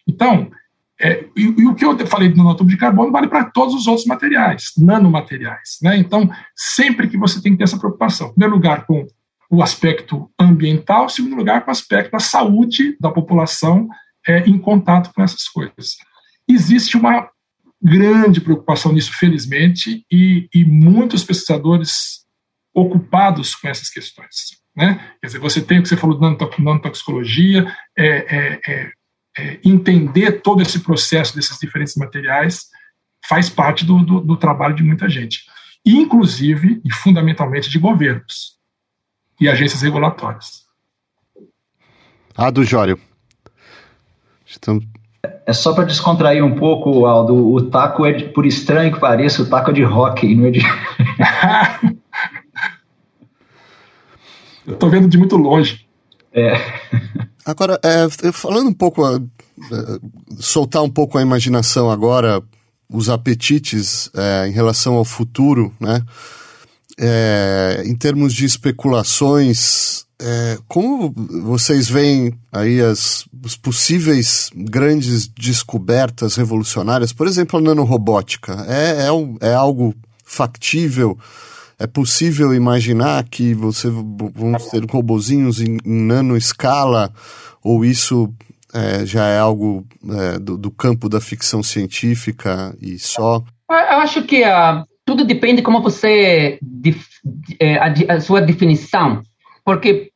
Então, 0.08 0.50
é, 0.98 1.26
e, 1.36 1.42
e, 1.42 1.66
o 1.66 1.74
que 1.74 1.84
eu 1.84 2.06
falei 2.06 2.30
do 2.30 2.38
nanotubo 2.38 2.70
de 2.70 2.78
carbono 2.78 3.12
vale 3.12 3.28
para 3.28 3.44
todos 3.44 3.74
os 3.74 3.86
outros 3.86 4.06
materiais, 4.06 4.72
nanomateriais. 4.78 5.76
Né? 5.82 5.98
Então, 5.98 6.30
sempre 6.56 7.06
que 7.06 7.18
você 7.18 7.42
tem 7.42 7.52
que 7.52 7.58
ter 7.58 7.64
essa 7.64 7.78
preocupação, 7.78 8.28
em 8.28 8.30
primeiro 8.30 8.54
lugar, 8.54 8.86
com 8.86 9.06
o 9.50 9.62
aspecto 9.62 10.30
ambiental, 10.38 11.06
em 11.06 11.10
segundo 11.10 11.36
lugar, 11.36 11.64
com 11.64 11.70
o 11.70 11.72
aspecto 11.72 12.12
da 12.12 12.18
saúde 12.18 12.96
da 13.00 13.10
população 13.10 13.88
é, 14.26 14.40
em 14.40 14.58
contato 14.58 15.12
com 15.14 15.22
essas 15.22 15.48
coisas. 15.48 15.96
Existe 16.48 16.96
uma 16.96 17.28
grande 17.82 18.40
preocupação 18.40 18.92
nisso, 18.92 19.12
felizmente, 19.12 20.04
e, 20.10 20.48
e 20.52 20.64
muitos 20.64 21.22
pesquisadores 21.22 22.24
ocupados 22.74 23.54
com 23.54 23.68
essas 23.68 23.88
questões. 23.88 24.56
Né? 24.76 25.00
Quer 25.20 25.26
dizer, 25.26 25.38
você 25.38 25.62
tem 25.62 25.78
o 25.78 25.82
que 25.82 25.88
você 25.88 25.96
falou 25.96 26.18
de 26.18 26.62
nanotoxicologia, 26.62 27.74
é, 27.96 28.06
é, 28.06 28.60
é, 28.66 28.92
é, 29.38 29.60
entender 29.64 30.42
todo 30.42 30.60
esse 30.60 30.80
processo 30.80 31.34
desses 31.34 31.58
diferentes 31.58 31.94
materiais 31.96 32.66
faz 33.26 33.48
parte 33.48 33.84
do, 33.84 34.02
do, 34.04 34.20
do 34.20 34.36
trabalho 34.36 34.74
de 34.74 34.82
muita 34.82 35.08
gente, 35.08 35.44
inclusive 35.84 36.80
e 36.84 36.92
fundamentalmente 36.92 37.70
de 37.70 37.78
governos. 37.78 38.55
E 39.40 39.48
agências 39.48 39.82
regulatórias. 39.82 40.64
Ah, 42.36 42.50
do 42.50 42.64
Jório. 42.64 42.98
Estamos... 44.46 44.84
É 45.44 45.52
só 45.52 45.72
para 45.74 45.84
descontrair 45.84 46.44
um 46.44 46.54
pouco, 46.54 47.06
Aldo. 47.06 47.52
O 47.52 47.62
taco 47.70 48.06
é, 48.06 48.12
de, 48.12 48.24
por 48.26 48.46
estranho 48.46 48.92
que 48.92 49.00
pareça, 49.00 49.42
o 49.42 49.48
taco 49.48 49.70
é 49.70 49.74
de 49.74 49.84
hockey, 49.84 50.34
não 50.34 50.46
é 50.46 50.50
de. 50.50 50.60
Eu 54.66 54.74
estou 54.74 54.90
vendo 54.90 55.08
de 55.08 55.16
muito 55.16 55.36
longe. 55.36 55.86
É. 56.32 56.54
Agora, 57.44 57.80
é, 57.82 58.08
falando 58.32 58.68
um 58.68 58.74
pouco, 58.74 59.06
é, 59.06 59.20
soltar 60.38 60.82
um 60.82 60.90
pouco 60.90 61.16
a 61.16 61.22
imaginação 61.22 61.88
agora, 61.90 62.42
os 62.90 63.08
apetites 63.08 64.10
é, 64.14 64.48
em 64.48 64.52
relação 64.52 64.94
ao 64.94 65.04
futuro, 65.04 65.72
né? 65.78 66.02
É, 66.98 67.82
em 67.84 67.94
termos 67.94 68.32
de 68.32 68.46
especulações, 68.46 70.06
é, 70.18 70.58
como 70.66 71.12
vocês 71.42 71.88
veem 71.88 72.32
aí 72.50 72.80
as, 72.80 73.26
as 73.44 73.54
possíveis 73.54 74.50
grandes 74.54 75.28
descobertas 75.28 76.36
revolucionárias, 76.36 77.12
por 77.12 77.26
exemplo, 77.26 77.58
a 77.58 77.62
nanorobótica, 77.62 78.64
é, 78.66 79.06
é, 79.06 79.50
é 79.50 79.54
algo 79.54 79.94
factível? 80.24 81.18
É 81.78 81.86
possível 81.86 82.54
imaginar 82.54 83.24
que 83.24 83.52
você 83.52 83.90
vamos 83.90 84.66
ter 84.70 84.82
robozinhos 84.90 85.60
em, 85.60 85.76
em 85.84 86.06
nano 86.06 86.34
escala 86.34 87.12
ou 87.62 87.84
isso 87.84 88.32
é, 88.72 89.04
já 89.04 89.26
é 89.26 89.38
algo 89.38 89.86
é, 90.08 90.38
do, 90.38 90.56
do, 90.56 90.70
campo 90.70 91.08
da 91.08 91.20
ficção 91.20 91.62
científica 91.62 92.74
e 92.80 92.98
só? 92.98 93.42
Eu 93.68 93.98
acho 93.98 94.22
que 94.24 94.42
uh, 94.42 94.86
tudo 95.06 95.24
depende 95.24 95.62
como 95.62 95.80
você 95.80 96.58
é, 97.60 97.78
a, 97.78 98.14
a, 98.14 98.20
sua 98.20 98.42
definição, 98.42 99.22
porque 99.64 100.10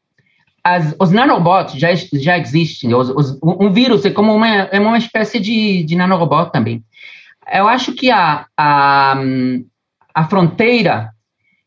as, 0.65 0.95
os 0.99 1.13
nanobots 1.13 1.79
já, 1.79 1.95
já 1.95 2.37
existem. 2.37 2.93
Os, 2.93 3.09
os, 3.09 3.39
um 3.43 3.73
vírus 3.73 4.05
é 4.05 4.11
como 4.11 4.35
uma, 4.35 4.49
é 4.49 4.81
uma 4.81 4.99
espécie 4.99 5.39
de, 5.39 5.85
de 5.85 5.95
nanorobot 5.95 6.51
também. 6.51 6.83
Eu 7.51 7.69
acho 7.69 7.95
que 7.95 8.11
a, 8.11 8.47
a, 8.57 9.17
a 10.13 10.25
fronteira 10.25 11.11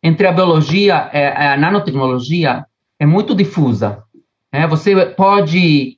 entre 0.03 0.28
a 0.28 0.34
biologia 0.34 1.09
e 1.13 1.17
a 1.17 1.57
nanotecnologia 1.57 2.65
é 2.99 3.05
muito 3.05 3.34
difusa. 3.34 4.03
Né? 4.51 4.67
Você 4.67 5.05
pode 5.07 5.97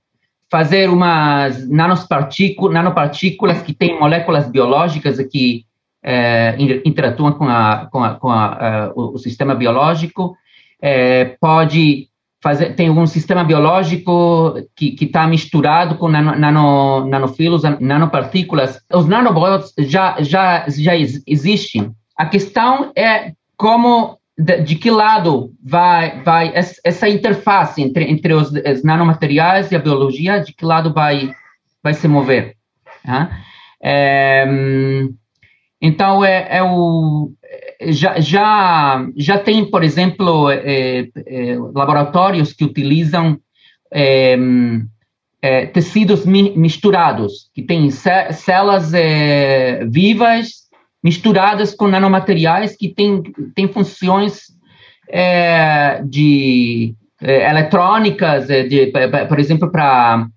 fazer 0.49 0.91
umas 0.91 1.67
nanopartículas, 1.67 2.73
nanopartículas 2.73 3.63
que 3.63 3.73
têm 3.73 3.99
moléculas 3.99 4.47
biológicas 4.47 5.17
que 5.32 5.65
é, 6.07 6.55
interatuam 6.85 7.31
com, 7.31 7.45
a, 7.45 7.87
com, 7.91 8.03
a, 8.03 8.13
com 8.13 8.29
a, 8.29 8.93
uh, 8.95 9.13
o, 9.15 9.17
sistema 9.17 9.55
biológico, 9.55 10.37
é, 10.79 11.35
pode 11.41 12.09
fazer, 12.43 12.75
tem 12.75 12.91
um 12.91 13.07
sistema 13.07 13.43
biológico 13.43 14.53
que 14.75 14.95
está 15.01 15.25
misturado 15.25 15.95
com 15.95 16.07
nano, 16.07 16.37
nano, 16.37 17.07
nanofilos, 17.07 17.63
nanopartículas. 17.79 18.79
Os 18.93 19.07
nanobots 19.07 19.73
já, 19.79 20.17
já, 20.19 20.65
já 20.69 20.93
existem. 20.95 21.91
A 22.15 22.27
questão 22.27 22.91
é 22.95 23.31
como 23.57 24.19
de, 24.37 24.61
de, 24.61 24.75
que 24.75 24.91
lado 24.91 25.53
vai, 25.63 26.21
vai 26.21 26.51
essa 26.53 27.09
interface 27.09 27.81
entre, 27.81 28.11
entre 28.11 28.31
os, 28.31 28.51
os, 28.51 28.83
nanomateriais 28.83 29.71
e 29.71 29.75
a 29.75 29.79
biologia, 29.79 30.39
de 30.39 30.53
que 30.53 30.65
lado 30.65 30.93
vai, 30.93 31.33
vai 31.81 31.95
se 31.95 32.07
mover. 32.07 32.53
É, 33.81 34.45
então, 35.82 36.23
é, 36.23 36.57
é 36.57 36.63
o, 36.63 37.32
já, 37.82 38.19
já, 38.19 39.07
já 39.15 39.39
tem, 39.39 39.69
por 39.69 39.84
exemplo, 39.84 40.49
é, 40.49 41.07
é, 41.26 41.57
laboratórios 41.73 42.53
que 42.53 42.63
utilizam 42.63 43.38
é, 43.93 44.38
é, 45.41 45.65
tecidos 45.67 46.26
mi, 46.26 46.55
misturados, 46.57 47.49
que 47.53 47.61
têm 47.61 47.89
células 47.91 48.93
é, 48.93 49.86
vivas 49.86 50.65
misturadas 51.03 51.76
com 51.76 51.88
nanomateriais 51.88 52.76
que 52.76 52.89
têm, 52.89 53.21
têm 53.53 53.67
funções 53.67 54.45
é, 55.07 56.01
de 56.03 56.95
é, 57.21 57.49
eletrônicas, 57.49 58.49
é, 58.49 58.63
de, 58.63 58.91
por 59.28 59.39
exemplo, 59.39 59.71
para 59.71 60.28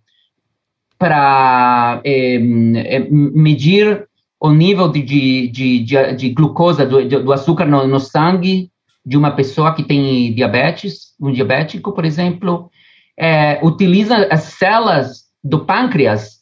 para 0.98 2.00
é, 2.04 2.34
é, 2.34 3.06
medir 3.08 4.07
o 4.40 4.50
nível 4.50 4.88
de, 4.88 5.02
de, 5.02 5.48
de, 5.48 6.14
de 6.14 6.30
glucosa, 6.30 6.86
do, 6.86 7.06
do 7.06 7.32
açúcar 7.32 7.64
no, 7.66 7.86
no, 7.86 7.98
sangue 7.98 8.70
de 9.04 9.16
uma 9.16 9.30
pessoa 9.30 9.74
que 9.74 9.82
tem 9.82 10.32
diabetes, 10.32 11.14
um 11.20 11.32
diabético, 11.32 11.92
por 11.92 12.04
exemplo, 12.04 12.70
é, 13.18 13.58
utiliza 13.62 14.28
as 14.30 14.42
células 14.42 15.24
do 15.42 15.64
pâncreas 15.64 16.38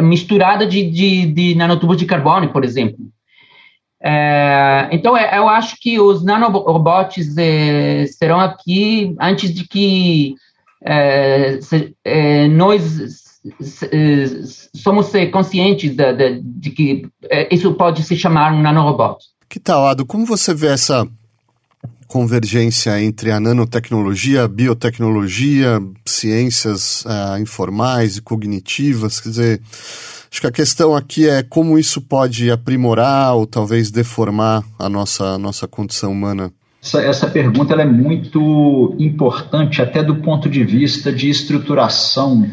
misturada 0.00 0.66
de, 0.66 0.90
de, 0.90 1.26
de 1.26 1.54
nanotubos 1.54 1.96
de 1.96 2.06
carbono, 2.06 2.52
por 2.52 2.64
exemplo. 2.64 2.98
É, 4.02 4.88
então, 4.90 5.16
é, 5.16 5.38
eu 5.38 5.48
acho 5.48 5.76
que 5.80 6.00
os 6.00 6.24
nanorobots 6.24 7.36
é, 7.38 8.06
serão 8.06 8.40
aqui 8.40 9.14
antes 9.20 9.54
de 9.54 9.66
que 9.66 10.34
é, 10.84 11.60
se, 11.60 11.94
é, 12.04 12.48
nós 12.48 13.31
somos 14.74 15.10
conscientes 15.32 15.96
de, 15.96 16.12
de, 16.12 16.40
de, 16.42 16.70
que 16.70 17.08
isso 17.50 17.74
pode 17.74 18.02
se 18.02 18.16
chamar 18.16 18.52
um 18.52 18.62
nanorobot. 18.62 19.18
Que 19.48 19.58
tal, 19.58 19.86
Ado? 19.86 20.06
Como 20.06 20.24
você 20.24 20.54
vê 20.54 20.68
essa 20.68 21.06
convergência 22.06 23.02
entre 23.02 23.30
a 23.30 23.40
nanotecnologia, 23.40 24.44
a 24.44 24.48
biotecnologia, 24.48 25.80
ciências 26.06 27.04
uh, 27.04 27.38
informais 27.40 28.16
e 28.16 28.22
cognitivas? 28.22 29.20
Quer 29.20 29.28
dizer, 29.28 29.62
Acho 30.32 30.40
que 30.40 30.46
a 30.46 30.52
questão 30.52 30.96
aqui 30.96 31.28
é 31.28 31.42
como 31.42 31.78
isso 31.78 32.00
pode 32.00 32.50
aprimorar 32.50 33.34
ou 33.34 33.46
talvez 33.46 33.90
deformar 33.90 34.64
a 34.78 34.88
nossa, 34.88 35.34
a 35.34 35.38
nossa 35.38 35.68
condição 35.68 36.10
humana. 36.10 36.50
Essa, 36.82 37.02
essa 37.02 37.28
pergunta 37.28 37.74
é 37.74 37.84
muito 37.84 38.96
importante 38.98 39.82
até 39.82 40.02
do 40.02 40.16
ponto 40.16 40.48
de 40.48 40.64
vista 40.64 41.12
de 41.12 41.28
estruturação 41.28 42.48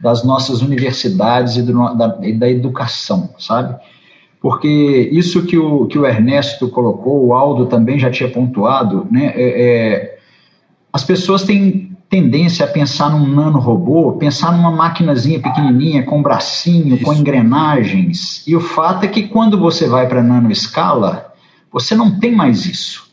das 0.00 0.24
nossas 0.24 0.62
universidades 0.62 1.56
e, 1.56 1.62
do, 1.62 1.94
da, 1.94 2.18
e 2.22 2.32
da 2.32 2.48
educação, 2.48 3.30
sabe? 3.38 3.76
Porque 4.40 5.08
isso 5.12 5.44
que 5.44 5.58
o, 5.58 5.86
que 5.86 5.98
o 5.98 6.06
Ernesto 6.06 6.68
colocou, 6.68 7.26
o 7.26 7.34
Aldo 7.34 7.66
também 7.66 7.98
já 7.98 8.10
tinha 8.10 8.30
pontuado, 8.30 9.06
né? 9.10 9.32
É, 9.34 9.42
é, 9.66 10.18
as 10.92 11.04
pessoas 11.04 11.42
têm 11.42 11.96
tendência 12.08 12.64
a 12.64 12.68
pensar 12.68 13.10
num 13.10 13.26
nanorobô, 13.26 14.12
pensar 14.12 14.52
numa 14.52 14.70
maquinazinha 14.70 15.40
pequenininha, 15.40 16.04
com 16.04 16.22
bracinho, 16.22 16.94
Isso. 16.94 17.04
com 17.04 17.12
engrenagens. 17.12 18.46
E 18.46 18.56
o 18.56 18.60
fato 18.60 19.04
é 19.04 19.08
que 19.08 19.24
quando 19.24 19.58
você 19.58 19.86
vai 19.86 20.08
para 20.08 20.22
nanoescala, 20.22 21.32
você 21.70 21.94
não 21.94 22.18
tem 22.18 22.34
mais 22.34 22.64
isso. 22.64 23.07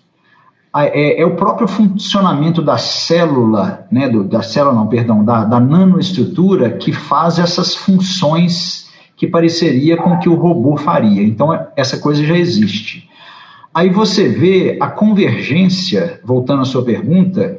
É, 0.77 1.21
é, 1.21 1.25
o 1.25 1.35
próprio 1.35 1.67
funcionamento 1.67 2.61
da 2.61 2.77
célula, 2.77 3.87
né, 3.89 4.09
do, 4.09 4.25
da 4.25 4.41
célula 4.41 4.75
não, 4.75 4.87
perdão, 4.87 5.23
da, 5.23 5.45
da 5.45 5.59
nanoestrutura 5.59 6.71
que 6.71 6.91
faz 6.91 7.39
essas 7.39 7.73
funções 7.73 8.89
que 9.15 9.25
pareceria 9.25 9.95
com 9.95 10.19
que 10.19 10.27
o 10.27 10.35
robô 10.35 10.75
faria. 10.75 11.23
Então, 11.23 11.57
essa 11.77 11.97
coisa 11.97 12.23
já 12.25 12.37
existe. 12.37 13.09
Aí 13.73 13.89
você 13.89 14.27
vê 14.27 14.77
a 14.81 14.87
convergência, 14.87 16.19
voltando 16.23 16.61
à 16.61 16.65
sua 16.65 16.83
pergunta, 16.83 17.57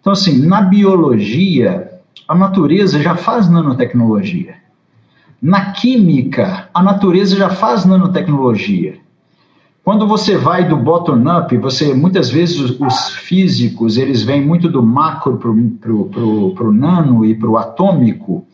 então, 0.00 0.12
assim, 0.12 0.46
na 0.46 0.60
biologia, 0.60 1.90
a 2.28 2.34
natureza 2.34 3.00
já 3.00 3.16
faz 3.16 3.48
nanotecnologia. 3.48 4.56
Na 5.40 5.72
química, 5.72 6.68
a 6.72 6.82
natureza 6.82 7.36
já 7.36 7.50
faz 7.50 7.84
nanotecnologia. 7.84 8.96
Quando 9.84 10.08
você 10.08 10.38
vai 10.38 10.66
do 10.66 10.78
bottom-up, 10.78 11.54
você 11.58 11.92
muitas 11.92 12.30
vezes 12.30 12.58
os, 12.58 12.80
os, 12.80 13.10
físicos 13.10 13.98
eles 13.98 14.22
vêm 14.22 14.40
muito 14.40 14.66
do 14.66 14.82
macro 14.82 15.36
para 15.36 15.50
o 15.50 16.72
nano 16.72 17.22
e 17.22 17.34
para 17.34 17.50
o 17.50 17.58
atômico. 17.58 18.46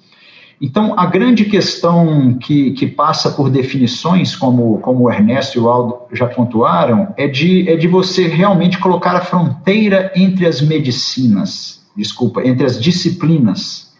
Então, 0.60 0.92
a 0.98 1.06
grande 1.06 1.44
questão 1.44 2.34
que, 2.34 2.72
que 2.72 2.84
passa 2.84 3.30
por 3.30 3.48
definições, 3.48 4.34
como, 4.34 4.78
como 4.80 5.04
o 5.04 5.12
Ernesto 5.12 5.56
e 5.56 5.60
o 5.60 5.68
Aldo 5.68 6.00
já 6.12 6.26
pontuaram, 6.26 7.14
é 7.16 7.28
de, 7.28 7.68
é 7.70 7.76
de 7.76 7.86
você 7.86 8.26
realmente 8.26 8.78
colocar 8.78 9.14
a 9.14 9.20
fronteira 9.20 10.12
entre 10.16 10.46
as 10.46 10.60
medicinas, 10.60 11.88
desculpa, 11.96 12.44
entre 12.44 12.66
as 12.66 12.78
disciplinas. 12.80 13.94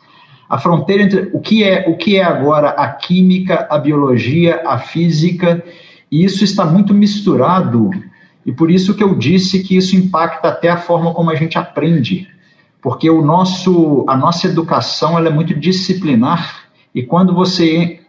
A 0.49 0.59
fronteira 0.59 1.05
entre 1.05 1.31
o 1.33 1.39
que 1.39 1.63
é, 1.63 1.89
o 1.89 1.97
que 1.97 2.19
é 2.19 2.25
agora 2.25 2.71
a 2.71 2.89
química, 2.89 3.69
a 3.71 3.79
biologia, 3.79 4.63
a 4.67 4.79
física, 4.79 5.65
e 6.11 6.25
isso 6.25 6.43
está 6.43 6.65
muito 6.65 6.93
misturado, 6.93 7.91
e 8.45 8.53
por 8.53 8.71
isso 8.71 8.95
que 8.95 9.03
eu 9.05 9.15
disse 9.15 9.63
que 9.63 9.77
isso 9.77 9.95
impacta 9.97 10.49
até 10.49 10.69
a 10.69 10.77
forma 10.77 11.13
como 11.13 11.31
a 11.31 11.35
gente 11.35 11.59
aprende. 11.59 12.29
Porque 12.83 13.11
o 13.11 13.23
nosso, 13.23 14.05
a 14.09 14.17
nossa 14.17 14.47
educação 14.47 15.19
ela 15.19 15.29
é 15.29 15.33
muito 15.33 15.55
disciplinar. 15.55 16.65
E 16.95 17.03
quando 17.03 17.35
você 17.35 18.01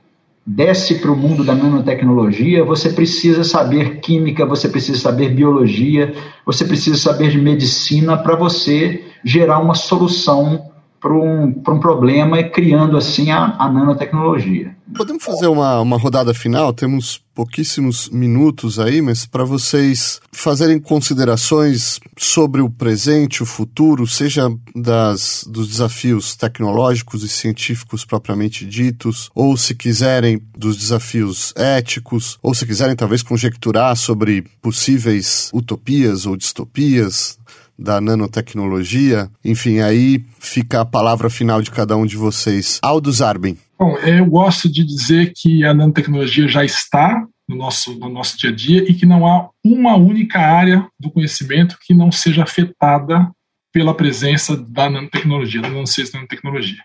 desce 0.45 0.95
para 0.95 1.12
o 1.12 1.16
mundo 1.16 1.43
da 1.43 1.54
nanotecnologia, 1.54 2.64
você 2.64 2.89
precisa 2.89 3.43
saber 3.43 3.99
química, 3.99 4.45
você 4.45 4.70
precisa 4.70 4.97
saber 4.97 5.36
biologia, 5.36 6.16
você 6.45 6.66
precisa 6.66 6.97
saber 6.97 7.30
de 7.30 7.38
medicina 7.38 8.18
para 8.18 8.36
você 8.36 9.04
gerar 9.24 9.60
uma 9.60 9.76
solução 9.76 10.70
para 11.02 11.14
um, 11.14 11.47
um 11.47 11.80
problema, 11.80 12.41
criando 12.43 12.95
assim 12.95 13.32
a, 13.32 13.56
a 13.58 13.70
nanotecnologia. 13.70 14.76
Podemos 14.95 15.24
fazer 15.24 15.47
uma, 15.47 15.82
uma 15.82 15.97
rodada 15.97 16.34
final? 16.34 16.72
Temos 16.72 17.20
pouquíssimos 17.34 18.10
minutos 18.10 18.78
aí, 18.78 19.02
mas 19.02 19.26
para 19.26 19.43
vocês 19.43 20.22
fazerem 20.32 20.80
considerações 20.80 21.99
sobre 22.18 22.62
o 22.62 22.70
presente, 22.70 23.41
o 23.41 23.45
futuro, 23.45 24.06
seja 24.06 24.52
das, 24.76 25.45
dos 25.49 25.68
desafios 25.68 26.36
tecnológicos 26.36 27.24
e 27.24 27.30
científicos 27.30 28.06
propriamente 28.06 28.66
ditos, 28.66 29.32
ou 29.34 29.56
se 29.58 29.74
quiserem 29.74 30.41
dos 30.56 30.78
desafios 30.78 31.54
éticos, 31.56 32.38
ou 32.43 32.54
se 32.54 32.66
quiserem 32.66 32.95
talvez 32.95 33.24
conjecturar 33.24 33.95
sobre 33.95 34.43
possíveis 34.62 35.49
utopias 35.54 36.26
ou 36.26 36.36
distopias 36.36 37.39
da 37.82 37.99
nanotecnologia. 37.99 39.29
Enfim, 39.43 39.79
aí 39.79 40.23
fica 40.39 40.82
a 40.82 40.86
palavra 40.86 41.29
final 41.29 41.61
de 41.61 41.71
cada 41.71 41.97
um 41.97 42.05
de 42.05 42.15
vocês. 42.15 42.79
Aldo 42.82 43.11
Zarben. 43.11 43.57
Bom, 43.77 43.97
eu 43.97 44.25
gosto 44.27 44.71
de 44.71 44.84
dizer 44.86 45.34
que 45.36 45.65
a 45.65 45.73
nanotecnologia 45.73 46.47
já 46.47 46.63
está 46.63 47.25
no 47.49 47.55
nosso, 47.55 47.97
no 47.97 48.09
nosso 48.09 48.38
dia 48.38 48.51
a 48.51 48.53
dia 48.53 48.84
e 48.89 48.93
que 48.93 49.05
não 49.05 49.25
há 49.25 49.49
uma 49.63 49.95
única 49.95 50.39
área 50.39 50.88
do 50.99 51.09
conhecimento 51.09 51.77
que 51.82 51.93
não 51.93 52.11
seja 52.11 52.43
afetada 52.43 53.29
pela 53.73 53.95
presença 53.95 54.55
da 54.55 54.89
nanotecnologia, 54.89 55.61
da 55.61 55.69
nanociência 55.69 56.13
da 56.13 56.19
nanotecnologia. 56.19 56.84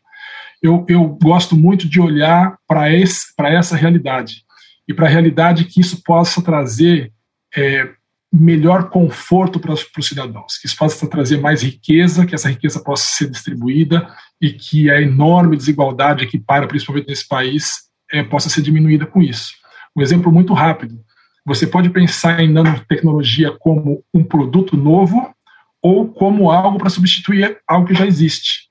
Eu, 0.62 0.86
eu 0.88 1.06
gosto 1.22 1.54
muito 1.54 1.88
de 1.88 2.00
olhar 2.00 2.56
para 2.66 2.90
essa 2.90 3.76
realidade 3.76 4.42
e 4.88 4.94
para 4.94 5.06
a 5.06 5.10
realidade 5.10 5.64
que 5.64 5.80
isso 5.80 6.02
possa 6.02 6.40
trazer 6.40 7.12
é, 7.54 7.90
melhor 8.36 8.90
conforto 8.90 9.58
para, 9.58 9.74
para 9.74 10.00
os 10.00 10.06
cidadãos, 10.06 10.58
que 10.58 10.66
isso 10.66 10.76
possa 10.76 11.08
trazer 11.08 11.40
mais 11.40 11.62
riqueza, 11.62 12.26
que 12.26 12.34
essa 12.34 12.48
riqueza 12.48 12.80
possa 12.82 13.04
ser 13.04 13.30
distribuída 13.30 14.08
e 14.40 14.52
que 14.52 14.90
a 14.90 15.00
enorme 15.00 15.56
desigualdade 15.56 16.26
que 16.26 16.38
para 16.38 16.66
principalmente 16.66 17.08
nesse 17.08 17.26
país 17.26 17.86
é, 18.12 18.22
possa 18.22 18.48
ser 18.48 18.62
diminuída 18.62 19.06
com 19.06 19.22
isso. 19.22 19.52
Um 19.96 20.02
exemplo 20.02 20.30
muito 20.30 20.52
rápido: 20.52 21.00
você 21.44 21.66
pode 21.66 21.88
pensar 21.90 22.40
em 22.40 22.52
nanotecnologia 22.52 23.52
como 23.58 24.04
um 24.12 24.22
produto 24.22 24.76
novo 24.76 25.34
ou 25.82 26.08
como 26.08 26.50
algo 26.50 26.78
para 26.78 26.90
substituir 26.90 27.58
algo 27.66 27.86
que 27.86 27.94
já 27.94 28.06
existe. 28.06 28.66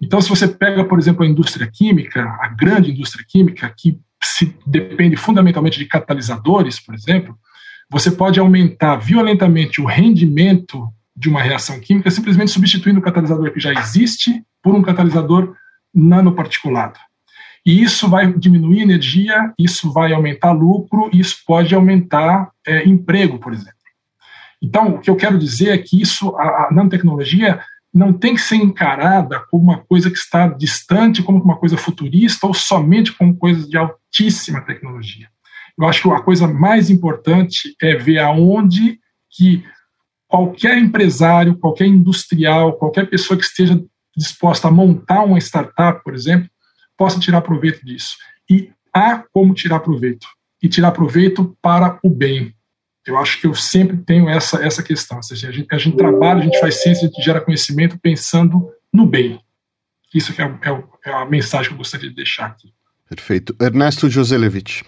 Então, 0.00 0.20
se 0.20 0.28
você 0.28 0.48
pega, 0.48 0.84
por 0.84 0.98
exemplo, 0.98 1.24
a 1.24 1.28
indústria 1.28 1.68
química, 1.70 2.22
a 2.40 2.48
grande 2.48 2.90
indústria 2.90 3.24
química, 3.28 3.72
que 3.76 4.00
se 4.22 4.56
depende 4.66 5.16
fundamentalmente 5.16 5.78
de 5.78 5.86
catalisadores, 5.86 6.80
por 6.80 6.94
exemplo, 6.94 7.36
você 7.90 8.10
pode 8.10 8.40
aumentar 8.40 8.96
violentamente 8.96 9.80
o 9.80 9.86
rendimento 9.86 10.88
de 11.14 11.28
uma 11.28 11.42
reação 11.42 11.78
química 11.78 12.10
simplesmente 12.10 12.50
substituindo 12.50 13.00
o 13.00 13.02
catalisador 13.02 13.52
que 13.52 13.60
já 13.60 13.72
existe 13.72 14.42
por 14.62 14.74
um 14.74 14.82
catalisador 14.82 15.54
nanoparticulado. 15.94 16.98
E 17.64 17.82
isso 17.82 18.08
vai 18.08 18.32
diminuir 18.32 18.80
energia, 18.80 19.52
isso 19.58 19.92
vai 19.92 20.12
aumentar 20.12 20.52
lucro, 20.52 21.10
isso 21.12 21.42
pode 21.46 21.74
aumentar 21.74 22.50
é, 22.66 22.88
emprego, 22.88 23.38
por 23.38 23.52
exemplo. 23.52 23.72
Então, 24.60 24.94
o 24.94 25.00
que 25.00 25.10
eu 25.10 25.16
quero 25.16 25.38
dizer 25.38 25.70
é 25.70 25.78
que 25.78 26.00
isso, 26.00 26.36
a, 26.36 26.42
a 26.42 26.68
nanotecnologia 26.72 27.60
não 27.92 28.12
tem 28.12 28.34
que 28.34 28.40
ser 28.40 28.56
encarada 28.56 29.40
como 29.50 29.64
uma 29.64 29.78
coisa 29.78 30.10
que 30.10 30.16
está 30.16 30.48
distante, 30.48 31.22
como 31.22 31.42
uma 31.42 31.56
coisa 31.56 31.76
futurista 31.76 32.46
ou 32.46 32.54
somente 32.54 33.12
como 33.12 33.36
coisa 33.36 33.68
de 33.68 33.76
altíssima 33.76 34.62
tecnologia. 34.62 35.28
Eu 35.82 35.88
acho 35.88 36.02
que 36.02 36.10
a 36.10 36.20
coisa 36.20 36.46
mais 36.46 36.90
importante 36.90 37.74
é 37.82 37.96
ver 37.96 38.18
aonde 38.18 39.00
que 39.28 39.64
qualquer 40.28 40.78
empresário, 40.78 41.58
qualquer 41.58 41.86
industrial, 41.86 42.74
qualquer 42.74 43.10
pessoa 43.10 43.36
que 43.36 43.44
esteja 43.44 43.82
disposta 44.16 44.68
a 44.68 44.70
montar 44.70 45.24
uma 45.24 45.38
startup, 45.38 46.00
por 46.04 46.14
exemplo, 46.14 46.48
possa 46.96 47.18
tirar 47.18 47.40
proveito 47.40 47.84
disso. 47.84 48.14
E 48.48 48.70
há 48.94 49.24
como 49.32 49.54
tirar 49.54 49.80
proveito. 49.80 50.24
E 50.62 50.68
tirar 50.68 50.92
proveito 50.92 51.58
para 51.60 51.98
o 52.00 52.08
bem. 52.08 52.54
Eu 53.04 53.18
acho 53.18 53.40
que 53.40 53.48
eu 53.48 53.54
sempre 53.54 53.96
tenho 53.96 54.28
essa, 54.28 54.64
essa 54.64 54.84
questão. 54.84 55.16
Ou 55.16 55.22
seja, 55.24 55.48
a 55.48 55.50
gente, 55.50 55.66
a 55.74 55.78
gente 55.78 55.96
trabalha, 55.96 56.42
a 56.42 56.44
gente 56.44 56.60
faz 56.60 56.80
ciência, 56.80 57.08
a 57.08 57.10
gente 57.10 57.24
gera 57.24 57.40
conhecimento 57.40 57.98
pensando 58.00 58.70
no 58.92 59.04
bem. 59.04 59.40
Isso 60.14 60.32
é, 60.40 60.44
é, 60.44 61.10
é 61.10 61.12
a 61.12 61.24
mensagem 61.26 61.70
que 61.70 61.74
eu 61.74 61.78
gostaria 61.78 62.08
de 62.08 62.14
deixar 62.14 62.46
aqui. 62.46 62.72
Perfeito. 63.08 63.56
Ernesto 63.60 64.08
Joselevich. 64.08 64.84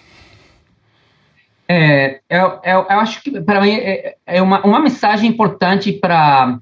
É, 1.67 2.21
eu, 2.29 2.61
eu, 2.63 2.87
eu, 2.91 3.01
acho 3.01 3.23
que 3.23 3.41
para 3.41 3.61
mim 3.61 3.73
é, 3.73 4.17
é 4.27 4.43
uma, 4.43 4.61
uma 4.65 4.81
mensagem 4.81 5.31
importante 5.31 5.93
para 5.93 6.59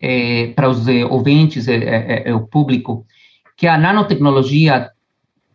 é, 0.00 0.52
para 0.54 0.68
os 0.68 0.86
é, 0.88 1.04
ouvintes, 1.04 1.68
é, 1.68 1.76
é, 1.76 2.22
é, 2.26 2.34
o 2.34 2.46
público, 2.46 3.06
que 3.56 3.66
a 3.66 3.78
nanotecnologia 3.78 4.90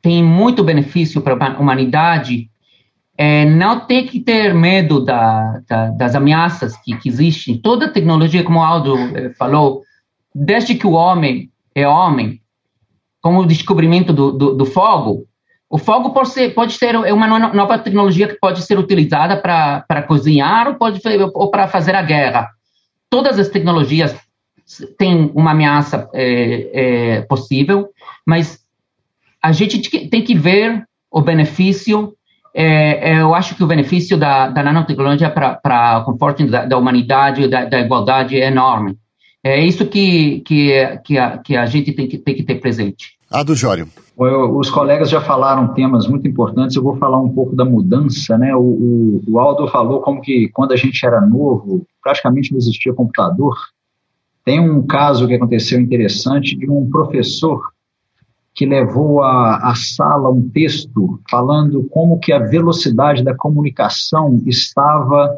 tem 0.02 0.24
muito 0.24 0.64
benefício 0.64 1.22
para 1.22 1.36
a 1.36 1.60
humanidade. 1.60 2.50
não 3.56 3.82
tem 3.82 4.08
que 4.08 4.20
ter 4.20 4.52
medo 4.54 5.06
da, 5.06 5.62
da, 5.70 5.90
das 5.92 6.16
ameaças 6.16 6.76
que, 6.78 6.98
que, 6.98 7.08
existem. 7.08 7.56
Toda 7.62 7.94
tecnologia, 7.94 8.44
como 8.44 8.58
o 8.58 8.64
Aldo 8.64 8.96
falou, 9.38 9.84
desde 10.34 10.74
que 10.74 10.88
o 10.88 10.94
homem 10.94 11.52
é 11.76 11.88
homem, 11.88 12.42
como 13.22 13.42
o 13.42 13.46
descobrimento 13.46 14.12
do, 14.12 14.32
do, 14.32 14.56
do 14.56 14.66
fogo, 14.66 15.28
o 15.72 15.78
fogo 15.78 16.10
pode 16.10 16.30
ser, 16.32 16.54
pode 16.54 16.74
ser 16.74 16.96
é 16.96 17.14
uma 17.14 17.28
nova 17.54 17.80
tecnologia 17.80 18.28
que 18.28 18.38
pode 18.38 18.62
ser 18.62 18.78
utilizada 18.78 19.38
para 19.38 20.04
cozinhar 20.04 20.68
ou, 20.68 20.76
pode, 20.76 21.00
ou 21.34 21.50
para 21.50 21.66
fazer 21.66 21.96
a 21.96 22.02
guerra. 22.02 22.50
Todas 23.10 23.40
as 23.40 23.48
tecnologias 23.48 24.14
têm 24.98 25.32
uma 25.34 25.52
ameaça 25.52 26.10
é, 26.14 26.72
é, 26.74 27.22
possível, 27.22 27.88
mas 28.28 28.60
a 29.42 29.54
gente 29.54 29.80
tem 30.10 30.22
que 30.22 30.36
ver 30.36 30.84
o 31.10 31.22
benefício. 31.22 32.14
É, 32.54 33.12
é 33.12 33.22
eu 33.22 33.34
acho 33.34 33.56
que 33.56 33.64
o 33.64 33.68
benefício 33.68 34.18
da, 34.18 34.50
da 34.50 34.62
nanotecnologia 34.62 35.30
para 35.30 36.00
o 36.00 36.04
conforto 36.04 36.46
da, 36.48 36.66
da 36.66 36.78
humanidade, 36.78 37.48
da, 37.48 37.64
da, 37.64 37.80
igualdade, 37.80 38.36
é 38.36 38.48
enorme. 38.48 38.98
É 39.42 39.64
isso 39.64 39.86
que, 39.86 40.42
que, 40.42 41.00
que, 41.06 41.18
a, 41.18 41.38
que 41.38 41.56
a 41.56 41.66
gente 41.66 41.94
tem 41.94 42.10
que, 42.10 42.18
tem 42.18 42.36
que 42.36 42.44
ter 42.44 42.56
presente. 42.56 43.18
A 43.32 43.42
do 43.42 43.56
Jório. 43.56 43.88
Os 44.24 44.70
colegas 44.70 45.10
já 45.10 45.20
falaram 45.20 45.74
temas 45.74 46.08
muito 46.08 46.28
importantes, 46.28 46.76
eu 46.76 46.84
vou 46.84 46.96
falar 46.98 47.18
um 47.18 47.34
pouco 47.34 47.56
da 47.56 47.66
mudança, 47.66 48.38
né? 48.38 48.56
O, 48.56 48.60
o, 48.60 49.24
o, 49.28 49.40
Aldo 49.40 49.68
falou 49.68 50.00
como 50.02 50.22
que 50.22 50.48
quando 50.50 50.74
a 50.74 50.76
gente 50.76 51.04
era 51.04 51.20
novo, 51.20 51.88
praticamente 52.04 52.52
não 52.52 52.60
existia 52.60 52.94
computador. 52.94 53.58
Tem 54.46 54.60
um 54.60 54.86
caso 54.86 55.28
que 55.28 55.34
aconteceu 55.34 55.82
interessante 55.82 56.56
de 56.56 56.70
um 56.70 56.88
professor 56.88 57.72
que 58.54 58.64
levou 58.64 59.24
à 59.24 59.74
sala 59.76 60.30
um 60.30 60.48
texto 60.50 61.20
falando 61.28 61.88
como 61.90 62.20
que 62.20 62.32
a 62.32 62.38
velocidade 62.38 63.24
da 63.24 63.36
comunicação 63.36 64.40
estava 64.46 65.36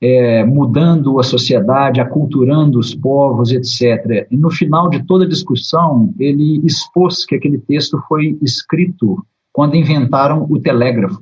é, 0.00 0.44
mudando 0.44 1.18
a 1.18 1.22
sociedade, 1.22 2.00
aculturando 2.00 2.78
os 2.78 2.94
povos, 2.94 3.50
etc. 3.50 4.26
E 4.30 4.36
no 4.36 4.50
final 4.50 4.88
de 4.88 5.04
toda 5.04 5.24
a 5.24 5.28
discussão, 5.28 6.14
ele 6.18 6.60
expôs 6.64 7.24
que 7.24 7.34
aquele 7.34 7.58
texto 7.58 8.00
foi 8.08 8.38
escrito 8.40 9.24
quando 9.52 9.74
inventaram 9.74 10.46
o 10.48 10.60
telégrafo. 10.60 11.20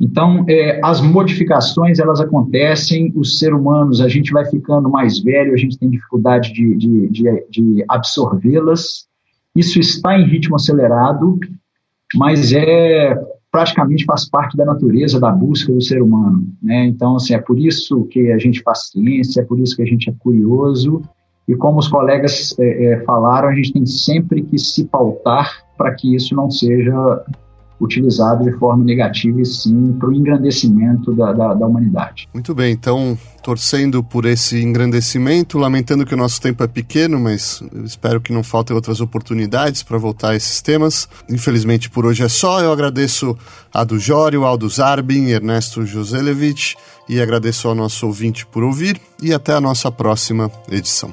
Então, 0.00 0.44
é, 0.48 0.80
as 0.82 1.00
modificações, 1.00 1.98
elas 1.98 2.20
acontecem, 2.20 3.12
os 3.14 3.38
seres 3.38 3.56
humanos, 3.56 4.00
a 4.00 4.08
gente 4.08 4.32
vai 4.32 4.44
ficando 4.46 4.90
mais 4.90 5.20
velho, 5.20 5.52
a 5.52 5.56
gente 5.56 5.78
tem 5.78 5.90
dificuldade 5.90 6.52
de, 6.52 6.74
de, 6.74 7.08
de, 7.08 7.46
de 7.48 7.84
absorvê-las, 7.88 9.06
isso 9.54 9.78
está 9.78 10.18
em 10.18 10.26
ritmo 10.26 10.56
acelerado, 10.56 11.38
mas 12.16 12.52
é 12.52 13.14
praticamente 13.52 14.06
faz 14.06 14.26
parte 14.28 14.56
da 14.56 14.64
natureza 14.64 15.20
da 15.20 15.30
busca 15.30 15.70
do 15.70 15.82
ser 15.82 16.02
humano. 16.02 16.48
Né? 16.62 16.86
Então, 16.86 17.16
assim, 17.16 17.34
é 17.34 17.38
por 17.38 17.58
isso 17.58 18.04
que 18.06 18.32
a 18.32 18.38
gente 18.38 18.62
faz 18.62 18.88
ciência, 18.88 19.42
é 19.42 19.44
por 19.44 19.60
isso 19.60 19.76
que 19.76 19.82
a 19.82 19.86
gente 19.86 20.08
é 20.08 20.14
curioso. 20.18 21.02
E 21.46 21.54
como 21.54 21.78
os 21.78 21.86
colegas 21.86 22.58
é, 22.58 22.84
é, 22.84 23.00
falaram, 23.04 23.48
a 23.48 23.54
gente 23.54 23.74
tem 23.74 23.84
sempre 23.84 24.42
que 24.42 24.58
se 24.58 24.84
pautar 24.84 25.64
para 25.76 25.92
que 25.94 26.14
isso 26.16 26.34
não 26.34 26.50
seja 26.50 27.24
utilizado 27.82 28.44
de 28.44 28.52
forma 28.52 28.84
negativa 28.84 29.40
e 29.40 29.44
sim 29.44 29.92
para 29.98 30.08
o 30.08 30.14
engrandecimento 30.14 31.12
da, 31.12 31.32
da, 31.32 31.54
da, 31.54 31.66
humanidade. 31.66 32.28
Muito 32.32 32.54
bem, 32.54 32.72
então 32.72 33.18
torcendo 33.42 34.04
por 34.04 34.24
esse 34.24 34.62
engrandecimento, 34.62 35.58
lamentando 35.58 36.06
que 36.06 36.14
o 36.14 36.16
nosso 36.16 36.40
tempo 36.40 36.62
é 36.62 36.68
pequeno, 36.68 37.18
mas 37.18 37.62
espero 37.84 38.20
que 38.20 38.32
não 38.32 38.44
faltem 38.44 38.74
outras 38.74 39.00
oportunidades 39.00 39.82
para 39.82 39.98
voltar 39.98 40.30
a 40.30 40.36
esses 40.36 40.62
temas. 40.62 41.08
Infelizmente 41.28 41.90
por 41.90 42.06
hoje 42.06 42.22
é 42.22 42.28
só, 42.28 42.60
eu 42.60 42.72
agradeço 42.72 43.36
a 43.74 43.82
do 43.82 43.98
Jório, 43.98 44.44
Aldo 44.44 44.68
Zarbin, 44.68 45.26
Ernesto 45.26 45.84
Joselevich 45.84 46.76
e 47.08 47.20
agradeço 47.20 47.66
ao 47.66 47.74
nosso 47.74 48.06
ouvinte 48.06 48.46
por 48.46 48.62
ouvir 48.62 49.00
e 49.20 49.34
até 49.34 49.54
a 49.54 49.60
nossa 49.60 49.90
próxima 49.90 50.50
edição. 50.70 51.12